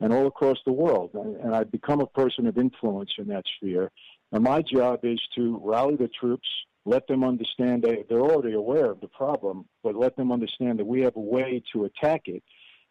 and 0.00 0.12
all 0.12 0.26
across 0.26 0.58
the 0.66 0.72
world. 0.72 1.10
And, 1.14 1.54
I've 1.54 1.70
become 1.70 2.00
a 2.00 2.06
person 2.06 2.46
of 2.46 2.58
influence 2.58 3.10
in 3.18 3.28
that 3.28 3.44
sphere. 3.56 3.92
And 4.32 4.42
my 4.42 4.62
job 4.62 5.00
is 5.04 5.20
to 5.36 5.60
rally 5.62 5.96
the 5.96 6.08
troops, 6.08 6.48
let 6.84 7.06
them 7.06 7.22
understand 7.22 7.82
they, 7.82 8.04
they're 8.08 8.20
already 8.20 8.54
aware 8.54 8.90
of 8.90 9.00
the 9.00 9.08
problem, 9.08 9.66
but 9.82 9.94
let 9.94 10.16
them 10.16 10.32
understand 10.32 10.78
that 10.78 10.86
we 10.86 11.02
have 11.02 11.16
a 11.16 11.20
way 11.20 11.62
to 11.72 11.84
attack 11.84 12.22
it 12.26 12.42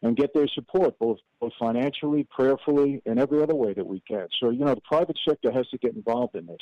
and 0.01 0.15
get 0.15 0.33
their 0.33 0.47
support, 0.47 0.97
both 0.99 1.17
both 1.41 1.51
financially, 1.59 2.25
prayerfully, 2.29 3.01
and 3.05 3.19
every 3.19 3.41
other 3.41 3.55
way 3.55 3.73
that 3.73 3.85
we 3.85 4.01
can. 4.07 4.27
So, 4.39 4.49
you 4.49 4.63
know, 4.63 4.75
the 4.75 4.81
private 4.81 5.17
sector 5.27 5.51
has 5.51 5.67
to 5.69 5.77
get 5.77 5.95
involved 5.95 6.35
in 6.35 6.45
this. 6.45 6.57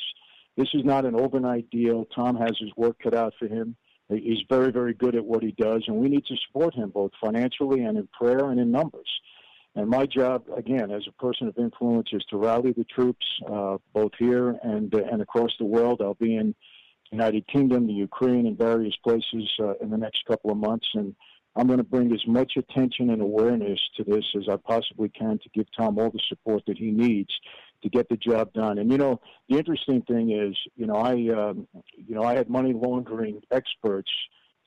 This 0.58 0.74
is 0.74 0.84
not 0.84 1.04
an 1.04 1.14
overnight 1.14 1.70
deal. 1.70 2.04
Tom 2.12 2.34
has 2.34 2.50
his 2.58 2.70
work 2.76 2.96
cut 3.00 3.14
out 3.14 3.32
for 3.38 3.46
him. 3.46 3.76
He's 4.08 4.40
very, 4.48 4.72
very 4.72 4.92
good 4.92 5.14
at 5.14 5.24
what 5.24 5.44
he 5.44 5.52
does, 5.52 5.84
and 5.86 5.96
we 5.98 6.08
need 6.08 6.26
to 6.26 6.36
support 6.48 6.74
him 6.74 6.90
both 6.90 7.12
financially 7.22 7.84
and 7.84 7.96
in 7.96 8.08
prayer 8.08 8.50
and 8.50 8.58
in 8.58 8.72
numbers. 8.72 9.08
And 9.76 9.88
my 9.88 10.04
job, 10.04 10.42
again, 10.56 10.90
as 10.90 11.04
a 11.06 11.12
person 11.12 11.46
of 11.46 11.56
influence, 11.58 12.08
is 12.12 12.24
to 12.30 12.38
rally 12.38 12.72
the 12.72 12.82
troops, 12.82 13.24
uh, 13.48 13.76
both 13.92 14.10
here 14.18 14.58
and 14.64 14.92
uh, 14.92 15.04
and 15.12 15.22
across 15.22 15.52
the 15.60 15.64
world. 15.64 16.02
I'll 16.02 16.14
be 16.14 16.34
in 16.34 16.56
United 17.12 17.46
Kingdom, 17.46 17.86
the 17.86 17.92
Ukraine, 17.92 18.46
and 18.46 18.58
various 18.58 18.96
places 19.04 19.48
uh, 19.60 19.74
in 19.74 19.90
the 19.90 19.96
next 19.96 20.24
couple 20.24 20.50
of 20.50 20.56
months, 20.56 20.88
and 20.94 21.14
I'm 21.54 21.68
going 21.68 21.78
to 21.78 21.84
bring 21.84 22.12
as 22.12 22.26
much 22.26 22.54
attention 22.56 23.10
and 23.10 23.22
awareness 23.22 23.78
to 23.96 24.02
this 24.02 24.24
as 24.36 24.48
I 24.48 24.56
possibly 24.56 25.08
can 25.08 25.38
to 25.38 25.48
give 25.54 25.66
Tom 25.76 25.98
all 25.98 26.10
the 26.10 26.20
support 26.28 26.64
that 26.66 26.78
he 26.78 26.90
needs 26.90 27.30
to 27.82 27.88
get 27.88 28.08
the 28.08 28.16
job 28.16 28.52
done. 28.52 28.78
And 28.78 28.90
you 28.90 28.98
know, 28.98 29.20
the 29.48 29.56
interesting 29.56 30.02
thing 30.02 30.30
is, 30.30 30.56
you 30.76 30.86
know, 30.86 30.96
I, 30.96 31.12
um, 31.12 31.68
you 31.96 32.14
know, 32.14 32.22
I 32.22 32.34
had 32.34 32.48
money 32.48 32.72
laundering 32.72 33.40
experts 33.50 34.10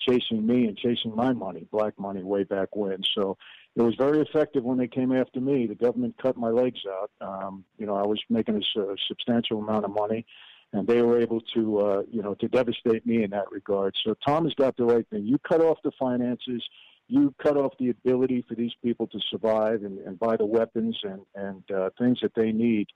chasing 0.08 0.46
me 0.46 0.66
and 0.66 0.78
chasing 0.78 1.16
my 1.16 1.32
money, 1.34 1.68
black 1.72 1.98
money, 2.00 2.24
way 2.24 2.44
back 2.44 2.76
when. 2.76 3.04
So 3.16 3.38
it 3.76 3.82
was 3.82 3.96
very 3.96 4.20
effective 4.20 4.64
when 4.64 4.78
they 4.78 4.88
came 4.88 5.12
after 5.12 5.40
me. 5.40 5.68
The 5.68 5.76
government 5.76 6.16
cut 6.22 6.38
my 6.38 6.50
legs 6.50 6.80
out. 6.90 7.12
Um, 7.22 7.64
you 7.78 7.86
know, 7.86 7.96
I 7.96 8.06
was 8.06 8.20
making 8.30 8.56
a, 8.56 8.80
a 8.80 8.96
substantial 9.08 9.60
amount 9.60 9.86
of 9.86 9.92
money, 9.92 10.26
and 10.74 10.88
they 10.88 11.02
were 11.02 11.20
able 11.20 11.42
to, 11.54 11.80
uh, 11.80 12.02
you 12.10 12.22
know, 12.22 12.34
to 12.36 12.48
devastate 12.48 13.06
me 13.06 13.24
in 13.24 13.30
that 13.32 13.52
regard. 13.52 13.96
So 14.04 14.16
Tom 14.26 14.46
has 14.46 14.54
got 14.56 14.76
the 14.78 14.86
right 14.86 15.08
thing. 15.10 15.26
You 15.26 15.38
cut 15.40 15.62
off 15.62 15.78
the 15.84 15.92
finances. 16.00 16.64
You 17.12 17.36
cut 17.44 17.58
off 17.58 17.74
the 17.78 17.90
ability 17.90 18.46
for 18.48 18.56
these 18.56 18.72
people 18.82 19.06
to 19.08 19.20
survive 19.30 19.84
and, 19.84 20.00
and 20.00 20.18
buy 20.18 20.38
the 20.38 20.46
weapons 20.46 20.98
and, 21.04 21.22
and 21.36 21.70
uh, 21.70 21.90
things 22.00 22.20
that 22.22 22.34
they 22.36 22.54
need. 22.54 22.88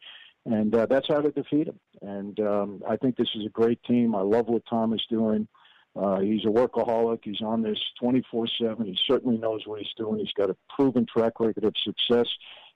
And 0.45 0.73
uh, 0.73 0.85
that's 0.85 1.09
how 1.09 1.19
to 1.19 1.31
defeat 1.31 1.65
them. 1.65 1.79
And 2.01 2.39
um, 2.39 2.81
I 2.87 2.95
think 2.95 3.17
this 3.17 3.27
is 3.35 3.45
a 3.45 3.49
great 3.49 3.83
team. 3.83 4.15
I 4.15 4.21
love 4.21 4.47
what 4.47 4.63
Tom 4.69 4.93
is 4.93 5.03
doing. 5.09 5.49
Uh, 5.97 6.21
he's 6.21 6.45
a 6.45 6.47
workaholic. 6.47 7.19
He's 7.23 7.41
on 7.41 7.61
this 7.61 7.77
24 7.99 8.47
7. 8.61 8.85
He 8.85 8.97
certainly 9.05 9.37
knows 9.37 9.63
what 9.65 9.79
he's 9.79 9.93
doing. 9.97 10.19
He's 10.19 10.31
got 10.31 10.49
a 10.49 10.55
proven 10.73 11.05
track 11.05 11.41
record 11.41 11.65
of 11.65 11.73
success. 11.83 12.27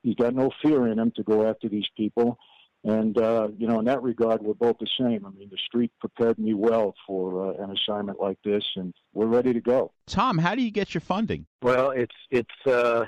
He's 0.04 0.16
got 0.16 0.36
no 0.36 0.52
fear 0.62 0.88
in 0.88 1.00
him 1.00 1.14
to 1.16 1.24
go 1.24 1.48
after 1.48 1.70
these 1.70 1.88
people. 1.96 2.38
And, 2.86 3.18
uh, 3.18 3.50
you 3.58 3.68
know, 3.68 3.80
in 3.80 3.86
that 3.86 4.02
regard, 4.02 4.42
we're 4.42 4.54
both 4.54 4.78
the 4.80 4.88
same. 4.98 5.26
I 5.26 5.32
mean, 5.32 5.50
the 5.50 5.58
street 5.58 5.92
prepared 6.00 6.40
me 6.40 6.54
well 6.54 6.96
for 7.06 7.50
uh, 7.50 7.64
an 7.64 7.72
assignment 7.72 8.22
like 8.22 8.38
this, 8.46 8.64
and 8.78 8.94
we're 9.14 9.26
ready 9.26 9.52
to 9.52 9.60
go. 9.60 9.92
Tom, 10.08 10.38
how 10.38 10.56
do 10.56 10.62
you 10.62 10.72
get 10.72 10.94
your 10.94 11.02
funding? 11.02 11.46
Well, 11.62 11.92
it's 11.92 12.16
it's 12.32 12.66
uh, 12.66 13.04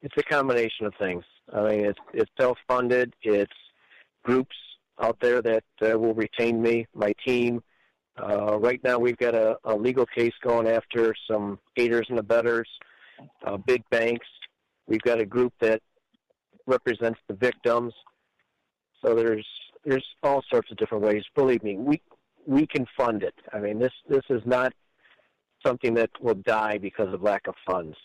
it's 0.00 0.14
a 0.16 0.22
combination 0.22 0.86
of 0.86 0.94
things. 0.98 1.24
I 1.52 1.62
mean, 1.62 1.84
it's 1.84 1.98
it's 2.14 2.30
self-funded. 2.40 3.14
It's 3.20 3.52
groups 4.24 4.56
out 5.00 5.18
there 5.20 5.42
that 5.42 5.64
uh, 5.82 5.98
will 5.98 6.14
retain 6.14 6.62
me, 6.62 6.86
my 6.94 7.12
team. 7.26 7.62
Uh, 8.16 8.58
right 8.58 8.82
now, 8.82 8.98
we've 8.98 9.16
got 9.18 9.34
a, 9.34 9.58
a 9.64 9.74
legal 9.74 10.06
case 10.06 10.32
going 10.42 10.68
after 10.68 11.14
some 11.30 11.58
aiders 11.76 12.06
and 12.08 12.18
abettors, 12.18 12.68
uh, 13.46 13.56
big 13.58 13.82
banks. 13.90 14.26
We've 14.86 15.02
got 15.02 15.20
a 15.20 15.26
group 15.26 15.52
that 15.60 15.82
represents 16.66 17.20
the 17.28 17.34
victims. 17.34 17.92
So 19.04 19.14
there's 19.14 19.46
there's 19.84 20.06
all 20.22 20.42
sorts 20.50 20.70
of 20.70 20.76
different 20.76 21.04
ways. 21.04 21.24
Believe 21.34 21.62
me, 21.62 21.76
we 21.76 22.00
we 22.46 22.66
can 22.66 22.86
fund 22.96 23.22
it. 23.22 23.34
I 23.52 23.58
mean, 23.58 23.78
this 23.78 23.92
this 24.08 24.24
is 24.30 24.42
not 24.44 24.72
something 25.64 25.94
that 25.94 26.10
will 26.20 26.34
die 26.34 26.78
because 26.78 27.12
of 27.12 27.22
lack 27.22 27.46
of 27.46 27.54
funds. 27.66 27.96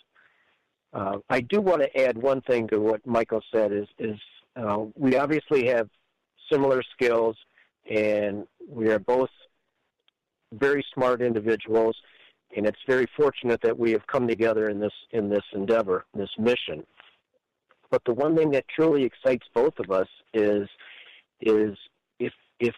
Uh, 0.93 1.17
I 1.29 1.41
do 1.41 1.61
want 1.61 1.81
to 1.81 1.97
add 1.97 2.17
one 2.17 2.41
thing 2.41 2.67
to 2.69 2.79
what 2.79 3.05
Michael 3.05 3.41
said. 3.53 3.71
Is 3.71 3.87
is 3.99 4.19
uh, 4.55 4.85
we 4.95 5.17
obviously 5.17 5.67
have 5.67 5.89
similar 6.51 6.81
skills, 6.93 7.35
and 7.89 8.47
we 8.67 8.89
are 8.89 8.99
both 8.99 9.29
very 10.53 10.83
smart 10.93 11.21
individuals, 11.21 11.95
and 12.55 12.65
it's 12.65 12.79
very 12.87 13.07
fortunate 13.17 13.61
that 13.61 13.77
we 13.77 13.91
have 13.91 14.07
come 14.07 14.27
together 14.27 14.69
in 14.69 14.79
this 14.79 14.93
in 15.11 15.29
this 15.29 15.43
endeavor, 15.53 16.05
this 16.13 16.29
mission. 16.39 16.85
But 17.89 18.03
the 18.05 18.13
one 18.13 18.35
thing 18.35 18.51
that 18.51 18.65
truly 18.67 19.03
excites 19.03 19.47
both 19.53 19.73
of 19.79 19.91
us 19.91 20.07
is 20.33 20.67
is 21.41 21.77
if 22.19 22.33
if 22.59 22.75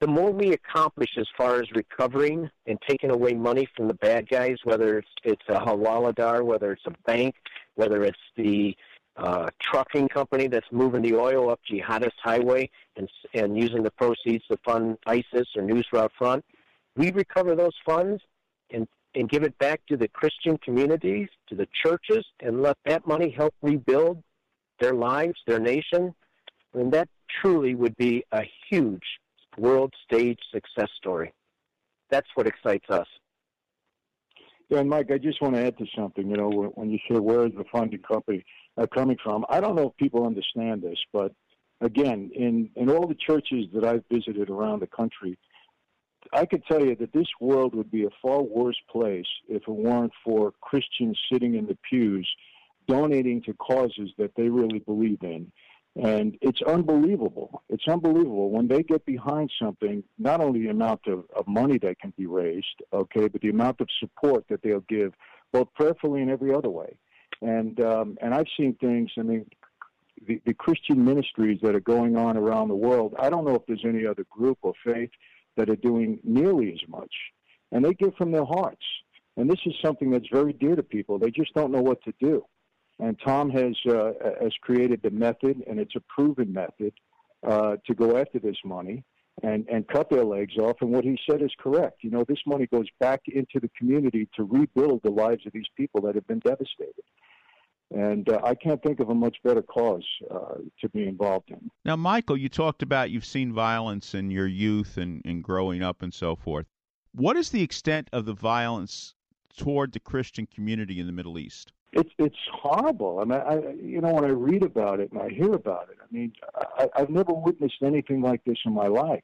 the 0.00 0.06
more 0.06 0.30
we 0.30 0.52
accomplish 0.52 1.10
as 1.16 1.26
far 1.38 1.60
as 1.60 1.66
recovering 1.74 2.50
and 2.66 2.78
taking 2.86 3.10
away 3.10 3.32
money 3.32 3.66
from 3.74 3.88
the 3.88 3.94
bad 3.94 4.28
guys, 4.28 4.56
whether 4.64 4.98
it's 4.98 5.08
it's 5.24 5.42
a 5.48 5.54
hawala 5.54 6.44
whether 6.44 6.72
it's 6.72 6.86
a 6.86 6.92
bank, 7.06 7.34
whether 7.76 8.04
it's 8.04 8.18
the 8.36 8.76
uh, 9.16 9.48
trucking 9.62 10.08
company 10.08 10.46
that's 10.46 10.66
moving 10.70 11.00
the 11.00 11.14
oil 11.14 11.50
up 11.50 11.60
Jihadist 11.70 12.18
Highway 12.22 12.68
and 12.96 13.08
and 13.32 13.56
using 13.56 13.82
the 13.82 13.90
proceeds 13.90 14.44
to 14.48 14.58
fund 14.64 14.98
ISIS 15.06 15.48
or 15.56 15.62
Nusra 15.62 16.10
Front, 16.18 16.44
we 16.96 17.10
recover 17.10 17.54
those 17.54 17.74
funds 17.84 18.22
and, 18.70 18.86
and 19.16 19.28
give 19.28 19.42
it 19.42 19.58
back 19.58 19.80
to 19.88 19.96
the 19.96 20.08
Christian 20.08 20.58
communities, 20.58 21.28
to 21.48 21.56
the 21.56 21.66
churches, 21.84 22.24
and 22.40 22.62
let 22.62 22.76
that 22.84 23.06
money 23.06 23.30
help 23.30 23.54
rebuild 23.62 24.22
their 24.78 24.94
lives, 24.94 25.34
their 25.46 25.58
nation, 25.58 26.14
mean, 26.76 26.90
that 26.90 27.08
truly 27.40 27.74
would 27.74 27.96
be 27.96 28.24
a 28.32 28.42
huge 28.70 29.02
world 29.58 29.92
stage 30.04 30.38
success 30.52 30.88
story. 30.96 31.32
That's 32.10 32.28
what 32.34 32.46
excites 32.46 32.88
us. 32.90 33.06
Yeah, 34.68 34.80
and 34.80 34.90
Mike, 34.90 35.10
I 35.12 35.18
just 35.18 35.40
want 35.40 35.54
to 35.54 35.64
add 35.64 35.78
to 35.78 35.86
something. 35.96 36.28
You 36.28 36.36
know, 36.36 36.72
when 36.74 36.90
you 36.90 36.98
say 37.08 37.18
where 37.18 37.46
is 37.46 37.52
the 37.56 37.64
funding 37.70 38.00
company 38.00 38.44
uh, 38.76 38.86
coming 38.86 39.16
from, 39.22 39.44
I 39.48 39.60
don't 39.60 39.76
know 39.76 39.88
if 39.88 39.96
people 39.96 40.26
understand 40.26 40.82
this, 40.82 40.98
but 41.12 41.32
again, 41.80 42.30
in 42.34 42.70
in 42.74 42.90
all 42.90 43.06
the 43.06 43.14
churches 43.14 43.66
that 43.74 43.84
I've 43.84 44.04
visited 44.10 44.50
around 44.50 44.80
the 44.80 44.88
country, 44.88 45.38
I 46.32 46.46
could 46.46 46.64
tell 46.66 46.84
you 46.84 46.96
that 46.96 47.12
this 47.12 47.28
world 47.40 47.74
would 47.74 47.90
be 47.90 48.04
a 48.04 48.10
far 48.22 48.42
worse 48.42 48.78
place 48.90 49.26
if 49.48 49.62
it 49.62 49.68
weren't 49.68 50.12
for 50.24 50.52
Christians 50.60 51.18
sitting 51.32 51.54
in 51.54 51.66
the 51.66 51.78
pews 51.88 52.28
donating 52.86 53.42
to 53.42 53.52
causes 53.54 54.10
that 54.18 54.32
they 54.36 54.48
really 54.48 54.78
believe 54.78 55.22
in. 55.22 55.50
And 55.96 56.36
it's 56.42 56.60
unbelievable. 56.62 57.62
It's 57.70 57.88
unbelievable 57.88 58.50
when 58.50 58.68
they 58.68 58.82
get 58.82 59.06
behind 59.06 59.50
something, 59.60 60.04
not 60.18 60.40
only 60.42 60.62
the 60.62 60.68
amount 60.68 61.00
of, 61.06 61.24
of 61.34 61.48
money 61.48 61.78
that 61.78 61.98
can 61.98 62.12
be 62.18 62.26
raised, 62.26 62.82
okay, 62.92 63.28
but 63.28 63.40
the 63.40 63.48
amount 63.48 63.80
of 63.80 63.88
support 63.98 64.44
that 64.50 64.62
they'll 64.62 64.80
give, 64.80 65.14
both 65.52 65.72
prayerfully 65.74 66.20
and 66.20 66.30
every 66.30 66.54
other 66.54 66.68
way. 66.68 66.96
And 67.40 67.80
um, 67.80 68.18
and 68.20 68.34
I've 68.34 68.46
seen 68.58 68.74
things. 68.74 69.10
I 69.18 69.22
mean, 69.22 69.46
the, 70.26 70.40
the 70.44 70.54
Christian 70.54 71.04
ministries 71.04 71.60
that 71.62 71.74
are 71.74 71.80
going 71.80 72.16
on 72.16 72.36
around 72.36 72.68
the 72.68 72.74
world. 72.74 73.14
I 73.18 73.30
don't 73.30 73.44
know 73.44 73.54
if 73.54 73.66
there's 73.66 73.84
any 73.84 74.06
other 74.06 74.24
group 74.30 74.58
or 74.62 74.74
faith 74.84 75.10
that 75.56 75.70
are 75.70 75.76
doing 75.76 76.18
nearly 76.24 76.72
as 76.72 76.88
much 76.88 77.12
and 77.72 77.84
they 77.84 77.94
give 77.94 78.14
from 78.16 78.32
their 78.32 78.44
hearts. 78.44 78.82
And 79.36 79.50
this 79.50 79.58
is 79.66 79.74
something 79.84 80.10
that's 80.10 80.28
very 80.32 80.52
dear 80.52 80.76
to 80.76 80.82
people. 80.82 81.18
They 81.18 81.30
just 81.30 81.52
don't 81.54 81.72
know 81.72 81.82
what 81.82 82.02
to 82.04 82.12
do. 82.20 82.44
And 82.98 83.18
Tom 83.24 83.50
has 83.50 83.76
uh, 83.86 84.12
has 84.40 84.52
created 84.62 85.00
the 85.02 85.10
method, 85.10 85.62
and 85.66 85.78
it's 85.78 85.94
a 85.96 86.00
proven 86.08 86.50
method 86.52 86.94
uh, 87.46 87.76
to 87.86 87.94
go 87.94 88.16
after 88.16 88.38
this 88.38 88.56
money 88.64 89.04
and 89.42 89.68
and 89.68 89.86
cut 89.86 90.08
their 90.08 90.24
legs 90.24 90.56
off. 90.56 90.76
And 90.80 90.90
what 90.90 91.04
he 91.04 91.18
said 91.28 91.42
is 91.42 91.50
correct. 91.58 92.02
You 92.02 92.10
know, 92.10 92.24
this 92.26 92.38
money 92.46 92.66
goes 92.66 92.86
back 92.98 93.20
into 93.26 93.60
the 93.60 93.70
community 93.76 94.26
to 94.36 94.44
rebuild 94.44 95.02
the 95.02 95.10
lives 95.10 95.44
of 95.46 95.52
these 95.52 95.68
people 95.76 96.00
that 96.02 96.14
have 96.14 96.26
been 96.26 96.38
devastated. 96.38 97.04
And 97.94 98.28
uh, 98.28 98.40
I 98.42 98.54
can't 98.54 98.82
think 98.82 98.98
of 98.98 99.10
a 99.10 99.14
much 99.14 99.36
better 99.44 99.62
cause 99.62 100.04
uh, 100.30 100.56
to 100.80 100.88
be 100.88 101.06
involved 101.06 101.50
in. 101.50 101.70
Now, 101.84 101.94
Michael, 101.94 102.36
you 102.36 102.48
talked 102.48 102.82
about 102.82 103.10
you've 103.10 103.24
seen 103.24 103.52
violence 103.52 104.14
in 104.14 104.30
your 104.30 104.48
youth 104.48 104.96
and, 104.96 105.22
and 105.24 105.42
growing 105.42 105.82
up 105.82 106.02
and 106.02 106.12
so 106.12 106.34
forth. 106.34 106.66
What 107.14 107.36
is 107.36 107.50
the 107.50 107.62
extent 107.62 108.08
of 108.12 108.24
the 108.26 108.34
violence 108.34 109.14
toward 109.56 109.92
the 109.92 110.00
Christian 110.00 110.46
community 110.46 110.98
in 110.98 111.06
the 111.06 111.12
Middle 111.12 111.38
East? 111.38 111.72
It's 111.92 112.10
it's 112.18 112.36
horrible. 112.52 113.20
I 113.20 113.24
mean, 113.24 113.40
I 113.40 113.72
you 113.80 114.00
know 114.00 114.12
when 114.12 114.24
I 114.24 114.28
read 114.28 114.62
about 114.62 115.00
it 115.00 115.12
and 115.12 115.22
I 115.22 115.30
hear 115.30 115.52
about 115.52 115.88
it, 115.88 115.96
I 116.02 116.14
mean, 116.14 116.32
I, 116.78 116.88
I've 116.94 117.08
never 117.08 117.32
witnessed 117.32 117.82
anything 117.82 118.20
like 118.20 118.44
this 118.44 118.58
in 118.66 118.72
my 118.72 118.88
life. 118.88 119.22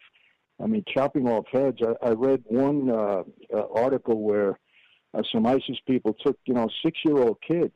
I 0.63 0.67
mean, 0.67 0.85
chopping 0.87 1.29
off 1.29 1.47
heads. 1.53 1.79
I, 1.83 2.07
I 2.07 2.11
read 2.13 2.43
one 2.47 2.89
uh, 2.89 3.25
uh, 3.53 3.67
article 3.75 4.23
where 4.23 4.59
uh, 5.13 5.23
some 5.33 5.47
ISIS 5.47 5.79
people 5.87 6.15
took 6.15 6.39
you 6.47 6.55
know 6.55 6.65
a 6.65 6.71
six 6.83 6.99
year 7.05 7.19
old 7.19 7.39
kid 7.47 7.73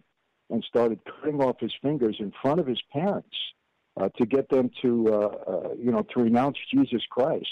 and 0.51 0.65
started 0.65 1.01
cutting 1.05 1.41
off 1.41 1.57
his 1.61 1.73
fingers 1.83 2.17
in 2.21 2.33
front 2.43 2.61
of 2.61 2.67
his 2.67 2.81
parents 2.93 3.37
uh, 3.99 4.09
to 4.17 4.27
get 4.27 4.49
them 4.49 4.71
to 4.83 5.09
uh, 5.13 5.17
uh, 5.51 5.69
you 5.79 5.91
know 5.91 6.03
to 6.15 6.21
renounce 6.21 6.59
Jesus 6.73 7.03
Christ. 7.11 7.49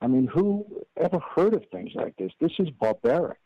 I 0.00 0.08
mean, 0.08 0.26
who 0.26 0.66
ever 0.96 1.20
heard 1.34 1.54
of 1.54 1.64
things 1.70 1.92
like 1.94 2.16
this? 2.16 2.32
This 2.40 2.52
is 2.58 2.68
barbaric. 2.70 3.38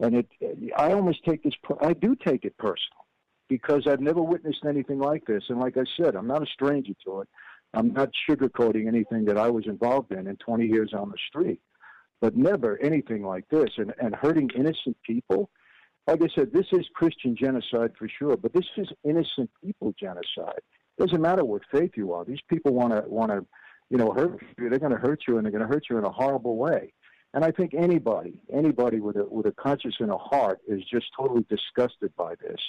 And 0.00 0.16
it 0.16 0.28
I 0.76 0.92
almost 0.92 1.24
take 1.24 1.44
this 1.44 1.54
I 1.80 1.92
do 1.92 2.16
take 2.16 2.44
it 2.44 2.56
personal 2.58 3.06
because 3.48 3.86
I've 3.86 4.00
never 4.00 4.22
witnessed 4.22 4.64
anything 4.66 4.98
like 4.98 5.24
this. 5.26 5.44
And 5.48 5.60
like 5.60 5.76
I 5.76 5.84
said 5.96 6.16
I'm 6.16 6.26
not 6.26 6.42
a 6.42 6.46
stranger 6.46 6.94
to 7.06 7.20
it. 7.20 7.28
I'm 7.74 7.92
not 7.92 8.10
sugarcoating 8.28 8.88
anything 8.88 9.24
that 9.26 9.38
I 9.38 9.50
was 9.50 9.66
involved 9.66 10.12
in 10.12 10.26
in 10.26 10.36
20 10.36 10.66
years 10.66 10.92
on 10.94 11.10
the 11.10 11.18
street. 11.28 11.60
But 12.20 12.36
never 12.36 12.78
anything 12.82 13.22
like 13.22 13.48
this. 13.50 13.70
And 13.76 13.94
and 14.00 14.16
hurting 14.16 14.50
innocent 14.56 14.96
people 15.04 15.50
like 16.06 16.22
I 16.22 16.28
said 16.34 16.52
this 16.52 16.66
is 16.72 16.86
Christian 16.94 17.36
genocide 17.36 17.92
for 17.98 18.08
sure 18.08 18.36
but 18.36 18.52
this 18.52 18.66
is 18.76 18.88
innocent 19.04 19.50
people 19.62 19.94
genocide 19.98 20.60
doesn't 20.98 21.20
matter 21.20 21.44
what 21.44 21.62
faith 21.72 21.92
you 21.96 22.12
are 22.12 22.24
these 22.24 22.42
people 22.48 22.72
want 22.72 22.92
to 22.92 23.02
want 23.08 23.30
to 23.30 23.44
you 23.90 23.98
know 23.98 24.12
hurt 24.12 24.40
you 24.58 24.68
they're 24.68 24.78
going 24.78 24.92
to 24.92 24.98
hurt 24.98 25.22
you 25.26 25.36
and 25.36 25.44
they're 25.44 25.52
going 25.52 25.66
to 25.66 25.72
hurt 25.72 25.84
you 25.90 25.98
in 25.98 26.04
a 26.04 26.10
horrible 26.10 26.56
way 26.56 26.92
and 27.34 27.44
I 27.44 27.50
think 27.50 27.74
anybody, 27.74 28.34
anybody 28.52 29.00
with 29.00 29.16
a 29.16 29.24
with 29.24 29.46
a 29.46 29.52
conscience 29.52 29.96
and 29.98 30.10
a 30.10 30.16
heart 30.16 30.60
is 30.68 30.80
just 30.84 31.06
totally 31.18 31.44
disgusted 31.50 32.14
by 32.16 32.34
this. 32.40 32.60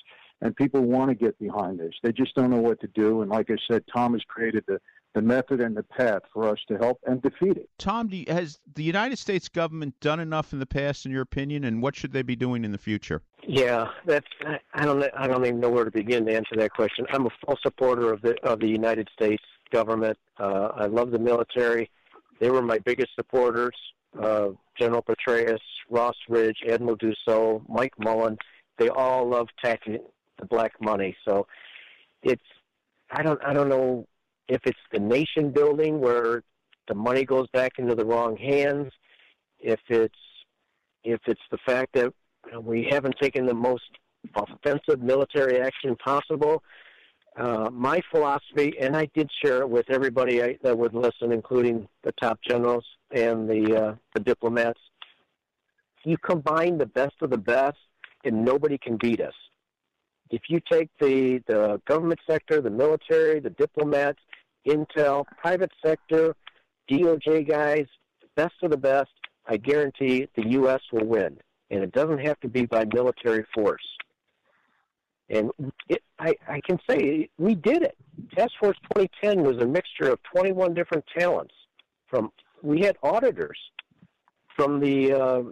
And 0.41 0.55
people 0.55 0.81
want 0.81 1.09
to 1.09 1.15
get 1.15 1.37
behind 1.39 1.79
this. 1.79 1.93
They 2.01 2.11
just 2.11 2.33
don't 2.35 2.49
know 2.49 2.61
what 2.61 2.81
to 2.81 2.87
do. 2.87 3.21
And 3.21 3.29
like 3.29 3.51
I 3.51 3.57
said, 3.71 3.83
Tom 3.95 4.13
has 4.13 4.23
created 4.27 4.63
the, 4.67 4.79
the 5.15 5.21
method 5.21 5.61
and 5.61 5.75
the 5.75 5.83
path 5.83 6.21
for 6.31 6.47
us 6.47 6.59
to 6.67 6.77
help 6.77 6.99
and 7.07 7.21
defeat 7.21 7.57
it. 7.57 7.69
Tom, 7.79 8.09
you, 8.11 8.25
has 8.27 8.59
the 8.75 8.83
United 8.83 9.17
States 9.17 9.49
government 9.49 9.99
done 10.01 10.19
enough 10.19 10.53
in 10.53 10.59
the 10.59 10.65
past, 10.65 11.05
in 11.05 11.11
your 11.11 11.23
opinion, 11.23 11.63
and 11.63 11.81
what 11.81 11.95
should 11.95 12.11
they 12.11 12.21
be 12.21 12.35
doing 12.35 12.63
in 12.63 12.71
the 12.71 12.77
future? 12.77 13.21
Yeah, 13.47 13.87
that's 14.05 14.27
I 14.73 14.85
don't 14.85 15.03
I 15.17 15.27
don't 15.27 15.45
even 15.45 15.59
know 15.59 15.69
where 15.69 15.85
to 15.85 15.91
begin 15.91 16.25
to 16.27 16.35
answer 16.35 16.55
that 16.57 16.71
question. 16.71 17.05
I'm 17.09 17.25
a 17.25 17.31
full 17.45 17.57
supporter 17.63 18.13
of 18.13 18.21
the 18.21 18.35
of 18.43 18.59
the 18.59 18.67
United 18.67 19.09
States 19.13 19.43
government. 19.71 20.17
Uh, 20.39 20.69
I 20.75 20.85
love 20.85 21.11
the 21.11 21.19
military. 21.19 21.89
They 22.39 22.51
were 22.51 22.61
my 22.61 22.79
biggest 22.79 23.09
supporters 23.15 23.75
uh, 24.21 24.49
General 24.79 25.01
Petraeus, 25.01 25.59
Ross 25.89 26.15
Ridge, 26.29 26.57
Admiral 26.69 26.97
Dussault, 26.97 27.63
Mike 27.67 27.93
Mullen, 27.99 28.37
they 28.77 28.89
all 28.89 29.27
love 29.27 29.47
taxing 29.63 29.99
the 30.39 30.45
black 30.45 30.73
money. 30.81 31.15
So 31.25 31.47
it's 32.23 32.43
I 33.11 33.23
don't 33.23 33.39
I 33.45 33.53
don't 33.53 33.69
know 33.69 34.07
if 34.47 34.61
it's 34.65 34.79
the 34.91 34.99
nation 34.99 35.51
building 35.51 35.99
where 35.99 36.43
the 36.87 36.95
money 36.95 37.25
goes 37.25 37.47
back 37.51 37.73
into 37.77 37.95
the 37.95 38.05
wrong 38.05 38.37
hands, 38.37 38.91
if 39.59 39.79
it's 39.89 40.15
if 41.03 41.19
it's 41.27 41.41
the 41.51 41.57
fact 41.65 41.93
that 41.93 42.13
we 42.61 42.87
haven't 42.89 43.15
taken 43.19 43.45
the 43.45 43.53
most 43.53 43.83
offensive 44.35 45.01
military 45.01 45.59
action 45.59 45.95
possible. 45.97 46.63
Uh, 47.37 47.69
my 47.71 48.01
philosophy, 48.11 48.73
and 48.79 48.95
I 48.95 49.09
did 49.13 49.29
share 49.43 49.59
it 49.59 49.69
with 49.69 49.89
everybody 49.89 50.57
that 50.63 50.77
would 50.77 50.93
listen, 50.93 51.31
including 51.33 51.87
the 52.03 52.13
top 52.13 52.39
generals 52.47 52.85
and 53.11 53.49
the 53.49 53.75
uh, 53.75 53.95
the 54.13 54.21
diplomats. 54.21 54.79
You 56.05 56.17
combine 56.17 56.77
the 56.77 56.85
best 56.85 57.15
of 57.21 57.31
the 57.31 57.37
best, 57.37 57.77
and 58.23 58.45
nobody 58.45 58.77
can 58.77 58.95
beat 58.97 59.19
us. 59.19 59.33
If 60.29 60.43
you 60.47 60.61
take 60.71 60.89
the 60.99 61.41
the 61.47 61.81
government 61.85 62.21
sector, 62.25 62.61
the 62.61 62.69
military, 62.69 63.41
the 63.41 63.49
diplomats, 63.49 64.19
intel, 64.67 65.25
private 65.37 65.71
sector, 65.83 66.35
DOJ 66.89 67.47
guys, 67.47 67.85
best 68.35 68.55
of 68.63 68.71
the 68.71 68.77
best, 68.77 69.09
I 69.47 69.57
guarantee 69.57 70.27
the 70.35 70.49
U.S. 70.51 70.81
will 70.91 71.05
win, 71.05 71.37
and 71.69 71.83
it 71.83 71.91
doesn't 71.91 72.19
have 72.19 72.39
to 72.41 72.47
be 72.47 72.65
by 72.65 72.85
military 72.93 73.45
force. 73.53 73.85
And 75.29 75.51
it, 75.89 76.03
I, 76.19 76.35
I 76.47 76.61
can 76.61 76.79
say 76.89 77.29
we 77.37 77.55
did 77.55 77.81
it. 77.81 77.97
Task 78.35 78.51
Force 78.59 78.77
2010 78.95 79.43
was 79.43 79.57
a 79.57 79.65
mixture 79.65 80.11
of 80.11 80.19
21 80.35 80.73
different 80.73 81.03
talents. 81.17 81.53
From 82.07 82.31
we 82.61 82.81
had 82.81 82.95
auditors 83.01 83.57
from 84.55 84.79
the 84.79 85.13
uh, 85.13 85.43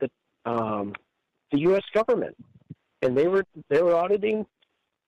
the 0.00 0.10
um, 0.44 0.92
the 1.52 1.60
U.S. 1.60 1.82
government, 1.94 2.36
and 3.02 3.16
they 3.16 3.28
were 3.28 3.44
they 3.68 3.82
were 3.82 3.94
auditing 3.94 4.46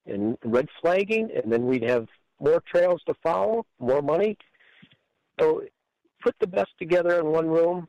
and 0.06 0.36
red 0.44 0.68
flagging, 0.80 1.30
and 1.34 1.52
then 1.52 1.66
we'd 1.66 1.88
have 1.88 2.06
more 2.42 2.62
trails 2.70 3.00
to 3.06 3.14
follow, 3.22 3.64
more 3.78 4.02
money. 4.02 4.36
So 5.40 5.62
put 6.22 6.34
the 6.40 6.46
best 6.46 6.70
together 6.78 7.18
in 7.20 7.26
one 7.26 7.46
room, 7.46 7.88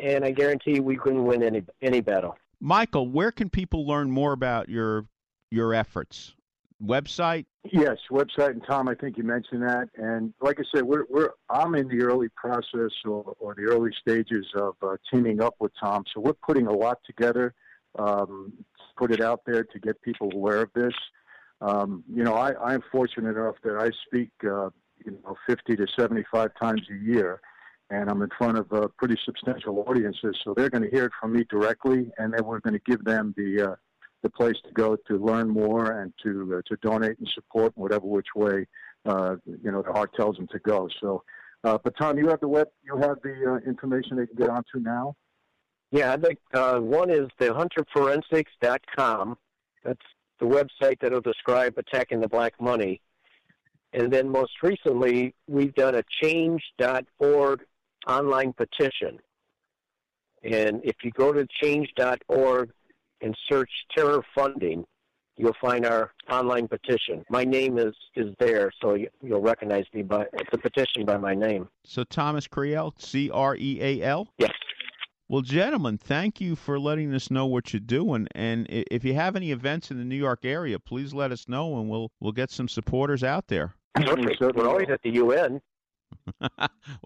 and 0.00 0.24
I 0.24 0.30
guarantee 0.30 0.80
we 0.80 0.96
couldn't 0.96 1.24
win 1.24 1.42
any 1.42 1.62
any 1.82 2.00
battle. 2.00 2.36
Michael, 2.60 3.08
where 3.08 3.32
can 3.32 3.50
people 3.50 3.86
learn 3.86 4.10
more 4.10 4.32
about 4.32 4.68
your 4.68 5.06
your 5.50 5.74
efforts? 5.74 6.34
Website? 6.82 7.44
Yes, 7.70 7.98
website. 8.10 8.52
And 8.52 8.62
Tom, 8.66 8.88
I 8.88 8.94
think 8.94 9.18
you 9.18 9.24
mentioned 9.24 9.62
that. 9.62 9.90
And 9.96 10.32
like 10.40 10.58
I 10.58 10.62
said, 10.74 10.84
we're, 10.84 11.04
we're 11.10 11.30
I'm 11.50 11.74
in 11.74 11.88
the 11.88 12.02
early 12.02 12.28
process 12.34 12.90
or, 13.04 13.34
or 13.38 13.54
the 13.54 13.64
early 13.64 13.90
stages 14.00 14.46
of 14.54 14.76
uh, 14.82 14.96
teaming 15.12 15.42
up 15.42 15.56
with 15.60 15.72
Tom. 15.78 16.04
So 16.14 16.22
we're 16.22 16.32
putting 16.32 16.68
a 16.68 16.72
lot 16.72 16.98
together, 17.04 17.52
um, 17.98 18.54
put 18.96 19.12
it 19.12 19.20
out 19.20 19.42
there 19.44 19.62
to 19.62 19.78
get 19.78 20.00
people 20.00 20.30
aware 20.32 20.62
of 20.62 20.70
this. 20.74 20.94
Um, 21.60 22.04
you 22.12 22.24
know, 22.24 22.34
I, 22.34 22.54
I'm 22.72 22.82
fortunate 22.90 23.36
enough 23.36 23.56
that 23.64 23.76
I 23.76 23.90
speak, 24.06 24.30
uh, 24.44 24.70
you 25.04 25.18
know, 25.24 25.36
50 25.46 25.76
to 25.76 25.86
75 25.96 26.50
times 26.60 26.82
a 26.90 27.04
year 27.04 27.40
and 27.90 28.08
I'm 28.08 28.22
in 28.22 28.30
front 28.38 28.56
of 28.56 28.72
uh, 28.72 28.88
pretty 28.96 29.18
substantial 29.24 29.84
audiences, 29.86 30.38
so 30.44 30.54
they're 30.54 30.70
going 30.70 30.84
to 30.84 30.90
hear 30.90 31.06
it 31.06 31.12
from 31.20 31.32
me 31.32 31.44
directly, 31.50 32.10
and 32.18 32.32
then 32.32 32.44
we're 32.44 32.60
going 32.60 32.74
to 32.74 32.80
give 32.86 33.04
them 33.04 33.34
the 33.36 33.72
uh, 33.72 33.74
the 34.22 34.30
place 34.30 34.56
to 34.66 34.72
go 34.72 34.96
to 35.08 35.16
learn 35.16 35.48
more 35.48 36.00
and 36.00 36.12
to 36.22 36.58
uh, 36.58 36.62
to 36.66 36.76
donate 36.82 37.18
and 37.18 37.28
support 37.34 37.72
whatever 37.76 38.06
which 38.06 38.28
way 38.36 38.66
uh, 39.06 39.36
you 39.44 39.72
know 39.72 39.82
the 39.82 39.92
heart 39.92 40.14
tells 40.14 40.36
them 40.36 40.46
to 40.52 40.58
go. 40.60 40.88
So, 41.00 41.24
uh, 41.64 41.78
but 41.82 41.94
Tom, 41.98 42.16
you 42.18 42.28
have 42.28 42.40
the 42.40 42.48
web, 42.48 42.68
you 42.84 42.96
have 42.98 43.18
the 43.22 43.60
uh, 43.64 43.68
information 43.68 44.16
they 44.16 44.26
can 44.26 44.36
get 44.36 44.50
onto 44.50 44.78
now. 44.78 45.16
Yeah, 45.90 46.12
I 46.12 46.16
think 46.16 46.38
uh, 46.54 46.78
one 46.78 47.10
is 47.10 47.28
the 47.38 47.46
hunterforensics.com. 47.46 49.36
That's 49.82 50.06
the 50.40 50.46
website 50.46 50.98
that'll 51.00 51.20
describe 51.20 51.74
attacking 51.76 52.20
the 52.20 52.28
black 52.28 52.54
money. 52.60 53.00
And 53.92 54.12
then 54.12 54.28
most 54.28 54.52
recently, 54.62 55.34
we've 55.48 55.74
done 55.74 55.96
a 55.96 56.02
change.org 56.22 57.60
online 58.06 58.52
petition. 58.52 59.18
And 60.42 60.80
if 60.84 60.96
you 61.02 61.10
go 61.10 61.32
to 61.32 61.46
change.org, 61.62 62.70
and 63.20 63.36
search 63.50 63.70
terror 63.94 64.24
funding, 64.34 64.84
you'll 65.36 65.56
find 65.60 65.86
our 65.86 66.12
online 66.30 66.68
petition. 66.68 67.24
My 67.28 67.44
name 67.44 67.78
is 67.78 67.94
is 68.16 68.34
there, 68.38 68.70
so 68.82 68.94
you, 68.94 69.08
will 69.22 69.40
recognize 69.40 69.84
me 69.92 70.02
by 70.02 70.26
the 70.50 70.58
petition 70.58 71.04
by 71.04 71.16
my 71.16 71.34
name. 71.34 71.68
So 71.84 72.04
Thomas 72.04 72.46
Creal, 72.46 72.94
C 72.98 73.30
R 73.30 73.56
E 73.56 73.78
A 73.80 74.02
L. 74.02 74.28
Yes. 74.38 74.52
Well, 75.30 75.42
gentlemen, 75.42 75.96
thank 75.96 76.40
you 76.40 76.56
for 76.56 76.80
letting 76.80 77.14
us 77.14 77.30
know 77.30 77.46
what 77.46 77.72
you're 77.72 77.78
doing. 77.78 78.26
And 78.34 78.66
if 78.68 79.04
you 79.04 79.14
have 79.14 79.36
any 79.36 79.52
events 79.52 79.92
in 79.92 79.96
the 79.96 80.04
New 80.04 80.16
York 80.16 80.44
area, 80.44 80.80
please 80.80 81.14
let 81.14 81.30
us 81.30 81.46
know, 81.46 81.78
and 81.78 81.88
we'll 81.88 82.10
we'll 82.18 82.32
get 82.32 82.50
some 82.50 82.66
supporters 82.66 83.22
out 83.22 83.46
there. 83.46 83.76
We're 83.96 84.68
always 84.68 84.88
at 84.88 85.00
the 85.02 85.10
UN. 85.10 85.60
well, 86.40 86.50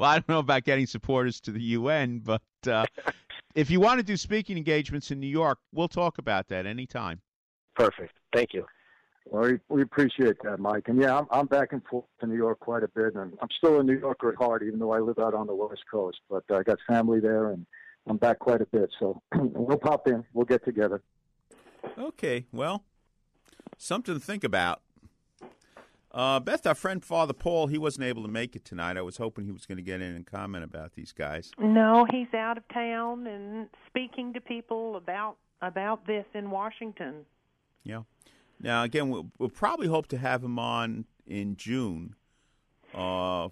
I 0.00 0.14
don't 0.14 0.28
know 0.30 0.38
about 0.38 0.64
getting 0.64 0.86
supporters 0.86 1.38
to 1.42 1.50
the 1.50 1.60
UN, 1.60 2.20
but 2.20 2.40
uh, 2.66 2.86
if 3.54 3.70
you 3.70 3.78
want 3.78 4.00
to 4.00 4.02
do 4.02 4.16
speaking 4.16 4.56
engagements 4.56 5.10
in 5.10 5.20
New 5.20 5.26
York, 5.26 5.58
we'll 5.74 5.86
talk 5.86 6.16
about 6.16 6.48
that 6.48 6.64
anytime. 6.64 7.20
Perfect. 7.76 8.14
Thank 8.32 8.54
you. 8.54 8.64
Well, 9.26 9.50
we, 9.50 9.58
we 9.68 9.82
appreciate 9.82 10.36
that, 10.44 10.60
Mike. 10.60 10.84
And 10.88 10.98
yeah, 10.98 11.18
I'm, 11.18 11.26
I'm 11.30 11.46
back 11.46 11.74
and 11.74 11.82
forth 11.84 12.06
to 12.20 12.26
New 12.26 12.36
York 12.36 12.60
quite 12.60 12.84
a 12.84 12.88
bit, 12.88 13.16
and 13.16 13.34
I'm 13.42 13.48
still 13.58 13.80
a 13.80 13.84
New 13.84 13.98
Yorker 13.98 14.30
at 14.30 14.36
heart, 14.36 14.62
even 14.62 14.78
though 14.78 14.92
I 14.92 15.00
live 15.00 15.18
out 15.18 15.34
on 15.34 15.46
the 15.46 15.54
West 15.54 15.82
Coast. 15.90 16.20
But 16.30 16.44
I 16.50 16.62
got 16.62 16.78
family 16.88 17.20
there, 17.20 17.50
and 17.50 17.66
I'm 18.06 18.16
back 18.16 18.38
quite 18.38 18.60
a 18.60 18.66
bit. 18.66 18.90
So 18.98 19.22
we'll 19.34 19.78
pop 19.78 20.06
in. 20.08 20.24
We'll 20.32 20.44
get 20.44 20.64
together. 20.64 21.02
Okay, 21.98 22.46
well, 22.52 22.84
something 23.78 24.14
to 24.14 24.20
think 24.20 24.44
about. 24.44 24.80
Uh, 26.14 26.38
Beth, 26.38 26.64
our 26.64 26.76
friend 26.76 27.04
Father 27.04 27.32
Paul, 27.32 27.66
he 27.66 27.76
wasn't 27.76 28.04
able 28.04 28.22
to 28.22 28.28
make 28.28 28.54
it 28.54 28.64
tonight. 28.64 28.96
I 28.96 29.02
was 29.02 29.16
hoping 29.16 29.46
he 29.46 29.50
was 29.50 29.66
going 29.66 29.78
to 29.78 29.82
get 29.82 30.00
in 30.00 30.14
and 30.14 30.24
comment 30.24 30.62
about 30.62 30.92
these 30.94 31.10
guys. 31.10 31.50
No, 31.58 32.06
he's 32.08 32.32
out 32.32 32.56
of 32.56 32.62
town 32.68 33.26
and 33.26 33.68
speaking 33.88 34.32
to 34.34 34.40
people 34.40 34.96
about 34.96 35.36
about 35.60 36.06
this 36.06 36.24
in 36.34 36.50
Washington. 36.50 37.26
Yeah. 37.82 38.02
Now, 38.60 38.84
again, 38.84 39.10
we'll, 39.10 39.30
we'll 39.38 39.48
probably 39.48 39.88
hope 39.88 40.06
to 40.08 40.18
have 40.18 40.44
him 40.44 40.58
on 40.58 41.06
in 41.26 41.56
June. 41.56 42.14
Uh, 42.94 43.48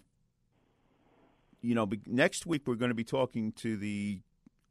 you 1.61 1.75
know, 1.75 1.89
next 2.07 2.47
week 2.47 2.63
we're 2.67 2.77
going 2.77 2.91
to 2.91 2.95
be 2.95 3.05
talking 3.05 3.53
to 3.53 3.77
the 3.77 4.21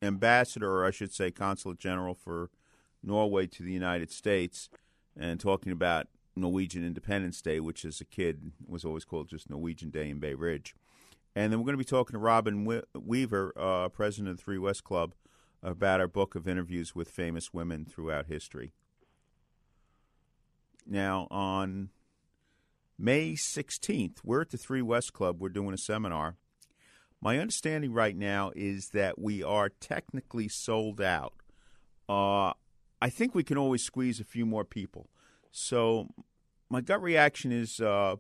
ambassador, 0.02 0.72
or 0.72 0.86
I 0.86 0.92
should 0.92 1.14
say, 1.14 1.32
consulate 1.32 1.80
general 1.80 2.16
for 2.16 2.50
Norway 3.04 3.48
to 3.48 3.64
the 3.64 3.72
United 3.72 4.12
States, 4.12 4.70
and 5.20 5.40
talking 5.40 5.72
about 5.72 6.08
Norwegian 6.36 6.86
Independence 6.86 7.42
Day, 7.42 7.60
which 7.60 7.84
as 7.86 8.02
a 8.02 8.06
kid 8.06 8.52
was 8.66 8.86
always 8.86 9.06
called 9.06 9.30
just 9.30 9.50
Norwegian 9.50 9.90
Day 9.90 10.10
in 10.10 10.20
Bay 10.20 10.34
Ridge. 10.34 10.76
And 11.36 11.52
then 11.52 11.60
we're 11.60 11.66
going 11.66 11.74
to 11.74 11.78
be 11.78 11.84
talking 11.86 12.14
to 12.14 12.20
Robin 12.20 12.84
Weaver, 12.94 13.54
uh, 13.58 13.90
president 13.90 14.30
of 14.30 14.38
the 14.38 14.44
Three 14.44 14.58
West 14.58 14.84
Club, 14.84 15.14
about 15.64 16.00
our 16.00 16.08
book 16.08 16.36
of 16.36 16.48
interviews 16.48 16.96
with 16.96 17.10
famous 17.10 17.54
women 17.54 17.86
throughout 17.86 18.26
history. 18.26 18.74
Now, 20.86 21.28
on 21.30 21.90
May 22.98 23.34
16th, 23.34 24.18
we're 24.24 24.42
at 24.42 24.50
the 24.50 24.58
Three 24.58 24.82
West 24.82 25.14
Club. 25.14 25.40
We're 25.40 25.50
doing 25.50 25.74
a 25.74 25.78
seminar. 25.78 26.38
My 27.22 27.38
understanding 27.38 27.94
right 27.94 28.16
now 28.16 28.52
is 28.56 28.90
that 28.90 29.20
we 29.20 29.44
are 29.44 29.70
technically 29.70 30.48
sold 30.48 31.00
out. 31.00 31.34
Uh, 32.10 32.54
I 33.00 33.10
think 33.10 33.36
we 33.36 33.44
can 33.44 33.58
always 33.58 33.84
squeeze 33.84 34.20
a 34.20 34.24
few 34.24 34.46
more 34.46 34.66
people. 34.66 35.08
So, 35.52 36.08
my 36.70 36.82
gut 36.82 37.02
reaction 37.02 37.52
is 37.52 37.80
uh, 37.80 38.16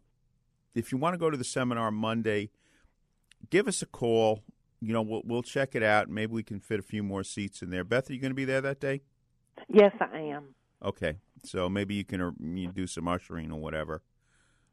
if 0.75 0.91
you 0.91 0.97
want 0.97 1.15
to 1.15 1.17
go 1.17 1.29
to 1.29 1.37
the 1.37 1.43
seminar 1.43 1.89
Monday, 1.89 2.51
give 3.49 3.67
us 3.67 3.81
a 3.81 3.85
call. 3.85 4.43
You 4.81 4.93
know, 4.93 5.01
we'll, 5.01 5.21
we'll 5.25 5.43
check 5.43 5.73
it 5.75 5.83
out. 5.83 6.09
Maybe 6.09 6.33
we 6.33 6.43
can 6.43 6.59
fit 6.59 6.79
a 6.79 6.83
few 6.83 7.01
more 7.01 7.23
seats 7.23 7.61
in 7.61 7.69
there. 7.69 7.83
Beth, 7.83 8.09
are 8.09 8.13
you 8.13 8.19
going 8.19 8.31
to 8.31 8.35
be 8.35 8.45
there 8.45 8.61
that 8.61 8.79
day? 8.79 9.01
Yes, 9.67 9.93
I 9.99 10.19
am. 10.19 10.55
Okay, 10.83 11.17
so 11.43 11.69
maybe 11.69 11.93
you 11.95 12.03
can 12.03 12.21
uh, 12.21 12.31
you 12.39 12.71
do 12.71 12.87
some 12.87 13.07
ushering 13.07 13.51
or 13.51 13.59
whatever. 13.59 14.01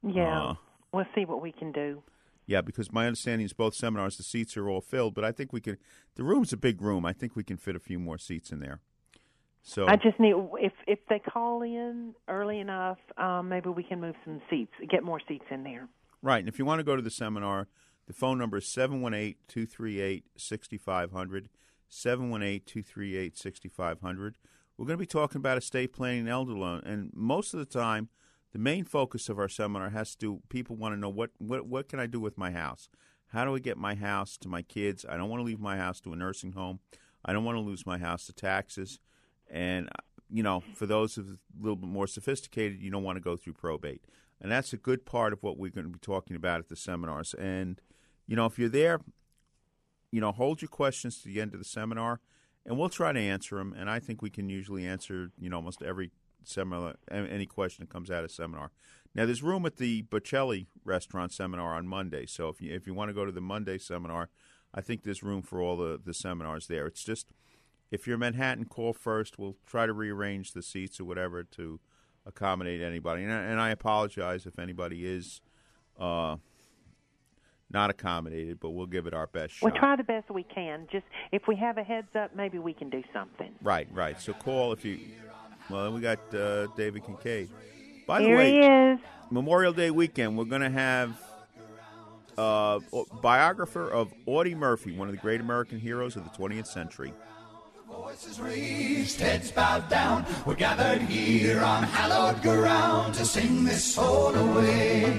Yeah, 0.02 0.42
Uh, 0.42 0.54
we'll 0.92 1.04
see 1.14 1.24
what 1.24 1.42
we 1.42 1.52
can 1.52 1.72
do. 1.72 2.02
Yeah, 2.48 2.62
because 2.62 2.90
my 2.90 3.06
understanding 3.06 3.44
is 3.44 3.52
both 3.52 3.74
seminars 3.74 4.16
the 4.16 4.22
seats 4.22 4.56
are 4.56 4.70
all 4.70 4.80
filled, 4.80 5.14
but 5.14 5.22
I 5.22 5.32
think 5.32 5.52
we 5.52 5.60
can. 5.60 5.76
The 6.16 6.24
room's 6.24 6.50
a 6.50 6.56
big 6.56 6.80
room. 6.80 7.04
I 7.04 7.12
think 7.12 7.36
we 7.36 7.44
can 7.44 7.58
fit 7.58 7.76
a 7.76 7.78
few 7.78 7.98
more 7.98 8.16
seats 8.16 8.50
in 8.50 8.60
there. 8.60 8.80
So 9.62 9.86
I 9.86 9.96
just 9.96 10.18
need 10.18 10.34
if 10.58 10.72
if 10.86 10.98
they 11.10 11.18
call 11.18 11.60
in 11.60 12.14
early 12.26 12.58
enough, 12.58 12.96
um, 13.18 13.50
maybe 13.50 13.68
we 13.68 13.82
can 13.82 14.00
move 14.00 14.14
some 14.24 14.40
seats, 14.48 14.72
get 14.88 15.04
more 15.04 15.20
seats 15.28 15.44
in 15.50 15.62
there. 15.62 15.88
Right. 16.22 16.38
And 16.38 16.48
if 16.48 16.58
you 16.58 16.64
want 16.64 16.78
to 16.78 16.84
go 16.84 16.96
to 16.96 17.02
the 17.02 17.10
seminar, 17.10 17.68
the 18.06 18.14
phone 18.14 18.38
number 18.38 18.56
is 18.56 18.66
718 18.66 19.34
238 19.46 20.24
6500. 20.36 21.50
718 21.90 22.62
238 22.64 23.36
6500. 23.36 24.36
We're 24.78 24.86
going 24.86 24.96
to 24.96 25.02
be 25.02 25.06
talking 25.06 25.38
about 25.38 25.58
estate 25.58 25.92
planning 25.92 26.20
and 26.20 26.28
elder 26.30 26.54
loan. 26.54 26.82
And 26.86 27.10
most 27.14 27.52
of 27.52 27.60
the 27.60 27.66
time, 27.66 28.08
the 28.52 28.58
main 28.58 28.84
focus 28.84 29.28
of 29.28 29.38
our 29.38 29.48
seminar 29.48 29.90
has 29.90 30.14
to 30.14 30.18
do 30.18 30.42
people 30.48 30.76
want 30.76 30.94
to 30.94 31.00
know 31.00 31.08
what, 31.08 31.30
what, 31.38 31.66
what 31.66 31.88
can 31.88 32.00
I 32.00 32.06
do 32.06 32.20
with 32.20 32.38
my 32.38 32.50
house? 32.50 32.88
How 33.28 33.44
do 33.44 33.54
I 33.54 33.58
get 33.58 33.76
my 33.76 33.94
house 33.94 34.38
to 34.38 34.48
my 34.48 34.62
kids? 34.62 35.04
I 35.08 35.16
don't 35.16 35.28
want 35.28 35.40
to 35.40 35.44
leave 35.44 35.60
my 35.60 35.76
house 35.76 36.00
to 36.00 36.12
a 36.12 36.16
nursing 36.16 36.52
home. 36.52 36.80
I 37.24 37.32
don't 37.32 37.44
want 37.44 37.56
to 37.56 37.60
lose 37.60 37.84
my 37.84 37.98
house 37.98 38.26
to 38.26 38.32
taxes. 38.32 39.00
And, 39.50 39.88
you 40.30 40.42
know, 40.42 40.62
for 40.74 40.86
those 40.86 41.18
a 41.18 41.24
little 41.60 41.76
bit 41.76 41.90
more 41.90 42.06
sophisticated, 42.06 42.80
you 42.80 42.90
don't 42.90 43.02
want 43.02 43.16
to 43.16 43.22
go 43.22 43.36
through 43.36 43.54
probate. 43.54 44.02
And 44.40 44.50
that's 44.50 44.72
a 44.72 44.78
good 44.78 45.04
part 45.04 45.32
of 45.32 45.42
what 45.42 45.58
we're 45.58 45.70
going 45.70 45.86
to 45.86 45.92
be 45.92 45.98
talking 45.98 46.36
about 46.36 46.60
at 46.60 46.68
the 46.68 46.76
seminars. 46.76 47.34
And, 47.34 47.80
you 48.26 48.36
know, 48.36 48.46
if 48.46 48.58
you're 48.58 48.68
there, 48.68 49.00
you 50.10 50.20
know, 50.20 50.32
hold 50.32 50.62
your 50.62 50.68
questions 50.68 51.20
to 51.20 51.28
the 51.28 51.40
end 51.40 51.52
of 51.52 51.58
the 51.58 51.66
seminar, 51.66 52.20
and 52.64 52.78
we'll 52.78 52.88
try 52.88 53.12
to 53.12 53.20
answer 53.20 53.56
them. 53.56 53.74
And 53.76 53.90
I 53.90 53.98
think 53.98 54.22
we 54.22 54.30
can 54.30 54.48
usually 54.48 54.86
answer, 54.86 55.32
you 55.38 55.50
know, 55.50 55.56
almost 55.56 55.82
every 55.82 56.12
seminar, 56.44 56.94
any 57.10 57.46
question 57.46 57.84
that 57.84 57.92
comes 57.92 58.10
out 58.10 58.24
of 58.24 58.30
seminar. 58.30 58.70
Now, 59.14 59.26
there's 59.26 59.42
room 59.42 59.66
at 59.66 59.76
the 59.76 60.02
Bocelli 60.04 60.66
restaurant 60.84 61.32
seminar 61.32 61.74
on 61.74 61.86
Monday. 61.86 62.26
So 62.26 62.48
if 62.48 62.60
you 62.60 62.74
if 62.74 62.86
you 62.86 62.94
want 62.94 63.08
to 63.08 63.14
go 63.14 63.24
to 63.24 63.32
the 63.32 63.40
Monday 63.40 63.78
seminar, 63.78 64.28
I 64.74 64.80
think 64.80 65.02
there's 65.02 65.22
room 65.22 65.42
for 65.42 65.60
all 65.60 65.76
the 65.76 66.00
the 66.02 66.14
seminars 66.14 66.66
there. 66.66 66.86
It's 66.86 67.02
just 67.04 67.26
if 67.90 68.06
you're 68.06 68.14
in 68.14 68.20
Manhattan, 68.20 68.66
call 68.66 68.92
first. 68.92 69.38
We'll 69.38 69.56
try 69.66 69.86
to 69.86 69.92
rearrange 69.92 70.52
the 70.52 70.62
seats 70.62 71.00
or 71.00 71.04
whatever 71.04 71.42
to 71.42 71.80
accommodate 72.26 72.82
anybody. 72.82 73.24
And 73.24 73.32
I, 73.32 73.42
and 73.42 73.60
I 73.60 73.70
apologize 73.70 74.46
if 74.46 74.58
anybody 74.58 75.06
is 75.06 75.40
uh, 75.98 76.36
not 77.70 77.90
accommodated, 77.90 78.60
but 78.60 78.70
we'll 78.70 78.86
give 78.86 79.06
it 79.06 79.14
our 79.14 79.26
best 79.26 79.54
shot. 79.54 79.70
We'll 79.70 79.80
try 79.80 79.96
the 79.96 80.04
best 80.04 80.30
we 80.30 80.42
can. 80.42 80.86
Just 80.92 81.04
if 81.32 81.42
we 81.48 81.56
have 81.56 81.78
a 81.78 81.82
heads 81.82 82.14
up, 82.14 82.36
maybe 82.36 82.58
we 82.58 82.72
can 82.72 82.90
do 82.90 83.02
something. 83.12 83.50
Right, 83.62 83.88
right. 83.92 84.20
So 84.20 84.32
call 84.32 84.72
if 84.72 84.84
you. 84.84 85.00
Well, 85.70 85.84
then 85.84 85.94
we 85.94 86.00
got 86.00 86.18
uh, 86.34 86.66
David 86.76 87.04
Kincaid. 87.04 87.50
By 88.06 88.22
the 88.22 88.30
way, 88.30 88.52
he 88.52 88.58
is. 88.60 88.98
Memorial 89.30 89.72
Day 89.72 89.90
weekend, 89.90 90.38
we're 90.38 90.44
going 90.44 90.62
to 90.62 90.70
have 90.70 91.20
uh, 92.38 92.80
a 92.92 93.16
biographer 93.20 93.90
of 93.90 94.12
Audie 94.26 94.54
Murphy, 94.54 94.92
one 94.92 95.08
of 95.08 95.14
the 95.14 95.20
great 95.20 95.40
American 95.40 95.78
heroes 95.78 96.16
of 96.16 96.24
the 96.24 96.30
20th 96.30 96.66
century. 96.66 97.12
Voices 97.90 98.40
raised, 98.40 99.20
heads 99.20 99.50
bowed 99.50 99.88
down. 99.88 100.24
We're 100.46 100.54
gathered 100.54 101.02
here 101.02 101.60
on 101.60 101.82
hallowed 101.82 102.40
ground 102.42 103.14
to 103.14 103.24
sing 103.24 103.64
this 103.64 103.84
soul 103.84 104.34
away. 104.34 105.18